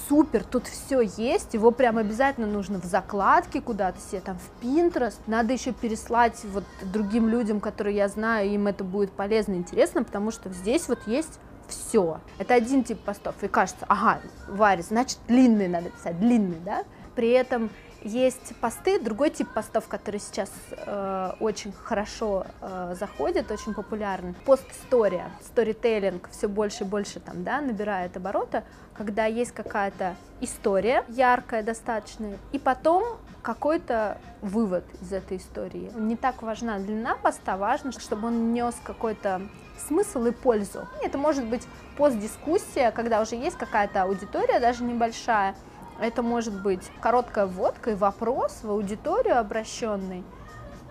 супер, 0.09 0.45
тут 0.45 0.67
все 0.67 1.01
есть, 1.01 1.55
его 1.55 1.71
прям 1.71 1.99
обязательно 1.99 2.47
нужно 2.47 2.81
в 2.81 2.85
закладке 2.85 3.61
куда-то 3.61 4.01
себе, 4.01 4.21
там 4.21 4.39
в 4.39 4.65
Pinterest, 4.65 5.19
надо 5.27 5.53
еще 5.53 5.73
переслать 5.73 6.45
вот 6.45 6.65
другим 6.83 7.29
людям, 7.29 7.61
которые 7.61 7.97
я 7.97 8.09
знаю, 8.09 8.49
им 8.51 8.67
это 8.67 8.85
будет 8.85 9.13
полезно 9.13 9.55
интересно, 9.55 10.03
потому 10.05 10.31
что 10.31 10.53
здесь 10.53 10.89
вот 10.89 10.99
есть 11.07 11.39
все. 11.69 12.21
Это 12.39 12.55
один 12.55 12.85
тип 12.85 13.01
постов, 13.01 13.35
и 13.43 13.49
кажется, 13.49 13.85
ага, 13.89 14.21
Варя, 14.49 14.83
значит 14.83 15.19
длинный 15.27 15.69
надо 15.69 15.91
писать, 15.91 16.19
длинный, 16.19 16.59
да? 16.65 16.85
При 17.15 17.31
этом 17.31 17.71
есть 18.07 18.55
посты, 18.61 19.01
другой 19.01 19.31
тип 19.31 19.53
постов, 19.53 19.89
который 19.89 20.21
сейчас 20.21 20.51
э, 20.71 21.33
очень 21.41 21.73
хорошо 21.73 22.47
э, 22.61 22.95
заходит, 22.99 23.51
очень 23.51 23.75
популярен. 23.75 24.35
Пост-история, 24.45 25.31
сторителлинг 25.43 26.29
все 26.31 26.49
больше 26.49 26.85
и 26.85 26.87
больше 26.87 27.21
там, 27.21 27.43
да, 27.43 27.61
набирает 27.61 28.17
обороты, 28.17 28.63
когда 28.95 29.27
есть 29.27 29.53
какая-то 29.53 30.15
история 30.41 31.05
яркая 31.09 31.63
достаточно, 31.63 32.39
и 32.53 32.59
потом 32.59 33.19
какой-то 33.43 34.19
вывод 34.41 34.85
из 35.03 35.13
этой 35.13 35.39
истории. 35.39 35.91
Не 35.97 36.17
так 36.17 36.43
важна 36.43 36.79
длина 36.79 37.17
поста, 37.17 37.57
важно, 37.57 37.93
чтобы 37.93 38.29
он 38.29 38.53
нес 38.53 38.75
какой-то 38.85 39.43
смысл 39.89 40.27
и 40.27 40.31
пользу. 40.31 40.87
Это 41.03 41.19
может 41.19 41.45
быть 41.45 41.67
постдискуссия, 41.97 42.91
когда 42.91 43.21
уже 43.21 43.37
есть 43.37 43.57
какая-то 43.57 44.03
аудитория, 44.03 44.61
даже 44.61 44.85
небольшая. 44.85 45.55
Это 46.01 46.23
может 46.23 46.63
быть 46.63 46.91
короткая 47.01 47.47
вводка 47.47 47.93
и 47.93 47.95
вопрос 47.95 48.61
в 48.63 48.71
аудиторию 48.71 49.39
обращенный, 49.39 50.25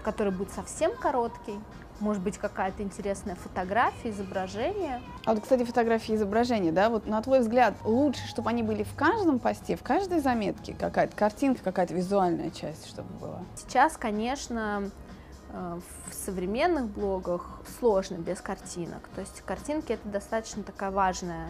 который 0.04 0.32
будет 0.32 0.52
совсем 0.52 0.96
короткий. 0.96 1.60
Может 2.00 2.22
быть, 2.22 2.38
какая-то 2.38 2.84
интересная 2.84 3.36
фотография, 3.36 4.10
изображение. 4.10 5.02
А 5.24 5.34
вот, 5.34 5.44
кстати, 5.44 5.64
фотографии 5.64 6.12
и 6.12 6.16
изображения, 6.16 6.74
да, 6.74 6.90
вот 6.90 7.08
на 7.08 7.22
твой 7.22 7.40
взгляд, 7.40 7.76
лучше, 7.86 8.28
чтобы 8.28 8.50
они 8.50 8.64
были 8.64 8.84
в 8.84 8.94
каждом 8.96 9.40
посте, 9.40 9.78
в 9.78 9.84
каждой 9.84 10.20
заметке, 10.20 10.76
какая-то 10.78 11.16
картинка, 11.16 11.64
какая-то 11.64 11.94
визуальная 11.94 12.50
часть, 12.50 12.90
чтобы 12.90 13.08
была? 13.14 13.40
Сейчас, 13.56 13.96
конечно, 13.96 14.92
Э, 15.56 15.80
в 16.10 16.14
современных 16.14 16.88
блогах 16.88 17.62
сложно 17.80 18.16
без 18.16 18.42
картинок. 18.42 19.08
То 19.16 19.22
есть 19.22 19.42
картинки 19.46 19.94
это 19.94 20.08
достаточно 20.10 20.64
такая 20.64 20.92
важная 20.92 21.48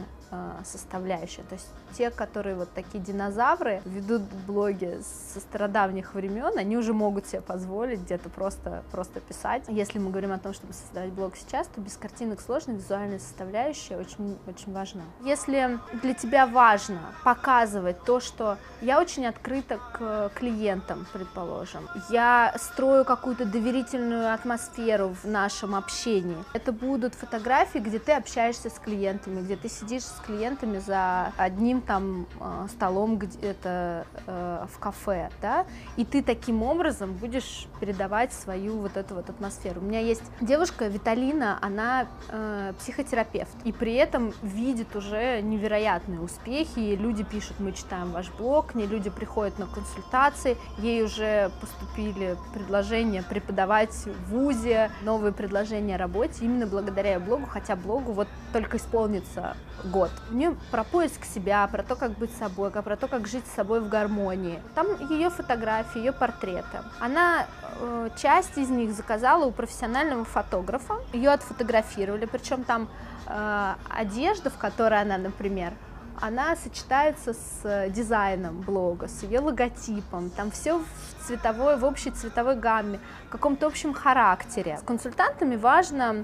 составляющая. 0.63 1.43
То 1.43 1.55
есть 1.55 1.67
те, 1.93 2.11
которые 2.11 2.55
вот 2.55 2.69
такие 2.73 3.03
динозавры 3.03 3.81
ведут 3.85 4.23
блоги 4.47 4.99
со 5.31 5.39
стародавних 5.39 6.13
времен, 6.13 6.57
они 6.57 6.77
уже 6.77 6.93
могут 6.93 7.27
себе 7.27 7.41
позволить 7.41 8.01
где-то 8.01 8.29
просто, 8.29 8.83
просто 8.91 9.19
писать. 9.19 9.63
Если 9.67 9.99
мы 9.99 10.09
говорим 10.09 10.31
о 10.31 10.39
том, 10.39 10.53
чтобы 10.53 10.73
создавать 10.73 11.11
блог 11.11 11.35
сейчас, 11.35 11.67
то 11.67 11.81
без 11.81 11.95
картинок 11.97 12.41
сложно, 12.41 12.71
визуальная 12.71 13.19
составляющая 13.19 13.97
очень, 13.97 14.37
очень 14.47 14.73
важна. 14.73 15.03
Если 15.23 15.79
для 16.01 16.13
тебя 16.13 16.47
важно 16.47 16.99
показывать 17.23 18.03
то, 18.03 18.19
что 18.19 18.57
я 18.81 18.99
очень 18.99 19.25
открыта 19.25 19.79
к 19.93 20.31
клиентам, 20.35 21.05
предположим, 21.13 21.87
я 22.09 22.53
строю 22.57 23.05
какую-то 23.05 23.45
доверительную 23.45 24.33
атмосферу 24.33 25.15
в 25.21 25.25
нашем 25.25 25.75
общении, 25.75 26.37
это 26.53 26.71
будут 26.71 27.15
фотографии, 27.15 27.79
где 27.79 27.99
ты 27.99 28.13
общаешься 28.13 28.69
с 28.69 28.79
клиентами, 28.79 29.41
где 29.41 29.55
ты 29.55 29.69
сидишь 29.69 30.03
с 30.15 30.25
клиентами 30.25 30.79
за 30.79 31.33
одним 31.37 31.81
там 31.81 32.27
э, 32.39 32.67
столом 32.69 33.17
где-то 33.17 34.05
э, 34.25 34.65
в 34.71 34.79
кафе, 34.79 35.29
да, 35.41 35.65
и 35.97 36.05
ты 36.05 36.23
таким 36.23 36.63
образом 36.63 37.13
будешь 37.13 37.67
передавать 37.79 38.33
свою 38.33 38.79
вот 38.79 38.97
эту 38.97 39.15
вот 39.15 39.29
атмосферу. 39.29 39.81
У 39.81 39.83
меня 39.83 39.99
есть 39.99 40.23
девушка 40.41 40.87
Виталина, 40.87 41.57
она 41.61 42.07
э, 42.29 42.73
психотерапевт, 42.79 43.55
и 43.63 43.71
при 43.71 43.95
этом 43.95 44.33
видит 44.41 44.95
уже 44.95 45.41
невероятные 45.41 46.21
успехи, 46.21 46.79
и 46.79 46.95
люди 46.95 47.23
пишут, 47.23 47.59
мы 47.59 47.71
читаем 47.73 48.11
ваш 48.11 48.31
блог, 48.31 48.67
к 48.67 48.75
ней 48.75 48.87
люди 48.87 49.09
приходят 49.09 49.59
на 49.59 49.67
консультации, 49.67 50.57
ей 50.77 51.03
уже 51.03 51.51
поступили 51.59 52.37
предложения 52.53 53.23
преподавать 53.23 53.93
в 53.93 54.31
ВУЗе, 54.31 54.91
новые 55.03 55.33
предложения 55.33 55.95
о 55.95 55.97
работе, 55.97 56.45
именно 56.45 56.67
благодаря 56.67 57.19
блогу, 57.19 57.45
хотя 57.45 57.75
блогу 57.75 58.13
вот 58.13 58.27
только 58.53 58.77
исполнится 58.77 59.55
год. 59.83 60.11
У 60.31 60.35
нее 60.35 60.55
про 60.71 60.83
поиск 60.83 61.25
себя, 61.25 61.67
про 61.67 61.83
то, 61.83 61.95
как 61.95 62.11
быть 62.11 62.35
собой, 62.37 62.71
про 62.71 62.95
то, 62.95 63.07
как 63.07 63.27
жить 63.27 63.45
с 63.47 63.55
собой 63.55 63.79
в 63.79 63.89
гармонии. 63.89 64.59
Там 64.73 64.87
ее 65.09 65.29
фотографии, 65.29 65.99
ее 65.99 66.11
портреты. 66.11 66.79
Она 66.99 67.45
э, 67.79 68.09
часть 68.17 68.57
из 68.57 68.69
них 68.69 68.93
заказала 68.93 69.45
у 69.45 69.51
профессионального 69.51 70.25
фотографа, 70.25 70.95
ее 71.13 71.31
отфотографировали, 71.31 72.25
причем 72.25 72.63
там 72.63 72.87
э, 73.27 73.73
одежда, 73.89 74.49
в 74.49 74.57
которой 74.57 75.01
она, 75.01 75.17
например, 75.17 75.73
она 76.21 76.55
сочетается 76.55 77.33
с 77.33 77.89
дизайном 77.89 78.61
блога, 78.61 79.07
с 79.07 79.23
ее 79.23 79.39
логотипом, 79.39 80.29
там 80.29 80.51
все 80.51 80.79
в 80.79 81.25
цветовой, 81.27 81.77
в 81.77 81.83
общей 81.83 82.11
цветовой 82.11 82.55
гамме, 82.55 82.99
в 83.27 83.29
каком-то 83.29 83.67
общем 83.67 83.93
характере. 83.93 84.77
С 84.77 84.81
консультантами 84.81 85.55
важно 85.55 86.23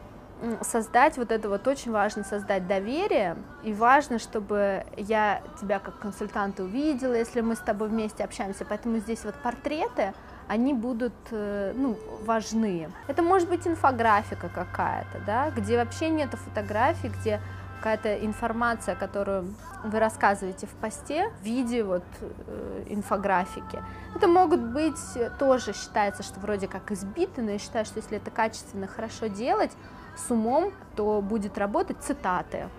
создать 0.61 1.17
вот 1.17 1.31
это 1.31 1.49
вот 1.49 1.67
очень 1.67 1.91
важно 1.91 2.23
создать 2.23 2.67
доверие. 2.67 3.37
И 3.63 3.73
важно 3.73 4.19
чтобы 4.19 4.85
я 4.97 5.41
тебя 5.59 5.79
как 5.79 5.99
консультанта 5.99 6.63
увидела 6.63 7.13
если 7.13 7.41
мы 7.41 7.55
с 7.55 7.59
тобой 7.59 7.89
вместе 7.89 8.23
общаемся. 8.23 8.65
Поэтому 8.65 8.97
здесь 8.97 9.23
вот 9.23 9.35
портреты 9.35 10.13
они 10.47 10.73
будут 10.73 11.13
э, 11.31 11.73
ну, 11.75 11.97
важны. 12.25 12.89
Это 13.07 13.21
может 13.21 13.47
быть 13.47 13.67
инфографика 13.67 14.49
какая-то 14.49 15.19
да 15.25 15.49
где 15.51 15.77
вообще 15.77 16.09
нету 16.09 16.37
фотографий 16.37 17.09
где 17.09 17.39
какая-то 17.81 18.23
информация, 18.23 18.95
которую 18.95 19.55
вы 19.83 19.99
рассказываете 19.99 20.67
в 20.67 20.69
посте 20.69 21.31
в 21.41 21.43
виде 21.43 21.83
вот 21.83 22.03
э, 22.19 22.83
инфографики. 22.89 23.79
Это 24.15 24.27
могут 24.27 24.59
быть 24.59 24.99
тоже 25.39 25.73
считается, 25.73 26.21
что 26.21 26.39
вроде 26.39 26.67
как 26.67 26.91
избиты, 26.91 27.41
но 27.41 27.51
я 27.51 27.57
считаю, 27.57 27.85
что 27.85 27.99
если 27.99 28.17
это 28.17 28.29
качественно, 28.29 28.85
хорошо 28.85 29.27
делать, 29.27 29.71
с 30.15 30.31
умом, 30.31 30.71
то 30.95 31.21
будет 31.21 31.57
работать 31.57 31.97
цитаты 32.01 32.69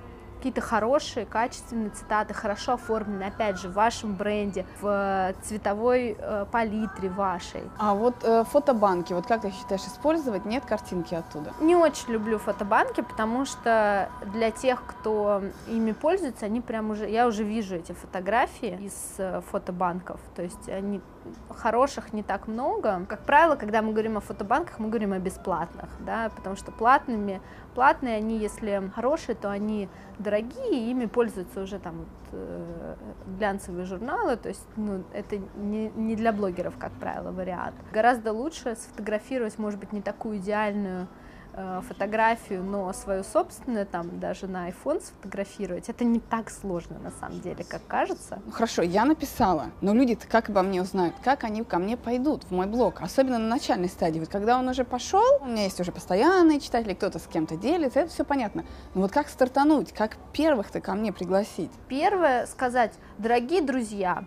какие-то 0.43 0.61
хорошие, 0.61 1.24
качественные 1.24 1.91
цитаты, 1.91 2.35
хорошо 2.35 2.72
оформленные, 2.72 3.28
опять 3.28 3.61
же, 3.61 3.68
в 3.68 3.74
вашем 3.74 4.16
бренде, 4.16 4.66
в 4.80 5.33
цветовой 5.43 6.16
э, 6.18 6.47
палитре 6.51 7.09
вашей. 7.11 7.62
А 7.78 7.95
вот 7.95 8.16
э, 8.24 8.43
фотобанки, 8.51 9.12
вот 9.12 9.24
как 9.24 9.43
ты 9.43 9.53
считаешь, 9.53 9.83
использовать? 9.83 10.45
Нет 10.45 10.64
картинки 10.64 11.14
оттуда? 11.14 11.53
Не 11.61 11.76
очень 11.76 12.11
люблю 12.12 12.39
фотобанки, 12.39 13.03
потому 13.03 13.45
что 13.45 14.09
для 14.33 14.51
тех, 14.51 14.83
кто 14.85 15.43
ими 15.68 15.93
пользуется, 15.93 16.47
они 16.47 16.61
прям 16.61 16.91
уже, 16.91 17.09
я 17.09 17.28
уже 17.28 17.45
вижу 17.45 17.76
эти 17.76 17.93
фотографии 17.93 18.76
из 18.85 19.14
э, 19.18 19.43
фотобанков, 19.53 20.18
то 20.35 20.43
есть 20.43 20.68
они 20.68 21.01
хороших 21.51 22.12
не 22.12 22.23
так 22.23 22.49
много. 22.49 23.05
Как 23.09 23.20
правило, 23.20 23.57
когда 23.57 23.83
мы 23.83 23.93
говорим 23.93 24.16
о 24.16 24.20
фотобанках, 24.20 24.79
мы 24.79 24.89
говорим 24.89 25.12
о 25.12 25.18
бесплатных, 25.18 25.91
да, 26.01 26.31
потому 26.35 26.57
что 26.57 26.73
платными 26.73 27.41
Платные 27.75 28.16
они, 28.16 28.39
если 28.39 28.91
хорошие, 28.95 29.35
то 29.35 29.51
они 29.51 29.89
дорогие, 30.18 30.91
ими 30.91 31.07
пользуются 31.07 31.62
уже 31.62 31.79
там 31.79 32.01
вот, 32.01 32.09
э, 32.33 32.95
глянцевые 33.39 33.87
журналы, 33.87 34.37
то 34.37 34.51
есть 34.51 34.66
ну, 34.77 35.05
это 35.14 35.39
не, 35.57 35.89
не 35.89 36.14
для 36.14 36.33
блогеров, 36.33 36.77
как 36.77 36.93
правило, 36.93 37.33
вариант. 37.33 37.75
Гораздо 37.91 38.33
лучше 38.33 38.77
сфотографировать, 38.77 39.59
может 39.59 39.81
быть, 39.81 39.93
не 39.93 40.03
такую 40.03 40.37
идеальную 40.37 41.09
фотографию, 41.89 42.63
но 42.63 42.93
свою 42.93 43.23
собственную, 43.25 43.87
там, 43.87 44.19
даже 44.21 44.47
на 44.47 44.69
iPhone 44.71 45.03
сфотографировать, 45.03 45.89
это 45.89 46.05
не 46.05 46.21
так 46.21 46.51
сложно, 46.51 46.99
на 46.99 47.11
самом 47.11 47.41
деле, 47.41 47.65
как 47.65 47.87
кажется. 47.87 48.41
Ну, 48.45 48.53
хорошо, 48.53 48.83
я 48.83 49.05
написала, 49.05 49.67
но 49.81 49.93
люди-то 49.93 50.27
как 50.27 50.49
обо 50.49 50.63
мне 50.63 50.81
узнают, 50.81 51.15
как 51.23 51.45
они 51.45 51.63
ко 51.65 51.79
мне 51.79 51.97
пойдут 51.97 52.45
в 52.45 52.53
мой 52.53 52.67
блог, 52.67 53.03
особенно 53.03 53.39
на 53.39 53.49
начальной 53.49 53.89
стадии. 53.89 54.21
Вот 54.21 54.29
когда 54.29 54.59
он 54.59 54.69
уже 54.69 54.85
пошел, 54.85 55.39
у 55.41 55.47
меня 55.47 55.65
есть 55.65 55.79
уже 55.81 55.93
постоянные 55.93 56.61
читатели, 56.61 56.95
кто-то 56.95 57.19
с 57.19 57.27
кем-то 57.27 57.57
делится, 57.57 58.01
это 58.01 58.11
все 58.11 58.25
понятно. 58.25 58.65
Но 58.95 59.03
вот 59.03 59.13
как 59.13 59.29
стартануть, 59.29 59.93
как 59.93 60.17
первых-то 60.33 60.81
ко 60.81 60.95
мне 60.95 61.13
пригласить? 61.13 61.71
Первое 61.89 62.47
сказать, 62.47 62.95
дорогие 63.19 63.61
друзья, 63.61 64.25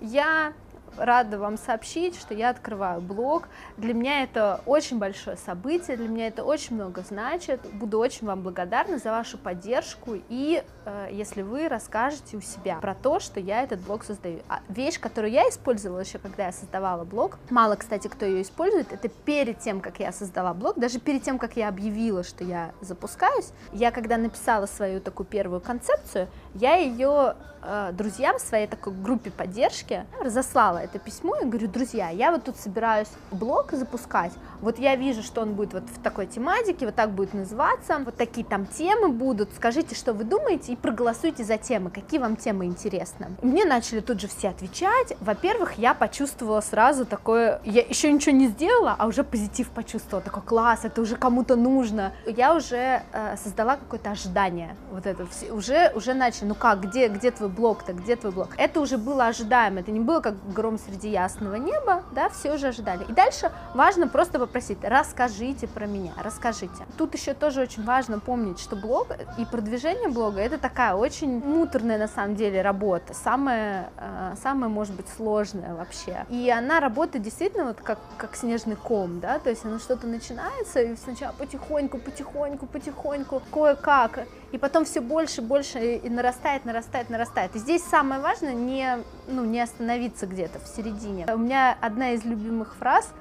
я 0.00 0.52
рада 0.96 1.38
вам 1.38 1.56
сообщить, 1.56 2.18
что 2.18 2.34
я 2.34 2.50
открываю 2.50 3.00
блог. 3.00 3.48
Для 3.76 3.94
меня 3.94 4.22
это 4.22 4.60
очень 4.66 4.98
большое 4.98 5.36
событие, 5.36 5.96
для 5.96 6.08
меня 6.08 6.28
это 6.28 6.44
очень 6.44 6.76
много 6.76 7.02
значит. 7.02 7.60
Буду 7.72 7.98
очень 7.98 8.26
вам 8.26 8.42
благодарна 8.42 8.98
за 8.98 9.10
вашу 9.10 9.38
поддержку 9.38 10.18
и 10.28 10.62
э, 10.84 11.08
если 11.12 11.42
вы 11.42 11.68
расскажете 11.68 12.36
у 12.36 12.40
себя 12.40 12.76
про 12.76 12.94
то, 12.94 13.20
что 13.20 13.40
я 13.40 13.62
этот 13.62 13.80
блог 13.80 14.04
создаю. 14.04 14.40
А 14.48 14.60
вещь, 14.68 14.98
которую 15.00 15.32
я 15.32 15.48
использовала 15.48 16.00
еще, 16.00 16.18
когда 16.18 16.46
я 16.46 16.52
создавала 16.52 17.04
блог, 17.04 17.38
мало, 17.50 17.76
кстати, 17.76 18.08
кто 18.08 18.26
ее 18.26 18.42
использует, 18.42 18.92
это 18.92 19.08
перед 19.08 19.58
тем, 19.60 19.80
как 19.80 20.00
я 20.00 20.12
создала 20.12 20.54
блог, 20.54 20.78
даже 20.78 20.98
перед 20.98 21.22
тем, 21.22 21.38
как 21.38 21.56
я 21.56 21.68
объявила, 21.68 22.22
что 22.22 22.44
я 22.44 22.72
запускаюсь, 22.80 23.50
я 23.72 23.90
когда 23.90 24.16
написала 24.16 24.66
свою 24.66 25.00
такую 25.00 25.26
первую 25.26 25.60
концепцию, 25.60 26.28
я 26.54 26.76
ее 26.76 27.36
э, 27.66 27.92
друзьям 27.92 28.38
своей 28.38 28.66
такой 28.66 28.92
группе 28.92 29.30
поддержки 29.30 30.04
разослала 30.20 30.78
это 30.78 30.98
письмо 30.98 31.36
и 31.36 31.44
говорю, 31.44 31.68
друзья, 31.68 32.10
я 32.10 32.30
вот 32.30 32.44
тут 32.44 32.56
собираюсь 32.56 33.08
блог 33.30 33.72
запускать, 33.72 34.32
вот 34.60 34.78
я 34.78 34.96
вижу, 34.96 35.22
что 35.22 35.42
он 35.42 35.54
будет 35.54 35.74
вот 35.74 35.84
в 35.84 36.00
такой 36.02 36.26
тематике, 36.26 36.86
вот 36.86 36.94
так 36.94 37.10
будет 37.10 37.34
называться, 37.34 37.98
вот 38.04 38.16
такие 38.16 38.46
там 38.46 38.66
темы 38.66 39.08
будут, 39.08 39.50
скажите, 39.54 39.94
что 39.94 40.12
вы 40.12 40.24
думаете 40.24 40.72
и 40.72 40.76
проголосуйте 40.76 41.44
за 41.44 41.58
темы, 41.58 41.90
какие 41.90 42.20
вам 42.20 42.36
темы 42.36 42.66
интересны. 42.66 43.28
мне 43.42 43.64
начали 43.64 44.00
тут 44.00 44.20
же 44.20 44.28
все 44.28 44.48
отвечать, 44.48 45.14
во-первых, 45.20 45.78
я 45.78 45.94
почувствовала 45.94 46.60
сразу 46.60 47.04
такое, 47.04 47.60
я 47.64 47.82
еще 47.82 48.12
ничего 48.12 48.34
не 48.34 48.48
сделала, 48.48 48.94
а 48.98 49.06
уже 49.06 49.24
позитив 49.24 49.68
почувствовала, 49.70 50.22
такой 50.22 50.42
класс, 50.42 50.80
это 50.84 51.00
уже 51.00 51.16
кому-то 51.16 51.56
нужно. 51.56 52.12
Я 52.26 52.54
уже 52.54 53.02
э, 53.12 53.36
создала 53.36 53.76
какое-то 53.76 54.10
ожидание, 54.10 54.76
вот 54.90 55.06
это, 55.06 55.26
уже, 55.50 55.92
уже 55.94 56.14
начали, 56.14 56.46
ну 56.46 56.54
как, 56.54 56.80
где, 56.80 57.08
где 57.08 57.30
твой 57.30 57.48
блог-то, 57.56 57.92
где 57.92 58.16
твой 58.16 58.32
блог? 58.32 58.48
Это 58.56 58.80
уже 58.80 58.98
было 58.98 59.26
ожидаемо, 59.26 59.80
это 59.80 59.90
не 59.90 60.00
было 60.00 60.20
как 60.20 60.34
гром 60.52 60.78
среди 60.78 61.08
ясного 61.08 61.56
неба, 61.56 62.02
да, 62.12 62.28
все 62.28 62.54
уже 62.54 62.68
ожидали. 62.68 63.04
И 63.08 63.12
дальше 63.12 63.50
важно 63.74 64.08
просто 64.08 64.38
попросить, 64.38 64.78
расскажите 64.82 65.66
про 65.66 65.86
меня, 65.86 66.12
расскажите. 66.22 66.86
Тут 66.96 67.14
еще 67.14 67.34
тоже 67.34 67.62
очень 67.62 67.84
важно 67.84 68.20
помнить, 68.20 68.60
что 68.60 68.76
блог 68.76 69.08
и 69.38 69.44
продвижение 69.44 70.08
блога 70.08 70.40
это 70.40 70.58
такая 70.58 70.94
очень 70.94 71.42
муторная 71.44 71.98
на 71.98 72.08
самом 72.08 72.36
деле 72.36 72.62
работа, 72.62 73.14
самая, 73.14 73.90
э, 73.96 74.34
самая 74.42 74.68
может 74.68 74.94
быть 74.94 75.06
сложная 75.16 75.74
вообще. 75.74 76.26
И 76.28 76.50
она 76.50 76.80
работает 76.80 77.24
действительно 77.24 77.64
вот 77.66 77.80
как, 77.80 77.98
как 78.18 78.36
снежный 78.36 78.76
ком, 78.76 79.20
да, 79.20 79.38
то 79.38 79.50
есть 79.50 79.64
оно 79.64 79.78
что-то 79.78 80.06
начинается, 80.06 80.80
и 80.80 80.96
сначала 80.96 81.32
потихоньку, 81.32 81.98
потихоньку, 81.98 82.66
потихоньку, 82.66 83.42
кое-как, 83.52 84.26
и 84.52 84.58
потом 84.58 84.84
все 84.84 85.00
больше, 85.00 85.42
больше 85.42 85.96
и 85.96 86.08
нарастает, 86.08 86.64
нарастает, 86.64 87.10
нарастает. 87.10 87.45
И 87.54 87.58
здесь 87.58 87.82
самое 87.84 88.20
важное 88.20 88.54
не, 88.54 88.98
ну, 89.28 89.44
не 89.44 89.60
остановиться 89.60 90.26
где-то 90.26 90.58
в 90.58 90.66
середине. 90.66 91.26
У 91.32 91.38
меня 91.38 91.76
одна 91.80 92.12
из 92.12 92.24
любимых 92.24 92.74
фраз 92.76 93.12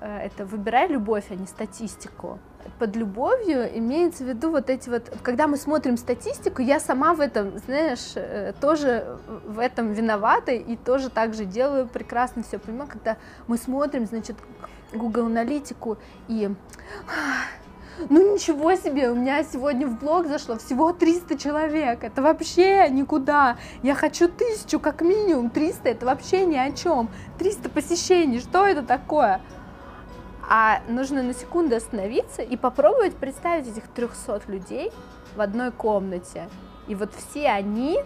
э, 0.00 0.26
это 0.26 0.44
«выбирай 0.44 0.88
любовь, 0.88 1.24
а 1.30 1.34
не 1.34 1.46
статистику». 1.46 2.38
Под 2.78 2.94
любовью 2.94 3.78
имеется 3.78 4.22
в 4.24 4.28
виду 4.28 4.50
вот 4.50 4.68
эти 4.68 4.90
вот, 4.90 5.10
когда 5.22 5.46
мы 5.46 5.56
смотрим 5.56 5.96
статистику, 5.96 6.60
я 6.60 6.78
сама 6.78 7.14
в 7.14 7.20
этом, 7.20 7.58
знаешь, 7.58 8.12
э, 8.14 8.52
тоже 8.60 9.18
в 9.46 9.58
этом 9.58 9.92
виновата 9.92 10.52
и 10.52 10.76
тоже 10.76 11.08
так 11.08 11.34
же 11.34 11.44
делаю 11.44 11.86
прекрасно 11.88 12.42
все 12.42 12.58
понимаю, 12.58 12.88
когда 12.90 13.16
мы 13.46 13.56
смотрим, 13.56 14.06
значит, 14.06 14.36
Google 14.92 15.26
аналитику 15.26 15.98
и 16.28 16.50
ну 18.08 18.34
ничего 18.34 18.74
себе, 18.74 19.10
у 19.10 19.14
меня 19.14 19.42
сегодня 19.44 19.86
в 19.86 19.98
блог 19.98 20.26
зашло 20.26 20.56
всего 20.56 20.92
300 20.92 21.38
человек, 21.38 22.04
это 22.04 22.22
вообще 22.22 22.88
никуда, 22.88 23.56
я 23.82 23.94
хочу 23.94 24.28
тысячу 24.28 24.80
как 24.80 25.02
минимум, 25.02 25.50
300 25.50 25.88
это 25.88 26.06
вообще 26.06 26.46
ни 26.46 26.56
о 26.56 26.72
чем, 26.72 27.10
300 27.38 27.68
посещений, 27.70 28.40
что 28.40 28.66
это 28.66 28.82
такое? 28.82 29.40
А 30.48 30.82
нужно 30.88 31.22
на 31.22 31.32
секунду 31.32 31.76
остановиться 31.76 32.42
и 32.42 32.56
попробовать 32.56 33.14
представить 33.14 33.68
этих 33.68 33.86
300 33.88 34.42
людей 34.48 34.90
в 35.36 35.40
одной 35.40 35.70
комнате. 35.70 36.48
И 36.88 36.96
вот 36.96 37.14
все 37.14 37.50
они 37.50 38.00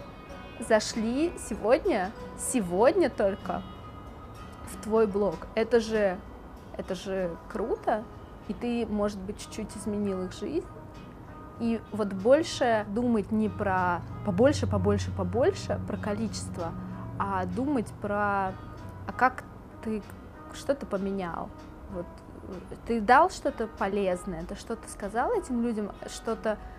зашли 0.69 1.33
сегодня, 1.49 2.11
сегодня 2.39 3.09
только 3.09 3.63
в 4.67 4.83
твой 4.83 5.07
блог. 5.07 5.47
Это 5.55 5.81
же, 5.81 6.19
это 6.77 6.95
же 6.95 7.35
круто 7.51 8.05
и 8.49 8.55
ты, 8.55 8.87
может 8.87 9.19
быть, 9.19 9.39
чуть-чуть 9.41 9.77
изменил 9.77 10.25
их 10.25 10.33
жизнь. 10.33 10.67
И 11.61 11.81
вот 11.93 12.13
больше 12.13 12.85
думать 12.89 13.31
не 13.31 13.49
про 13.49 14.03
побольше, 14.27 14.67
побольше, 14.67 15.11
побольше, 15.13 15.81
про 15.87 15.97
количество, 15.97 16.73
а 17.19 17.47
думать 17.47 17.87
про, 18.03 18.49
а 19.07 19.13
как 19.17 19.45
ты 19.83 20.03
что-то 20.53 20.85
поменял. 20.87 21.49
Вот 21.93 22.07
ты 22.87 23.01
дал 23.01 23.31
что-то 23.31 23.67
полезное, 23.67 24.45
ты 24.45 24.55
что-то 24.57 24.89
сказал 24.89 25.33
этим 25.33 25.63
людям, 25.63 25.93
что-то 26.07 26.51
э, 26.51 26.74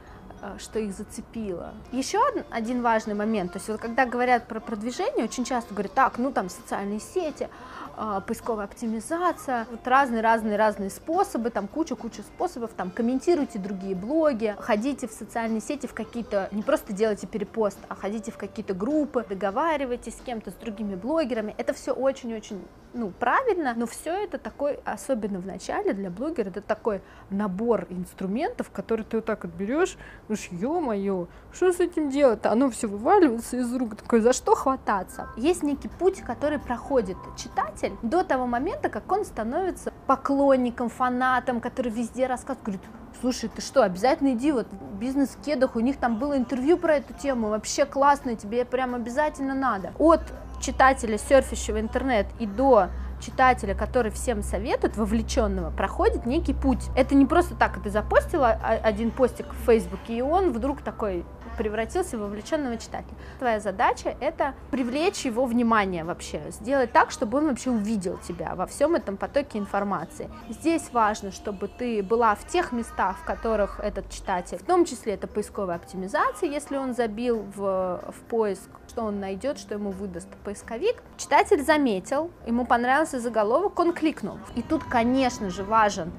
что 0.58 0.80
их 0.80 0.94
зацепило. 0.94 1.74
Еще 1.92 2.20
один 2.50 2.82
важный 2.82 3.14
момент, 3.14 3.54
то 3.54 3.58
есть 3.58 3.68
вот 3.68 3.80
когда 3.80 4.06
говорят 4.06 4.48
про 4.48 4.60
продвижение, 4.60 5.26
очень 5.26 5.46
часто 5.46 5.74
говорят, 5.74 5.94
так, 5.94 6.18
ну 6.18 6.32
там 6.32 6.50
социальные 6.50 7.00
сети, 7.00 7.50
а, 7.98 8.20
поисковая 8.20 8.66
оптимизация, 8.66 9.68
вот 9.72 9.88
разные-разные-разные 9.88 10.90
способы, 10.90 11.50
там 11.50 11.68
куча-куча 11.68 12.24
способов, 12.24 12.72
там 12.76 12.92
комментируйте 12.92 13.58
другие 13.58 13.96
блоги, 13.96 14.56
ходите 14.60 15.08
в 15.08 15.12
социальные 15.12 15.62
сети 15.62 15.88
в 15.88 15.94
какие-то, 15.94 16.50
не 16.52 16.62
просто 16.62 16.92
делайте 16.92 17.26
перепост, 17.26 17.80
а 17.88 17.96
ходите 17.96 18.32
в 18.32 18.38
какие-то 18.38 18.74
группы, 18.74 19.26
договаривайтесь 19.28 20.18
с 20.18 20.22
кем-то, 20.22 20.52
с 20.52 20.56
другими 20.56 20.96
блогерами, 20.96 21.56
это 21.58 21.74
все 21.74 21.94
очень-очень 21.94 22.62
ну, 22.96 23.12
правильно, 23.12 23.74
но 23.76 23.86
все 23.86 24.12
это 24.24 24.38
такой, 24.38 24.80
особенно 24.86 25.40
в 25.40 25.46
начале 25.46 25.94
для 25.94 26.10
блогера, 26.10 26.48
это 26.48 26.62
такой 26.62 27.02
набор 27.30 27.88
инструментов, 27.90 28.70
которые 28.72 29.06
ты 29.06 29.18
вот 29.18 29.26
так 29.26 29.44
вот 29.44 29.54
берешь, 29.54 29.98
думаешь, 30.28 30.48
ё-моё, 30.52 31.28
что 31.52 31.72
с 31.72 31.80
этим 31.80 32.10
делать-то? 32.10 32.52
Оно 32.52 32.70
все 32.70 32.88
вываливается 32.88 33.58
из 33.58 33.74
рук, 33.76 33.96
такой, 33.96 34.22
за 34.22 34.34
что 34.34 34.56
хвататься? 34.56 35.30
Есть 35.38 35.64
некий 35.64 35.88
путь, 35.88 36.22
который 36.22 36.60
проходит 36.60 37.18
читатель 37.38 37.94
до 38.02 38.24
того 38.24 38.46
момента, 38.46 38.90
как 38.90 39.12
он 39.12 39.26
становится 39.26 39.94
поклонником, 40.08 40.90
фанатом, 40.90 41.62
который 41.62 41.92
везде 41.92 42.28
рассказывает, 42.28 42.66
говорит, 42.66 42.82
слушай, 43.22 43.50
ты 43.50 43.62
что, 43.62 43.84
обязательно 43.84 44.34
иди, 44.34 44.52
вот 44.52 44.68
в 44.72 45.44
кедах, 45.44 45.76
у 45.76 45.80
них 45.80 45.98
там 45.98 46.18
было 46.18 46.38
интервью 46.38 46.78
про 46.78 46.96
эту 46.96 47.14
тему, 47.14 47.50
вообще 47.50 47.86
классно, 47.86 48.36
тебе 48.36 48.66
прям 48.66 48.96
обязательно 48.96 49.54
надо. 49.54 49.94
От 50.00 50.22
читателя, 50.62 51.18
серфящего 51.18 51.80
интернет, 51.80 52.28
и 52.40 52.48
до 52.48 52.88
читателя, 53.20 53.76
который 53.76 54.12
всем 54.12 54.44
советует, 54.44 54.98
вовлеченного, 54.98 55.72
проходит 55.72 56.26
некий 56.26 56.54
путь. 56.54 56.90
Это 56.96 57.16
не 57.16 57.26
просто 57.26 57.56
так, 57.56 57.82
ты 57.82 57.90
запостила 57.90 58.50
один 58.50 59.12
постик 59.12 59.48
в 59.52 59.66
Фейсбуке, 59.66 60.18
и 60.18 60.22
он 60.22 60.52
вдруг 60.52 60.82
такой 60.82 61.26
превратился 61.58 62.18
в 62.18 62.22
вовлеченного 62.22 62.78
читателя. 62.78 63.16
Твоя 63.40 63.60
задача 63.60 64.16
это 64.20 64.56
привлечь 64.72 65.26
его 65.26 65.46
внимание 65.46 66.04
вообще, 66.04 66.42
сделать 66.50 66.92
так, 66.92 67.12
чтобы 67.12 67.38
он 67.38 67.48
вообще 67.48 67.72
увидел 67.72 68.18
тебя 68.18 68.56
во 68.56 68.68
всем 68.68 68.96
этом 68.96 69.18
потоке 69.18 69.58
информации. 69.58 70.30
Здесь 70.50 70.90
важно, 70.92 71.32
чтобы 71.32 71.68
ты 71.68 72.04
была 72.04 72.36
в 72.36 72.46
тех 72.48 72.72
местах, 72.72 73.18
в 73.20 73.24
которых 73.24 73.80
этот 73.80 74.10
читатель, 74.10 74.58
в 74.58 74.64
том 74.64 74.86
числе 74.86 75.14
это 75.14 75.28
поисковая 75.28 75.78
оптимизация, 75.78 76.50
если 76.50 76.78
он 76.78 76.94
забил 76.94 77.46
в, 77.56 78.02
в 78.10 78.20
поиск, 78.28 78.70
что 78.96 79.04
он 79.04 79.20
найдет, 79.20 79.60
что 79.60 79.74
ему 79.74 79.92
выдаст 79.92 80.30
поисковик. 80.46 81.04
Читатель 81.18 81.62
заметил, 81.62 82.32
ему 82.48 82.66
понравился 82.66 83.20
заголовок, 83.20 83.78
он 83.78 83.92
кликнул. 83.92 84.40
И 84.56 84.62
тут, 84.62 84.86
конечно 84.86 85.50
же, 85.50 85.66
важен 85.66 86.14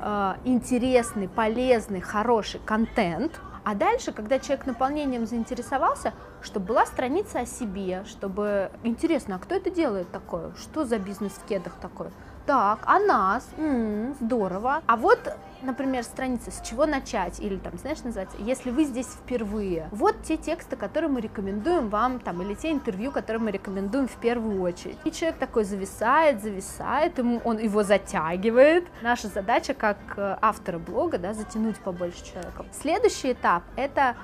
э, 0.00 0.34
интересный, 0.46 1.28
полезный, 1.28 2.00
хороший 2.00 2.58
контент, 2.64 3.38
а 3.64 3.74
дальше, 3.74 4.12
когда 4.12 4.38
человек 4.38 4.64
наполнением 4.64 5.26
заинтересовался, 5.26 6.14
чтобы 6.40 6.68
была 6.68 6.86
страница 6.86 7.40
о 7.40 7.46
себе, 7.46 8.02
чтобы 8.06 8.70
интересно, 8.82 9.34
а 9.34 9.38
кто 9.38 9.54
это 9.54 9.68
делает 9.70 10.10
такое? 10.10 10.54
Что 10.54 10.86
за 10.86 10.98
бизнес 10.98 11.32
в 11.32 11.44
кедах 11.44 11.74
такой? 11.82 12.08
Так, 12.46 12.80
а 12.86 12.98
нас? 12.98 13.48
М-м, 13.56 14.16
здорово. 14.20 14.82
А 14.86 14.96
вот, 14.96 15.20
например, 15.62 16.02
страница 16.02 16.50
«С 16.50 16.60
чего 16.62 16.86
начать?» 16.86 17.38
или 17.38 17.56
там, 17.56 17.78
знаешь, 17.78 18.02
называется 18.02 18.36
«Если 18.40 18.70
вы 18.70 18.84
здесь 18.84 19.06
впервые». 19.06 19.88
Вот 19.92 20.22
те 20.22 20.36
тексты, 20.36 20.74
которые 20.74 21.08
мы 21.08 21.20
рекомендуем 21.20 21.88
вам, 21.88 22.18
там, 22.18 22.42
или 22.42 22.54
те 22.54 22.72
интервью, 22.72 23.12
которые 23.12 23.40
мы 23.40 23.52
рекомендуем 23.52 24.08
в 24.08 24.16
первую 24.16 24.60
очередь. 24.60 24.98
И 25.04 25.12
человек 25.12 25.38
такой 25.38 25.62
зависает, 25.62 26.42
зависает, 26.42 27.18
ему, 27.18 27.40
он 27.44 27.58
его 27.58 27.84
затягивает. 27.84 28.88
Наша 29.02 29.28
задача, 29.28 29.72
как 29.74 29.98
э, 30.16 30.36
автора 30.42 30.78
блога, 30.78 31.18
да, 31.18 31.34
затянуть 31.34 31.78
побольше 31.78 32.24
человека. 32.24 32.66
Следующий 32.72 33.32
этап– 33.32 33.62
это 33.76 34.16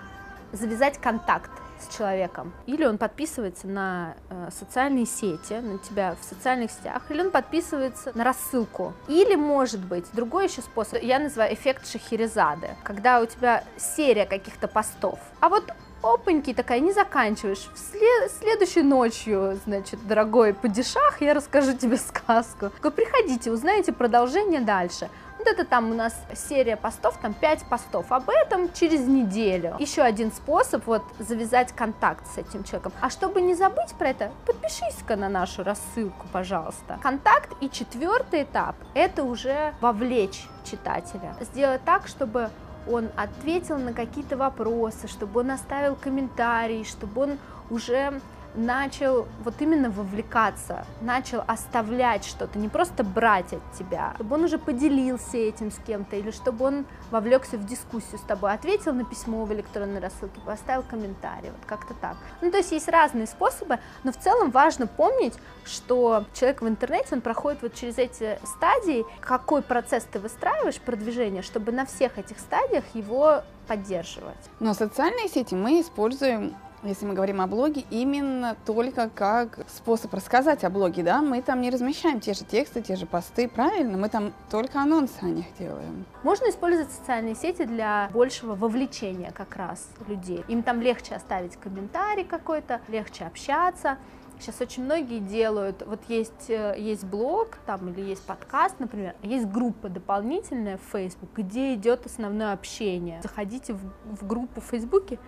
завязать 0.52 0.98
контакт 0.98 1.50
с 1.80 1.96
человеком. 1.96 2.52
Или 2.66 2.84
он 2.84 2.98
подписывается 2.98 3.66
на 3.66 4.14
э, 4.30 4.48
социальные 4.50 5.06
сети, 5.06 5.54
на 5.54 5.78
тебя 5.78 6.16
в 6.20 6.24
социальных 6.24 6.70
сетях, 6.70 7.02
или 7.10 7.20
он 7.20 7.30
подписывается 7.30 8.12
на 8.14 8.24
рассылку. 8.24 8.92
Или, 9.08 9.34
может 9.34 9.80
быть, 9.80 10.06
другой 10.12 10.46
еще 10.46 10.62
способ, 10.62 11.02
я 11.02 11.18
называю 11.18 11.54
эффект 11.54 11.86
Шахерезады, 11.86 12.70
когда 12.84 13.20
у 13.20 13.26
тебя 13.26 13.64
серия 13.76 14.26
каких-то 14.26 14.68
постов. 14.68 15.18
А 15.40 15.48
вот 15.48 15.72
опаньки, 16.02 16.54
такая, 16.54 16.80
не 16.80 16.92
заканчиваешь. 16.92 17.68
След- 17.74 18.30
следующей 18.30 18.82
ночью, 18.82 19.58
значит, 19.64 20.06
дорогой 20.06 20.54
падишах, 20.54 21.20
я 21.20 21.34
расскажу 21.34 21.72
тебе 21.74 21.96
сказку. 21.98 22.70
Приходите, 22.90 23.50
узнаете 23.50 23.92
продолжение 23.92 24.60
дальше. 24.60 25.08
Это 25.51 25.64
там 25.64 25.90
у 25.90 25.94
нас 25.94 26.14
серия 26.34 26.76
постов, 26.76 27.16
там 27.22 27.32
5 27.32 27.64
постов. 27.70 28.12
Об 28.12 28.28
этом 28.28 28.70
через 28.72 29.07
неделю. 29.07 29.76
Еще 29.78 30.03
один 30.03 30.30
способ 30.30 30.86
вот 30.86 31.03
завязать 31.18 31.72
контакт 31.72 32.26
с 32.26 32.36
этим 32.36 32.64
человеком. 32.64 32.92
А 33.01 33.09
чтобы 33.09 33.40
не 33.40 33.55
забыть 33.55 33.94
про 33.94 34.11
это, 34.11 34.30
подпишись-ка 34.46 35.16
на 35.16 35.30
нашу 35.30 35.64
рассылку, 35.64 36.26
пожалуйста. 36.32 36.99
Контакт 37.03 37.51
и 37.62 37.70
четвертый 37.70 38.42
этап– 38.42 38.76
это 38.94 39.24
уже 39.24 39.72
вовлечь 39.80 40.46
читателя. 40.64 41.34
Сделать 41.40 41.82
так, 41.84 42.09
чтобы 42.09 42.51
он 42.86 43.09
ответил 43.16 43.78
на 43.78 43.94
какие-то 43.94 44.36
вопросы, 44.36 45.09
чтобы 45.09 45.40
он 45.40 45.51
оставил 45.51 45.96
комментарий, 45.96 46.84
чтобы 46.84 47.22
он 47.22 47.38
уже 47.70 48.20
начал 48.55 49.26
вот 49.44 49.55
именно 49.61 49.90
вовлекаться, 49.90 50.86
начал 51.01 51.42
оставлять 51.46 52.24
что-то, 52.24 52.59
не 52.59 52.68
просто 52.68 53.05
брать 53.05 53.53
от 53.53 53.72
тебя, 53.72 54.12
чтобы 54.16 54.36
он 54.36 54.44
уже 54.44 54.59
поделился 54.59 55.36
этим 55.36 55.70
с 55.70 55.76
кем-то, 55.86 56.16
или 56.16 56.30
чтобы 56.30 56.64
он 56.64 56.86
вовлекся 57.11 57.57
в 57.57 57.66
дискуссию 57.66 58.18
с 58.18 58.22
тобой, 58.22 58.53
ответил 58.53 58.92
на 58.92 59.05
письмо 59.05 59.44
в 59.44 59.53
электронной 59.53 60.01
рассылке, 60.01 60.40
поставил 60.44 60.82
комментарий, 60.82 61.51
вот 61.51 61.64
как-то 61.66 61.94
так. 61.94 62.16
Ну, 62.40 62.51
то 62.51 62.59
есть 62.59 62.72
есть 62.72 62.88
разные 62.88 63.26
способы, 63.26 63.78
но 64.05 64.12
в 64.12 64.16
целом 64.16 64.51
важно 64.51 64.86
помнить, 64.86 65.34
что 65.64 66.24
человек 66.34 66.62
в 66.62 66.68
интернете, 66.68 67.09
он 67.12 67.20
проходит 67.20 67.62
вот 67.62 67.74
через 67.74 67.99
эти 67.99 68.38
стадии, 68.44 69.05
какой 69.20 69.62
процесс 69.62 70.05
ты 70.11 70.18
выстраиваешь, 70.18 70.80
продвижение, 70.80 71.42
чтобы 71.42 71.72
на 71.72 71.86
всех 71.86 72.18
этих 72.18 72.38
стадиях 72.38 72.84
его 72.94 73.42
поддерживать. 73.66 74.36
Но 74.61 74.74
социальные 74.74 75.28
сети 75.28 75.55
мы 75.55 75.80
используем 75.80 76.57
если 76.82 77.06
мы 77.06 77.14
говорим 77.14 77.40
о 77.40 77.46
блоге, 77.46 77.84
именно 77.90 78.56
только 78.64 79.10
как 79.14 79.60
способ 79.68 80.12
рассказать 80.14 80.64
о 80.64 80.70
блоге, 80.70 81.02
да, 81.02 81.22
мы 81.22 81.42
там 81.42 81.60
не 81.60 81.70
размещаем 81.70 82.20
те 82.20 82.34
же 82.34 82.44
тексты, 82.44 82.82
те 82.82 82.96
же 82.96 83.06
посты, 83.06 83.48
правильно, 83.48 83.98
мы 83.98 84.08
там 84.08 84.32
только 84.50 84.80
анонсы 84.80 85.18
о 85.22 85.26
них 85.26 85.46
делаем. 85.58 86.04
Можно 86.22 86.50
использовать 86.50 86.90
социальные 86.92 87.34
сети 87.34 87.64
для 87.64 88.10
большего 88.12 88.54
вовлечения 88.54 89.32
как 89.32 89.56
раз 89.56 89.88
людей. 90.06 90.44
Им 90.48 90.62
там 90.62 90.80
легче 90.80 91.14
оставить 91.14 91.56
комментарий 91.56 92.24
какой-то, 92.24 92.80
легче 92.88 93.24
общаться. 93.24 93.98
Сейчас 94.40 94.60
очень 94.60 94.84
многие 94.84 95.18
делают, 95.18 95.82
вот 95.84 96.00
есть, 96.06 96.48
э, 96.48 96.76
есть 96.78 97.02
блог 97.02 97.58
там 97.66 97.88
или 97.88 98.02
есть 98.02 98.22
подкаст, 98.22 98.76
например, 98.78 99.16
есть 99.24 99.46
группа 99.46 99.88
дополнительная 99.88 100.78
в 100.78 100.92
Facebook, 100.92 101.30
где 101.36 101.74
идет 101.74 102.06
основное 102.06 102.52
общение. 102.52 103.20
Заходите 103.20 103.72
в, 103.72 103.80
в 104.04 104.24
группу 104.24 104.60
в 104.60 104.64
Фейсбуке 104.66 105.18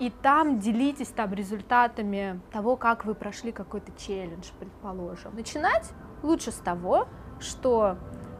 и 0.00 0.08
там 0.08 0.58
делитесь 0.58 1.08
там 1.08 1.32
результатами 1.34 2.40
того, 2.50 2.76
как 2.76 3.04
вы 3.04 3.14
прошли 3.14 3.52
какой-то 3.52 3.92
челлендж, 3.98 4.48
предположим. 4.58 5.36
Начинать 5.36 5.92
лучше 6.22 6.52
с 6.52 6.56
того, 6.56 7.06
что 7.38 7.96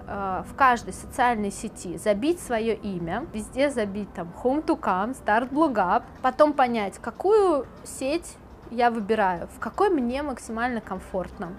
э, 0.08 0.42
в 0.48 0.54
каждой 0.56 0.94
социальной 0.94 1.50
сети 1.50 1.98
забить 1.98 2.40
свое 2.40 2.74
имя, 2.74 3.26
везде 3.34 3.68
забить 3.68 4.12
там 4.14 4.32
home 4.42 4.64
to 4.64 4.80
come, 4.80 5.14
start 5.14 5.50
blog 5.50 5.74
up, 5.74 6.04
потом 6.22 6.54
понять, 6.54 6.98
какую 6.98 7.66
сеть 7.84 8.38
я 8.70 8.90
выбираю, 8.90 9.46
в 9.48 9.58
какой 9.58 9.90
мне 9.90 10.22
максимально 10.22 10.80
комфортно. 10.80 11.52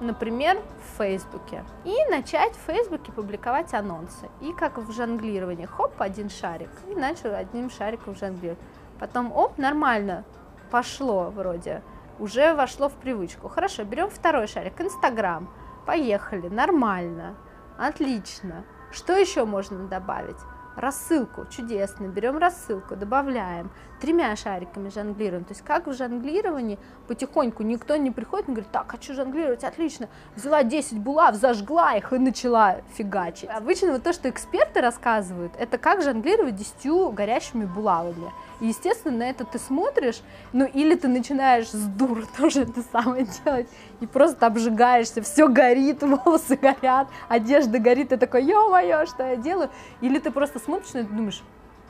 Например, 0.00 0.58
в 0.58 0.98
Фейсбуке. 0.98 1.64
И 1.84 1.94
начать 2.10 2.52
в 2.52 2.66
Фейсбуке 2.66 3.10
публиковать 3.12 3.72
анонсы. 3.72 4.28
И 4.42 4.52
как 4.52 4.76
в 4.76 4.92
жонглировании, 4.92 5.66
хоп, 5.66 5.92
один 5.98 6.28
шарик. 6.28 6.68
И 6.90 6.94
начал 6.94 7.32
одним 7.32 7.70
шариком 7.70 8.14
жонглировать. 8.16 8.58
Потом, 8.98 9.32
оп, 9.32 9.58
нормально, 9.58 10.24
пошло 10.70 11.30
вроде. 11.30 11.82
Уже 12.18 12.54
вошло 12.54 12.88
в 12.88 12.94
привычку. 12.94 13.48
Хорошо, 13.48 13.84
берем 13.84 14.08
второй 14.08 14.46
шарик, 14.46 14.80
Инстаграм. 14.80 15.48
Поехали, 15.86 16.48
нормально, 16.48 17.34
отлично. 17.78 18.64
Что 18.92 19.14
еще 19.14 19.44
можно 19.44 19.88
добавить? 19.88 20.38
рассылку, 20.76 21.46
чудесно, 21.50 22.06
берем 22.06 22.38
рассылку, 22.38 22.96
добавляем, 22.96 23.70
тремя 24.00 24.34
шариками 24.36 24.88
жонглируем. 24.88 25.44
То 25.44 25.52
есть 25.52 25.62
как 25.62 25.86
в 25.86 25.92
жонглировании 25.92 26.78
потихоньку 27.06 27.62
никто 27.62 27.96
не 27.96 28.10
приходит 28.10 28.48
и 28.48 28.52
говорит, 28.52 28.70
так, 28.70 28.90
хочу 28.90 29.14
жонглировать, 29.14 29.64
отлично, 29.64 30.08
взяла 30.36 30.62
10 30.62 30.98
булав, 30.98 31.34
зажгла 31.36 31.94
их 31.94 32.12
и 32.12 32.18
начала 32.18 32.78
фигачить. 32.94 33.48
Обычно 33.50 33.92
вот 33.92 34.02
то, 34.02 34.12
что 34.12 34.28
эксперты 34.28 34.80
рассказывают, 34.80 35.52
это 35.58 35.78
как 35.78 36.02
жонглировать 36.02 36.56
10 36.56 37.14
горящими 37.14 37.64
булавами. 37.64 38.32
И, 38.60 38.66
естественно, 38.66 39.18
на 39.18 39.30
это 39.30 39.44
ты 39.44 39.58
смотришь, 39.58 40.20
ну 40.52 40.64
или 40.64 40.94
ты 40.94 41.08
начинаешь 41.08 41.68
с 41.68 41.86
дур 41.86 42.26
тоже 42.36 42.62
это 42.62 42.82
самое 42.92 43.26
делать, 43.44 43.68
и 44.00 44.06
просто 44.06 44.46
обжигаешься, 44.46 45.22
все 45.22 45.48
горит, 45.48 46.02
волосы 46.24 46.56
горят, 46.56 47.08
одежда 47.28 47.78
горит, 47.78 48.10
ты 48.10 48.16
такой, 48.16 48.44
ё-моё, 48.44 49.06
что 49.06 49.24
я 49.24 49.36
делаю? 49.36 49.70
Или 50.00 50.18
ты 50.18 50.30
просто 50.30 50.58
смотришь 50.58 50.92
на 50.92 50.98
это 50.98 51.12
и 51.12 51.16
думаешь, 51.16 51.42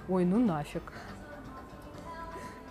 ой, 0.09 0.25
ну 0.25 0.39
нафиг. 0.39 0.83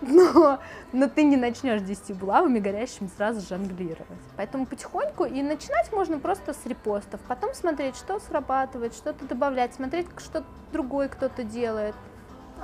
Но, 0.00 0.58
но 0.92 1.08
ты 1.08 1.22
не 1.22 1.36
начнешь 1.36 1.80
10 1.80 2.16
булавами 2.16 2.58
горящими 2.58 3.08
сразу 3.16 3.40
жонглировать. 3.40 4.06
Поэтому 4.36 4.66
потихоньку 4.66 5.24
и 5.24 5.42
начинать 5.42 5.90
можно 5.92 6.18
просто 6.18 6.52
с 6.52 6.66
репостов, 6.66 7.20
потом 7.26 7.54
смотреть, 7.54 7.96
что 7.96 8.18
срабатывает, 8.18 8.92
что-то 8.92 9.24
добавлять, 9.24 9.72
смотреть, 9.74 10.06
что 10.18 10.44
другой 10.72 11.08
кто-то 11.08 11.42
делает. 11.42 11.94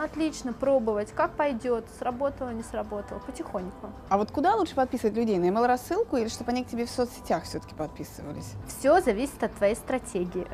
Отлично, 0.02 0.54
пробовать, 0.54 1.12
как 1.12 1.32
пойдет, 1.32 1.84
сработало, 1.98 2.48
не 2.50 2.62
сработало, 2.62 3.18
потихоньку. 3.18 3.90
А 4.08 4.16
вот 4.16 4.30
куда 4.30 4.54
лучше 4.54 4.74
подписывать 4.74 5.14
людей? 5.14 5.38
На 5.38 5.44
email 5.44 5.66
рассылку 5.66 6.16
или 6.16 6.28
чтобы 6.28 6.52
они 6.52 6.64
к 6.64 6.68
тебе 6.68 6.86
в 6.86 6.90
соцсетях 6.90 7.42
все-таки 7.42 7.74
подписывались? 7.74 8.54
Все 8.66 9.02
зависит 9.02 9.44
от 9.44 9.52
твоей 9.52 9.74
стратегии. 9.74 10.46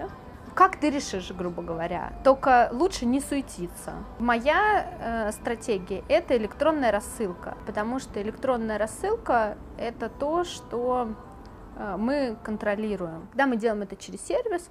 Как 0.56 0.80
ты 0.80 0.90
решишь, 0.90 1.30
грубо 1.30 1.62
говоря. 1.62 2.12
Только 2.24 2.70
лучше 2.72 3.06
не 3.06 3.20
суетиться. 3.20 3.92
Моя 4.18 5.28
э, 5.28 5.32
стратегия 5.32 6.02
это 6.08 6.36
электронная 6.36 6.90
рассылка, 6.90 7.56
потому 7.66 8.00
что 8.00 8.20
электронная 8.20 8.78
рассылка 8.78 9.58
это 9.78 10.08
то, 10.08 10.42
что 10.42 11.14
э, 11.76 11.96
мы 11.96 12.36
контролируем. 12.42 13.28
Когда 13.28 13.46
мы 13.46 13.58
делаем 13.58 13.82
это 13.82 13.94
через 13.94 14.26
сервис, 14.26 14.70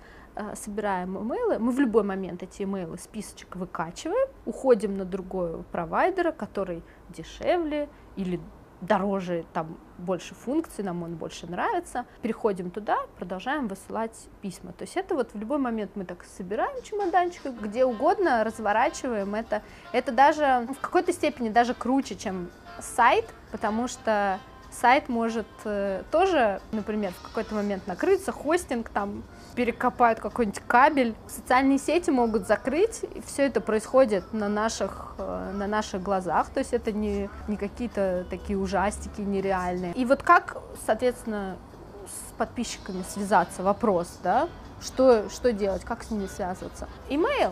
собираем 0.56 1.18
имейлы, 1.18 1.60
мы 1.60 1.72
в 1.72 1.80
любой 1.80 2.04
момент 2.04 2.44
эти 2.44 2.64
имейлы 2.64 2.98
списочек 2.98 3.56
выкачиваем, 3.56 4.28
уходим 4.46 4.96
на 4.96 5.06
другой 5.06 5.64
провайдера, 5.72 6.32
который 6.32 6.84
дешевле 7.10 7.90
или 8.16 8.40
дороже, 8.82 9.46
там 9.54 9.78
больше 9.98 10.36
функций, 10.36 10.84
нам 10.84 11.04
он 11.04 11.16
больше 11.16 11.48
нравится. 11.48 12.06
Переходим 12.22 12.70
туда, 12.70 13.00
продолжаем 13.18 13.68
высылать 13.68 14.28
письма. 14.42 14.74
То 14.74 14.84
есть 14.84 14.98
это 14.98 15.16
вот 15.16 15.34
в 15.34 15.40
любой 15.40 15.58
момент 15.58 15.92
мы 15.96 16.06
так 16.06 16.24
собираем 16.24 16.82
чемоданчик, 16.84 17.52
где 17.62 17.86
угодно 17.86 18.44
разворачиваем 18.44 19.34
это. 19.36 19.62
Это 19.94 20.12
даже 20.12 20.68
в 20.78 20.80
какой-то 20.82 21.14
степени 21.14 21.50
даже 21.50 21.74
круче, 21.74 22.16
чем 22.16 22.50
сайт, 22.80 23.26
потому 23.52 23.88
что 23.88 24.40
сайт 24.80 25.10
может 25.10 25.48
э, 25.64 26.04
тоже, 26.12 26.62
например, 26.72 27.14
в 27.14 27.22
какой-то 27.22 27.56
момент 27.56 27.88
накрыться, 27.88 28.32
хостинг 28.32 28.90
там 28.90 29.24
перекопают 29.56 30.20
какой-нибудь 30.20 30.62
кабель, 30.68 31.16
социальные 31.28 31.80
сети 31.80 32.10
могут 32.10 32.46
закрыть, 32.46 33.04
и 33.04 33.22
все 33.26 33.44
это 33.44 33.62
происходит 33.62 34.34
на 34.34 34.50
наших, 34.50 35.16
э, 35.18 35.52
на 35.54 35.68
наших 35.68 36.04
глазах, 36.04 36.50
то 36.50 36.60
есть 36.60 36.74
это 36.74 36.92
не, 36.92 37.30
не 37.48 37.58
какие-то 37.58 38.26
такие 38.30 38.60
ужастики 38.60 39.22
нереальные. 39.22 39.94
И 39.94 40.06
вот 40.06 40.24
как, 40.24 40.58
соответственно, 40.86 41.58
с 42.06 42.34
подписчиками 42.34 43.04
связаться, 43.08 43.64
вопрос, 43.64 44.20
да, 44.24 44.50
что, 44.82 45.30
что 45.30 45.54
делать, 45.54 45.84
как 45.84 46.04
с 46.04 46.12
ними 46.12 46.28
связываться? 46.28 46.88
Email, 47.10 47.52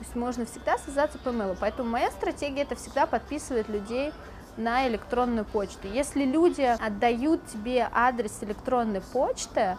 то 0.00 0.04
есть 0.04 0.14
можно 0.14 0.46
всегда 0.46 0.78
связаться 0.78 1.18
по 1.18 1.30
имейлу, 1.30 1.56
поэтому 1.58 1.90
моя 1.90 2.10
стратегия 2.10 2.62
это 2.62 2.74
всегда 2.74 3.06
подписывать 3.06 3.68
людей 3.68 4.12
на 4.56 4.86
электронную 4.88 5.44
почту. 5.44 5.88
Если 5.88 6.24
люди 6.24 6.62
отдают 6.62 7.46
тебе 7.46 7.88
адрес 7.92 8.38
электронной 8.42 9.00
почты, 9.00 9.76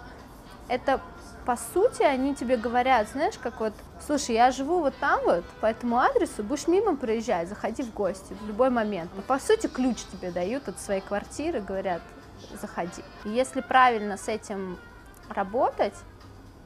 это 0.68 1.02
по 1.46 1.56
сути, 1.56 2.04
они 2.04 2.36
тебе 2.36 2.56
говорят, 2.56 3.10
знаешь, 3.10 3.38
как 3.42 3.60
вот, 3.60 3.74
слушай, 4.06 4.36
я 4.36 4.52
живу 4.52 4.80
вот 4.80 4.94
там 5.00 5.20
вот, 5.26 5.44
по 5.60 5.66
этому 5.66 5.98
адресу, 5.98 6.44
будешь 6.44 6.68
мимо 6.68 6.96
проезжать, 6.96 7.50
заходи 7.50 7.84
в 7.84 7.94
гости 7.94 8.36
в 8.42 8.48
любой 8.48 8.70
момент. 8.70 9.10
Но, 9.16 9.22
по 9.24 9.40
сути, 9.40 9.68
ключ 9.68 9.98
тебе 10.12 10.32
дают 10.32 10.68
от 10.68 10.80
своей 10.80 11.02
квартиры, 11.02 11.62
говорят, 11.62 12.02
заходи. 12.62 13.04
И 13.26 13.30
если 13.30 13.62
правильно 13.62 14.18
с 14.18 14.28
этим 14.28 14.78
работать, 15.30 15.96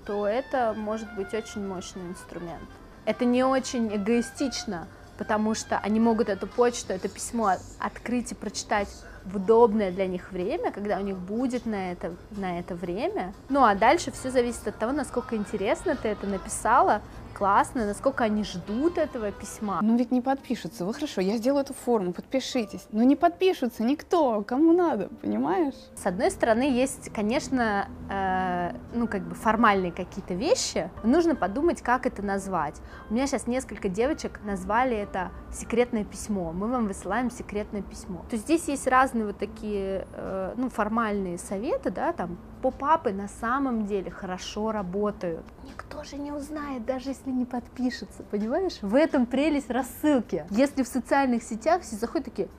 то 0.05 0.27
это 0.27 0.73
может 0.75 1.13
быть 1.15 1.33
очень 1.33 1.65
мощный 1.65 2.07
инструмент. 2.07 2.69
Это 3.05 3.23
не 3.25 3.43
очень 3.43 3.95
эгоистично, 3.95 4.87
потому 5.17 5.55
что 5.55 5.77
они 5.77 5.99
могут 5.99 6.29
эту 6.29 6.47
почту, 6.47 6.93
это 6.93 7.07
письмо 7.07 7.53
открыть 7.79 8.31
и 8.31 8.35
прочитать 8.35 8.89
в 9.25 9.37
удобное 9.37 9.91
для 9.91 10.05
них 10.05 10.31
время, 10.31 10.71
когда 10.71 10.97
у 10.97 11.01
них 11.01 11.17
будет 11.17 11.65
на 11.65 11.91
это, 11.91 12.13
на 12.31 12.59
это 12.59 12.75
время. 12.75 13.33
Ну 13.49 13.63
а 13.63 13.73
дальше 13.73 14.11
все 14.11 14.29
зависит 14.29 14.67
от 14.67 14.77
того, 14.77 14.91
насколько 14.91 15.35
интересно 15.35 15.95
ты 15.95 16.09
это 16.09 16.27
написала, 16.27 17.01
классно, 17.35 17.85
насколько 17.85 18.23
они 18.23 18.43
ждут 18.43 18.97
этого 18.97 19.31
письма. 19.31 19.79
Ну 19.81 19.97
ведь 19.97 20.11
не 20.11 20.21
подпишутся. 20.21 20.85
Вы 20.85 20.93
хорошо, 20.93 21.21
я 21.21 21.37
сделаю 21.37 21.63
эту 21.63 21.73
форму, 21.73 22.13
подпишитесь. 22.13 22.87
Но 22.91 23.03
не 23.03 23.15
подпишутся 23.15 23.83
никто, 23.83 24.41
кому 24.43 24.71
надо, 24.73 25.09
понимаешь? 25.21 25.75
С 25.95 26.05
одной 26.05 26.31
стороны, 26.31 26.63
есть, 26.63 27.11
конечно, 27.13 27.87
э, 28.09 28.71
ну 28.93 29.07
как 29.07 29.27
бы 29.27 29.35
формальные 29.35 29.91
какие-то 29.91 30.33
вещи. 30.33 30.89
Нужно 31.03 31.35
подумать, 31.35 31.81
как 31.81 32.05
это 32.05 32.21
назвать. 32.21 32.75
У 33.09 33.13
меня 33.13 33.27
сейчас 33.27 33.47
несколько 33.47 33.89
девочек 33.89 34.39
назвали 34.45 34.95
это 34.95 35.31
секретное 35.51 36.05
письмо. 36.05 36.53
Мы 36.53 36.67
вам 36.67 36.87
высылаем 36.87 37.29
секретное 37.29 37.81
письмо. 37.81 38.25
То 38.29 38.35
есть 38.35 38.45
здесь 38.45 38.67
есть 38.69 38.87
разные 38.87 39.25
вот 39.25 39.37
такие, 39.37 40.07
э, 40.13 40.53
ну, 40.55 40.69
формальные 40.69 41.37
советы, 41.37 41.91
да, 41.91 42.13
там, 42.13 42.37
поп-апы 42.61 43.11
на 43.11 43.27
самом 43.27 43.85
деле 43.85 44.09
хорошо 44.09 44.71
работают. 44.71 45.45
Никто 45.65 45.84
же 46.03 46.17
не 46.17 46.31
узнает, 46.31 46.85
даже 46.85 47.09
если 47.09 47.29
не 47.29 47.45
подпишется, 47.45 48.23
понимаешь? 48.23 48.77
В 48.81 48.95
этом 48.95 49.25
прелесть 49.25 49.69
рассылки. 49.69 50.45
Если 50.49 50.83
в 50.83 50.87
социальных 50.87 51.43
сетях 51.43 51.81
все 51.81 51.95
заходят 51.95 52.25
такие, 52.25 52.49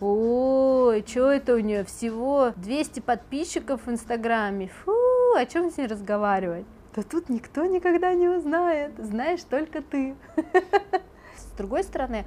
ой, 0.00 1.04
что 1.06 1.30
это 1.30 1.54
у 1.54 1.58
нее, 1.58 1.84
всего 1.84 2.52
200 2.56 3.00
подписчиков 3.00 3.86
в 3.86 3.90
Инстаграме, 3.90 4.68
фу, 4.68 4.92
о 5.36 5.46
чем 5.46 5.70
с 5.70 5.76
ней 5.76 5.86
разговаривать? 5.86 6.66
То 6.94 7.02
тут 7.02 7.28
никто 7.28 7.64
никогда 7.66 8.14
не 8.14 8.28
узнает, 8.28 8.92
знаешь 8.98 9.42
только 9.42 9.82
ты. 9.82 10.14
С 11.36 11.56
другой 11.56 11.84
стороны, 11.84 12.24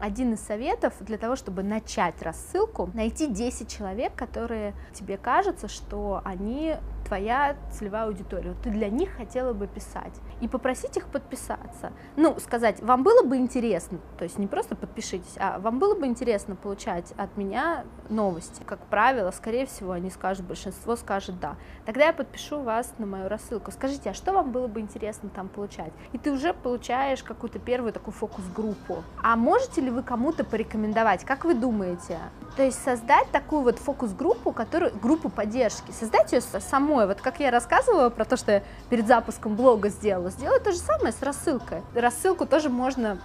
один 0.00 0.34
из 0.34 0.40
советов 0.40 0.94
для 1.00 1.18
того, 1.18 1.36
чтобы 1.36 1.62
начать 1.62 2.22
рассылку, 2.22 2.90
найти 2.94 3.26
10 3.26 3.68
человек, 3.68 4.14
которые 4.14 4.74
тебе 4.92 5.16
кажется, 5.16 5.68
что 5.68 6.20
они 6.24 6.76
твоя 7.06 7.56
целевая 7.72 8.06
аудитория, 8.06 8.54
ты 8.62 8.70
для 8.70 8.88
них 8.88 9.10
хотела 9.16 9.52
бы 9.52 9.66
писать, 9.66 10.14
и 10.40 10.48
попросить 10.48 10.96
их 10.96 11.06
подписаться. 11.06 11.92
Ну, 12.16 12.38
сказать, 12.38 12.82
вам 12.82 13.02
было 13.02 13.22
бы 13.22 13.36
интересно, 13.36 13.98
то 14.18 14.24
есть 14.24 14.38
не 14.38 14.46
просто 14.46 14.76
подпишитесь, 14.76 15.34
а 15.38 15.58
вам 15.58 15.78
было 15.78 15.94
бы 15.94 16.06
интересно 16.06 16.56
получать 16.56 17.12
от 17.16 17.36
меня 17.36 17.84
новости. 18.08 18.62
Как 18.64 18.80
правило, 18.86 19.30
скорее 19.30 19.66
всего, 19.66 19.92
они 19.92 20.10
скажут, 20.10 20.46
большинство 20.46 20.96
скажет 20.96 21.38
да. 21.40 21.56
Тогда 21.84 22.06
я 22.06 22.12
подпишу 22.12 22.60
вас 22.60 22.92
на 22.98 23.06
мою 23.06 23.28
рассылку. 23.28 23.70
Скажите, 23.70 24.10
а 24.10 24.14
что 24.14 24.32
вам 24.32 24.52
было 24.52 24.66
бы 24.66 24.80
интересно 24.80 25.28
там 25.28 25.48
получать? 25.48 25.92
И 26.12 26.18
ты 26.18 26.32
уже 26.32 26.52
получаешь 26.52 27.22
какую-то 27.22 27.58
первую 27.58 27.92
такую 27.92 28.14
фокус-группу. 28.14 29.02
А 29.22 29.36
можете 29.36 29.80
ли 29.80 29.90
вы 29.90 30.02
кому-то 30.02 30.44
порекомендовать? 30.44 31.24
Как 31.24 31.44
вы 31.44 31.54
думаете? 31.54 32.18
То 32.56 32.62
есть 32.62 32.82
создать 32.82 33.30
такую 33.30 33.62
вот 33.62 33.78
фокус-группу, 33.78 34.52
которую, 34.52 34.92
группу 34.98 35.28
поддержки, 35.28 35.90
создать 35.90 36.32
ее 36.32 36.40
самой. 36.40 37.06
Вот 37.06 37.20
как 37.20 37.40
я 37.40 37.50
рассказывала 37.50 38.10
про 38.10 38.24
то, 38.24 38.36
что 38.36 38.52
я 38.52 38.62
перед 38.88 39.06
запуском 39.06 39.56
блога 39.56 39.88
сделала, 39.88 40.25
сделать 40.30 40.62
то 40.62 40.72
же 40.72 40.78
самое 40.78 41.12
с 41.12 41.22
рассылкой. 41.22 41.82
Рассылку 41.94 42.46
тоже 42.46 42.68
можно 42.68 43.18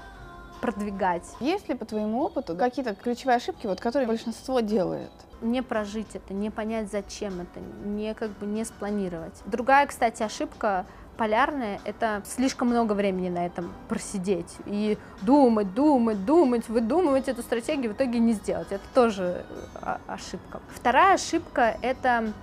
продвигать. 0.62 1.24
Есть 1.40 1.68
ли 1.68 1.76
по 1.76 1.86
твоему 1.86 2.22
опыту 2.22 2.56
какие-то 2.56 2.96
ключевые 2.96 3.38
ошибки, 3.38 3.68
вот, 3.68 3.82
которые 3.82 4.08
большинство 4.08 4.60
делает? 4.60 5.12
Не 5.42 5.64
прожить 5.64 6.14
это, 6.14 6.34
не 6.34 6.52
понять, 6.52 6.92
зачем 6.92 7.42
это, 7.42 7.60
не 7.84 8.14
как 8.14 8.30
бы 8.32 8.46
не 8.46 8.64
спланировать. 8.64 9.34
Другая, 9.46 9.88
кстати, 9.88 10.22
ошибка 10.22 10.86
полярное— 11.18 11.80
это 11.84 12.22
слишком 12.26 12.70
много 12.70 12.94
времени 12.94 13.30
на 13.30 13.46
этом 13.46 13.74
просидеть 13.90 14.56
и 14.66 14.98
думать, 15.22 15.74
думать, 15.74 16.26
думать, 16.26 16.70
выдумывать 16.70 17.28
эту 17.28 17.42
стратегию, 17.42 17.94
в 17.94 17.96
итоге 17.96 18.20
не 18.20 18.34
сделать. 18.34 18.68
Это 18.72 18.84
тоже 18.94 19.46
э, 19.82 19.98
ошибка. 20.08 20.62
Вторая 20.74 21.16
ошибка— 21.16 21.76
это 21.82 22.34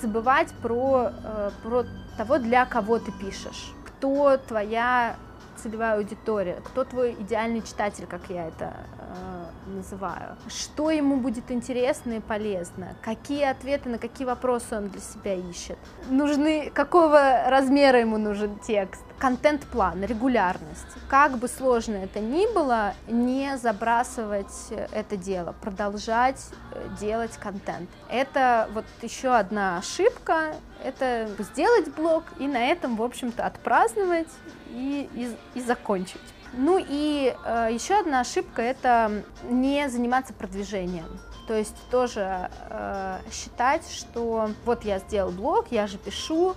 забывать 0.00 0.52
про, 0.62 1.10
э, 1.24 1.50
про 1.62 1.84
того, 2.16 2.38
для 2.38 2.66
кого 2.66 2.98
ты 2.98 3.12
пишешь, 3.12 3.72
кто 3.86 4.36
твоя 4.36 5.16
целевая 5.56 5.96
аудитория, 5.96 6.60
кто 6.64 6.84
твой 6.84 7.12
идеальный 7.12 7.62
читатель, 7.62 8.06
как 8.06 8.22
я 8.28 8.48
это 8.48 8.74
называю, 9.66 10.36
что 10.48 10.90
ему 10.90 11.16
будет 11.16 11.50
интересно 11.50 12.14
и 12.14 12.20
полезно, 12.20 12.96
какие 13.02 13.44
ответы 13.44 13.88
на 13.88 13.98
какие 13.98 14.26
вопросы 14.26 14.76
он 14.76 14.88
для 14.88 15.00
себя 15.00 15.34
ищет, 15.34 15.78
нужны, 16.08 16.70
какого 16.74 17.44
размера 17.46 18.00
ему 18.00 18.18
нужен 18.18 18.58
текст, 18.58 19.02
контент-план, 19.18 20.04
регулярность. 20.04 20.86
Как 21.08 21.38
бы 21.38 21.48
сложно 21.48 21.94
это 21.94 22.20
ни 22.20 22.52
было, 22.52 22.94
не 23.08 23.56
забрасывать 23.56 24.70
это 24.70 25.16
дело, 25.16 25.54
продолжать 25.60 26.40
э, 26.72 26.88
делать 27.00 27.36
контент. 27.38 27.88
Это 28.08 28.68
вот 28.74 28.84
еще 29.02 29.34
одна 29.34 29.78
ошибка, 29.78 30.56
это 30.82 31.28
сделать 31.38 31.94
блог 31.94 32.24
и 32.38 32.46
на 32.46 32.66
этом, 32.66 32.96
в 32.96 33.02
общем-то, 33.02 33.46
отпраздновать 33.46 34.28
и, 34.68 35.08
и, 35.14 35.58
и 35.58 35.60
закончить. 35.62 36.20
Ну 36.56 36.78
и 36.78 37.34
э, 37.44 37.68
еще 37.72 37.98
одна 37.98 38.20
ошибка– 38.20 38.62
это 38.62 39.24
не 39.48 39.88
заниматься 39.88 40.32
продвижением. 40.32 41.18
То 41.48 41.54
есть 41.54 41.76
тоже 41.90 42.48
э, 42.70 43.18
считать, 43.32 43.90
что 43.90 44.50
вот 44.64 44.84
я 44.84 44.98
сделал 45.00 45.30
блог, 45.30 45.66
я 45.70 45.86
же 45.86 45.98
пишу, 45.98 46.54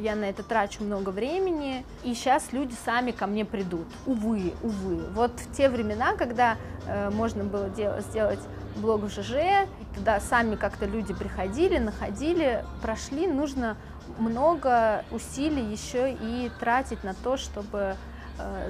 я 0.00 0.16
на 0.16 0.24
это 0.24 0.42
трачу 0.42 0.82
много 0.82 1.10
времени, 1.10 1.86
и 2.02 2.14
сейчас 2.14 2.52
люди 2.52 2.74
сами 2.84 3.12
ко 3.12 3.26
мне 3.26 3.44
придут. 3.44 3.86
Увы, 4.06 4.52
увы. 4.62 5.06
Вот 5.12 5.32
в 5.38 5.56
те 5.56 5.68
времена, 5.68 6.14
когда 6.16 6.56
э, 6.86 7.10
можно 7.10 7.44
было 7.44 7.68
дел- 7.70 8.00
сделать 8.00 8.40
блог 8.76 9.02
в 9.02 9.08
ЖЖ, 9.08 9.32
и 9.32 9.94
туда 9.94 10.20
сами 10.20 10.56
как-то 10.56 10.84
люди 10.84 11.14
приходили, 11.14 11.78
находили, 11.78 12.64
прошли, 12.82 13.28
нужно 13.28 13.76
много 14.18 15.04
усилий 15.10 15.64
еще 15.64 16.12
и 16.12 16.50
тратить 16.58 17.04
на 17.04 17.14
то, 17.14 17.36
чтобы 17.36 17.78
Э, 17.90 17.94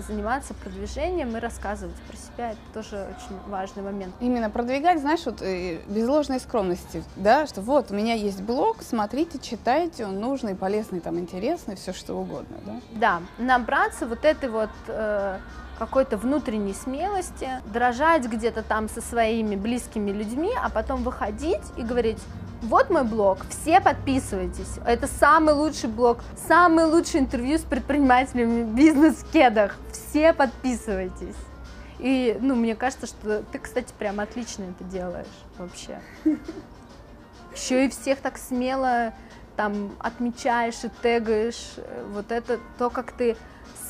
заниматься 0.06 0.54
продвижением 0.54 1.36
и 1.36 1.40
рассказывать 1.40 1.96
про 2.08 2.16
себя. 2.16 2.50
Это 2.52 2.60
тоже 2.72 3.08
очень 3.10 3.38
важный 3.48 3.82
момент. 3.82 4.14
Именно 4.20 4.50
продвигать, 4.50 5.00
знаешь, 5.00 5.24
вот 5.26 5.42
э, 5.42 5.78
без 5.86 6.06
ложной 6.06 6.40
скромности, 6.40 7.02
да, 7.16 7.46
что 7.46 7.60
вот 7.60 7.90
у 7.90 7.94
меня 7.94 8.14
есть 8.14 8.42
блог, 8.42 8.82
смотрите, 8.82 9.38
читайте, 9.38 10.06
он 10.06 10.20
нужный, 10.20 10.54
полезный, 10.54 11.00
там, 11.00 11.18
интересный, 11.18 11.76
все 11.76 11.92
что 11.92 12.14
угодно, 12.14 12.56
да? 12.64 12.80
Да, 12.92 13.22
набраться 13.38 14.06
вот 14.06 14.24
этой 14.24 14.48
вот 14.48 14.70
э, 14.86 15.38
какой-то 15.78 16.16
внутренней 16.16 16.74
смелости, 16.74 17.48
дрожать 17.72 18.26
где-то 18.26 18.62
там 18.62 18.88
со 18.88 19.00
своими 19.00 19.56
близкими 19.56 20.10
людьми, 20.10 20.50
а 20.60 20.68
потом 20.68 21.02
выходить 21.02 21.62
и 21.76 21.82
говорить, 21.82 22.18
вот 22.62 22.90
мой 22.90 23.04
блог, 23.04 23.38
все 23.48 23.80
подписывайтесь. 23.80 24.78
Это 24.84 25.06
самый 25.06 25.54
лучший 25.54 25.88
блог, 25.88 26.18
самый 26.48 26.86
лучший 26.86 27.20
интервью 27.20 27.58
с 27.58 27.62
предпринимателями 27.62 28.64
бизнес 28.64 29.16
в 29.16 29.30
кедах. 29.30 29.76
Все 29.92 30.32
подписывайтесь. 30.32 31.36
И, 32.00 32.36
ну, 32.40 32.54
мне 32.54 32.74
кажется, 32.74 33.06
что 33.06 33.42
ты, 33.52 33.58
кстати, 33.58 33.92
прям 33.98 34.20
отлично 34.20 34.64
это 34.64 34.84
делаешь 34.84 35.26
вообще. 35.56 36.00
Еще 37.54 37.86
и 37.86 37.88
всех 37.88 38.20
так 38.20 38.38
смело 38.38 39.12
там 39.56 39.90
отмечаешь 39.98 40.84
и 40.84 40.90
тегаешь. 41.02 41.74
Вот 42.12 42.30
это 42.30 42.58
то, 42.78 42.90
как 42.90 43.12
ты 43.12 43.36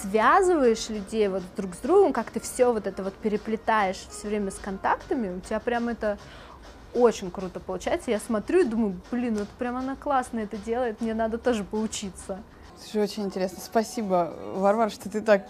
связываешь 0.03 0.89
людей 0.89 1.29
вот 1.29 1.43
друг 1.57 1.75
с 1.75 1.79
другом, 1.79 2.13
как 2.13 2.31
ты 2.31 2.41
все 2.41 2.73
вот 2.73 2.87
это 2.87 3.03
вот 3.03 3.15
переплетаешь 3.15 4.07
все 4.11 4.29
время 4.29 4.51
с 4.51 4.59
контактами, 4.59 5.37
у 5.37 5.41
тебя 5.41 5.61
прям 5.61 5.89
это 5.89 6.19
очень 6.95 7.31
круто 7.31 7.61
получается. 7.61 8.11
Я 8.11 8.21
смотрю 8.21 8.61
и 8.61 8.65
думаю, 8.65 9.01
блин, 9.11 9.37
вот 9.37 9.49
прям 9.49 9.77
она 9.77 9.97
классно 9.97 10.41
это 10.41 10.57
делает, 10.57 11.01
мне 11.01 11.15
надо 11.15 11.39
тоже 11.39 11.65
поучиться. 11.65 12.41
Слушай, 12.81 13.03
очень 13.03 13.25
интересно. 13.25 13.59
Спасибо, 13.61 14.33
Варвара, 14.55 14.89
что 14.89 15.11
ты 15.11 15.21
так 15.21 15.47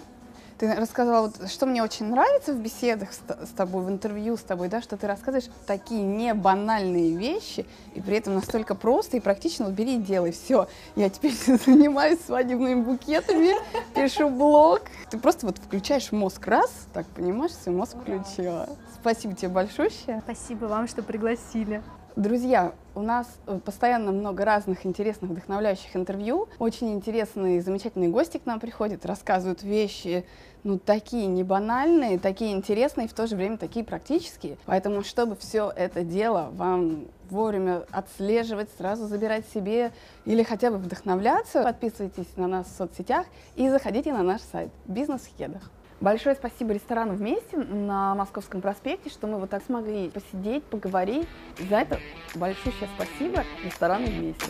ты 0.59 0.75
рассказала, 0.75 1.29
вот, 1.29 1.51
что 1.51 1.67
мне 1.67 1.83
очень 1.83 2.07
нравится 2.07 2.53
в 2.53 2.59
беседах 2.59 3.11
с, 3.13 3.19
с 3.19 3.51
тобой, 3.51 3.85
в 3.85 3.89
интервью 3.89 4.37
с 4.37 4.43
тобой, 4.43 4.69
да, 4.69 4.83
что 4.83 4.97
ты 4.97 5.07
рассказываешь 5.07 5.49
такие 5.67 6.03
не 6.03 6.35
банальные 6.35 7.17
вещи, 7.17 7.65
и 7.95 8.01
при 8.01 8.17
этом 8.17 8.35
настолько 8.35 8.75
просто 8.75 9.17
и 9.17 9.21
практично. 9.21 9.67
Вот 9.67 9.75
бери 9.75 9.97
и 9.97 9.99
делай, 9.99 10.33
все. 10.33 10.69
Я 10.97 11.11
теперь 11.11 11.33
занимаюсь 11.67 12.21
свадебными 12.27 12.83
букетами, 12.83 13.55
пишу 13.95 14.31
блог. 14.31 14.83
Ты 15.11 15.19
просто 15.19 15.47
вот 15.47 15.59
включаешь 15.59 16.11
мозг 16.13 16.47
раз, 16.47 16.71
так 16.93 17.07
понимаешь, 17.07 17.53
все, 17.53 17.71
мозг 17.71 17.97
включила. 17.97 18.69
Спасибо 19.01 19.35
тебе 19.35 19.49
большое. 19.49 19.91
Спасибо 20.25 20.67
вам, 20.67 20.89
что 20.89 21.03
пригласили. 21.03 21.83
Друзья, 22.19 22.73
у 22.97 23.01
нас 23.01 23.29
э, 23.47 23.61
постоянно 23.65 24.11
много 24.11 24.45
разных 24.45 24.85
интересных, 24.85 25.31
вдохновляющих 25.31 25.95
интервью. 25.95 26.49
Очень 26.59 26.93
интересные, 26.93 27.63
замечательные 27.63 28.11
гости 28.11 28.39
к 28.39 28.45
нам 28.45 28.59
приходят, 28.59 29.07
рассказывают 29.07 29.63
вещи, 29.63 30.27
ну, 30.65 30.81
такие 30.81 31.27
не 31.29 31.45
банальные, 31.45 32.19
такие 32.19 32.57
интересные, 32.57 33.07
и 33.07 33.09
в 33.09 33.13
то 33.13 33.29
же 33.29 33.37
время 33.37 33.57
такие 33.57 33.85
практические. 33.85 34.57
Поэтому, 34.67 35.05
чтобы 35.05 35.37
все 35.37 35.73
это 35.77 36.03
дело 36.03 36.51
вам 36.55 37.07
вовремя 37.31 37.85
отслеживать, 37.93 38.69
сразу 38.77 39.07
забирать 39.07 39.45
себе 39.55 39.93
или 40.25 40.43
хотя 40.43 40.73
бы 40.73 40.79
вдохновляться, 40.79 41.63
подписывайтесь 41.63 42.27
на 42.35 42.49
нас 42.49 42.67
в 42.67 42.77
соцсетях 42.77 43.27
и 43.55 43.69
заходите 43.69 44.13
на 44.13 44.25
наш 44.25 44.41
сайт 44.41 44.71
«Бизнес 44.87 45.21
в 45.21 45.37
кедах». 45.37 45.71
Большое 46.01 46.37
спасибо 46.37 46.73
ресторану 46.73 47.15
«Вместе» 47.15 47.57
на 47.57 48.15
Московском 48.15 48.61
проспекте, 48.61 49.11
что 49.11 49.27
мы 49.27 49.41
вот 49.41 49.51
так 49.51 49.65
смогли 49.65 50.09
посидеть, 50.11 50.63
поговорить. 50.63 51.27
За 51.69 51.79
это 51.79 51.99
большое 52.37 52.73
спасибо 52.97 53.43
ресторану 53.65 54.07
«Вместе». 54.07 54.47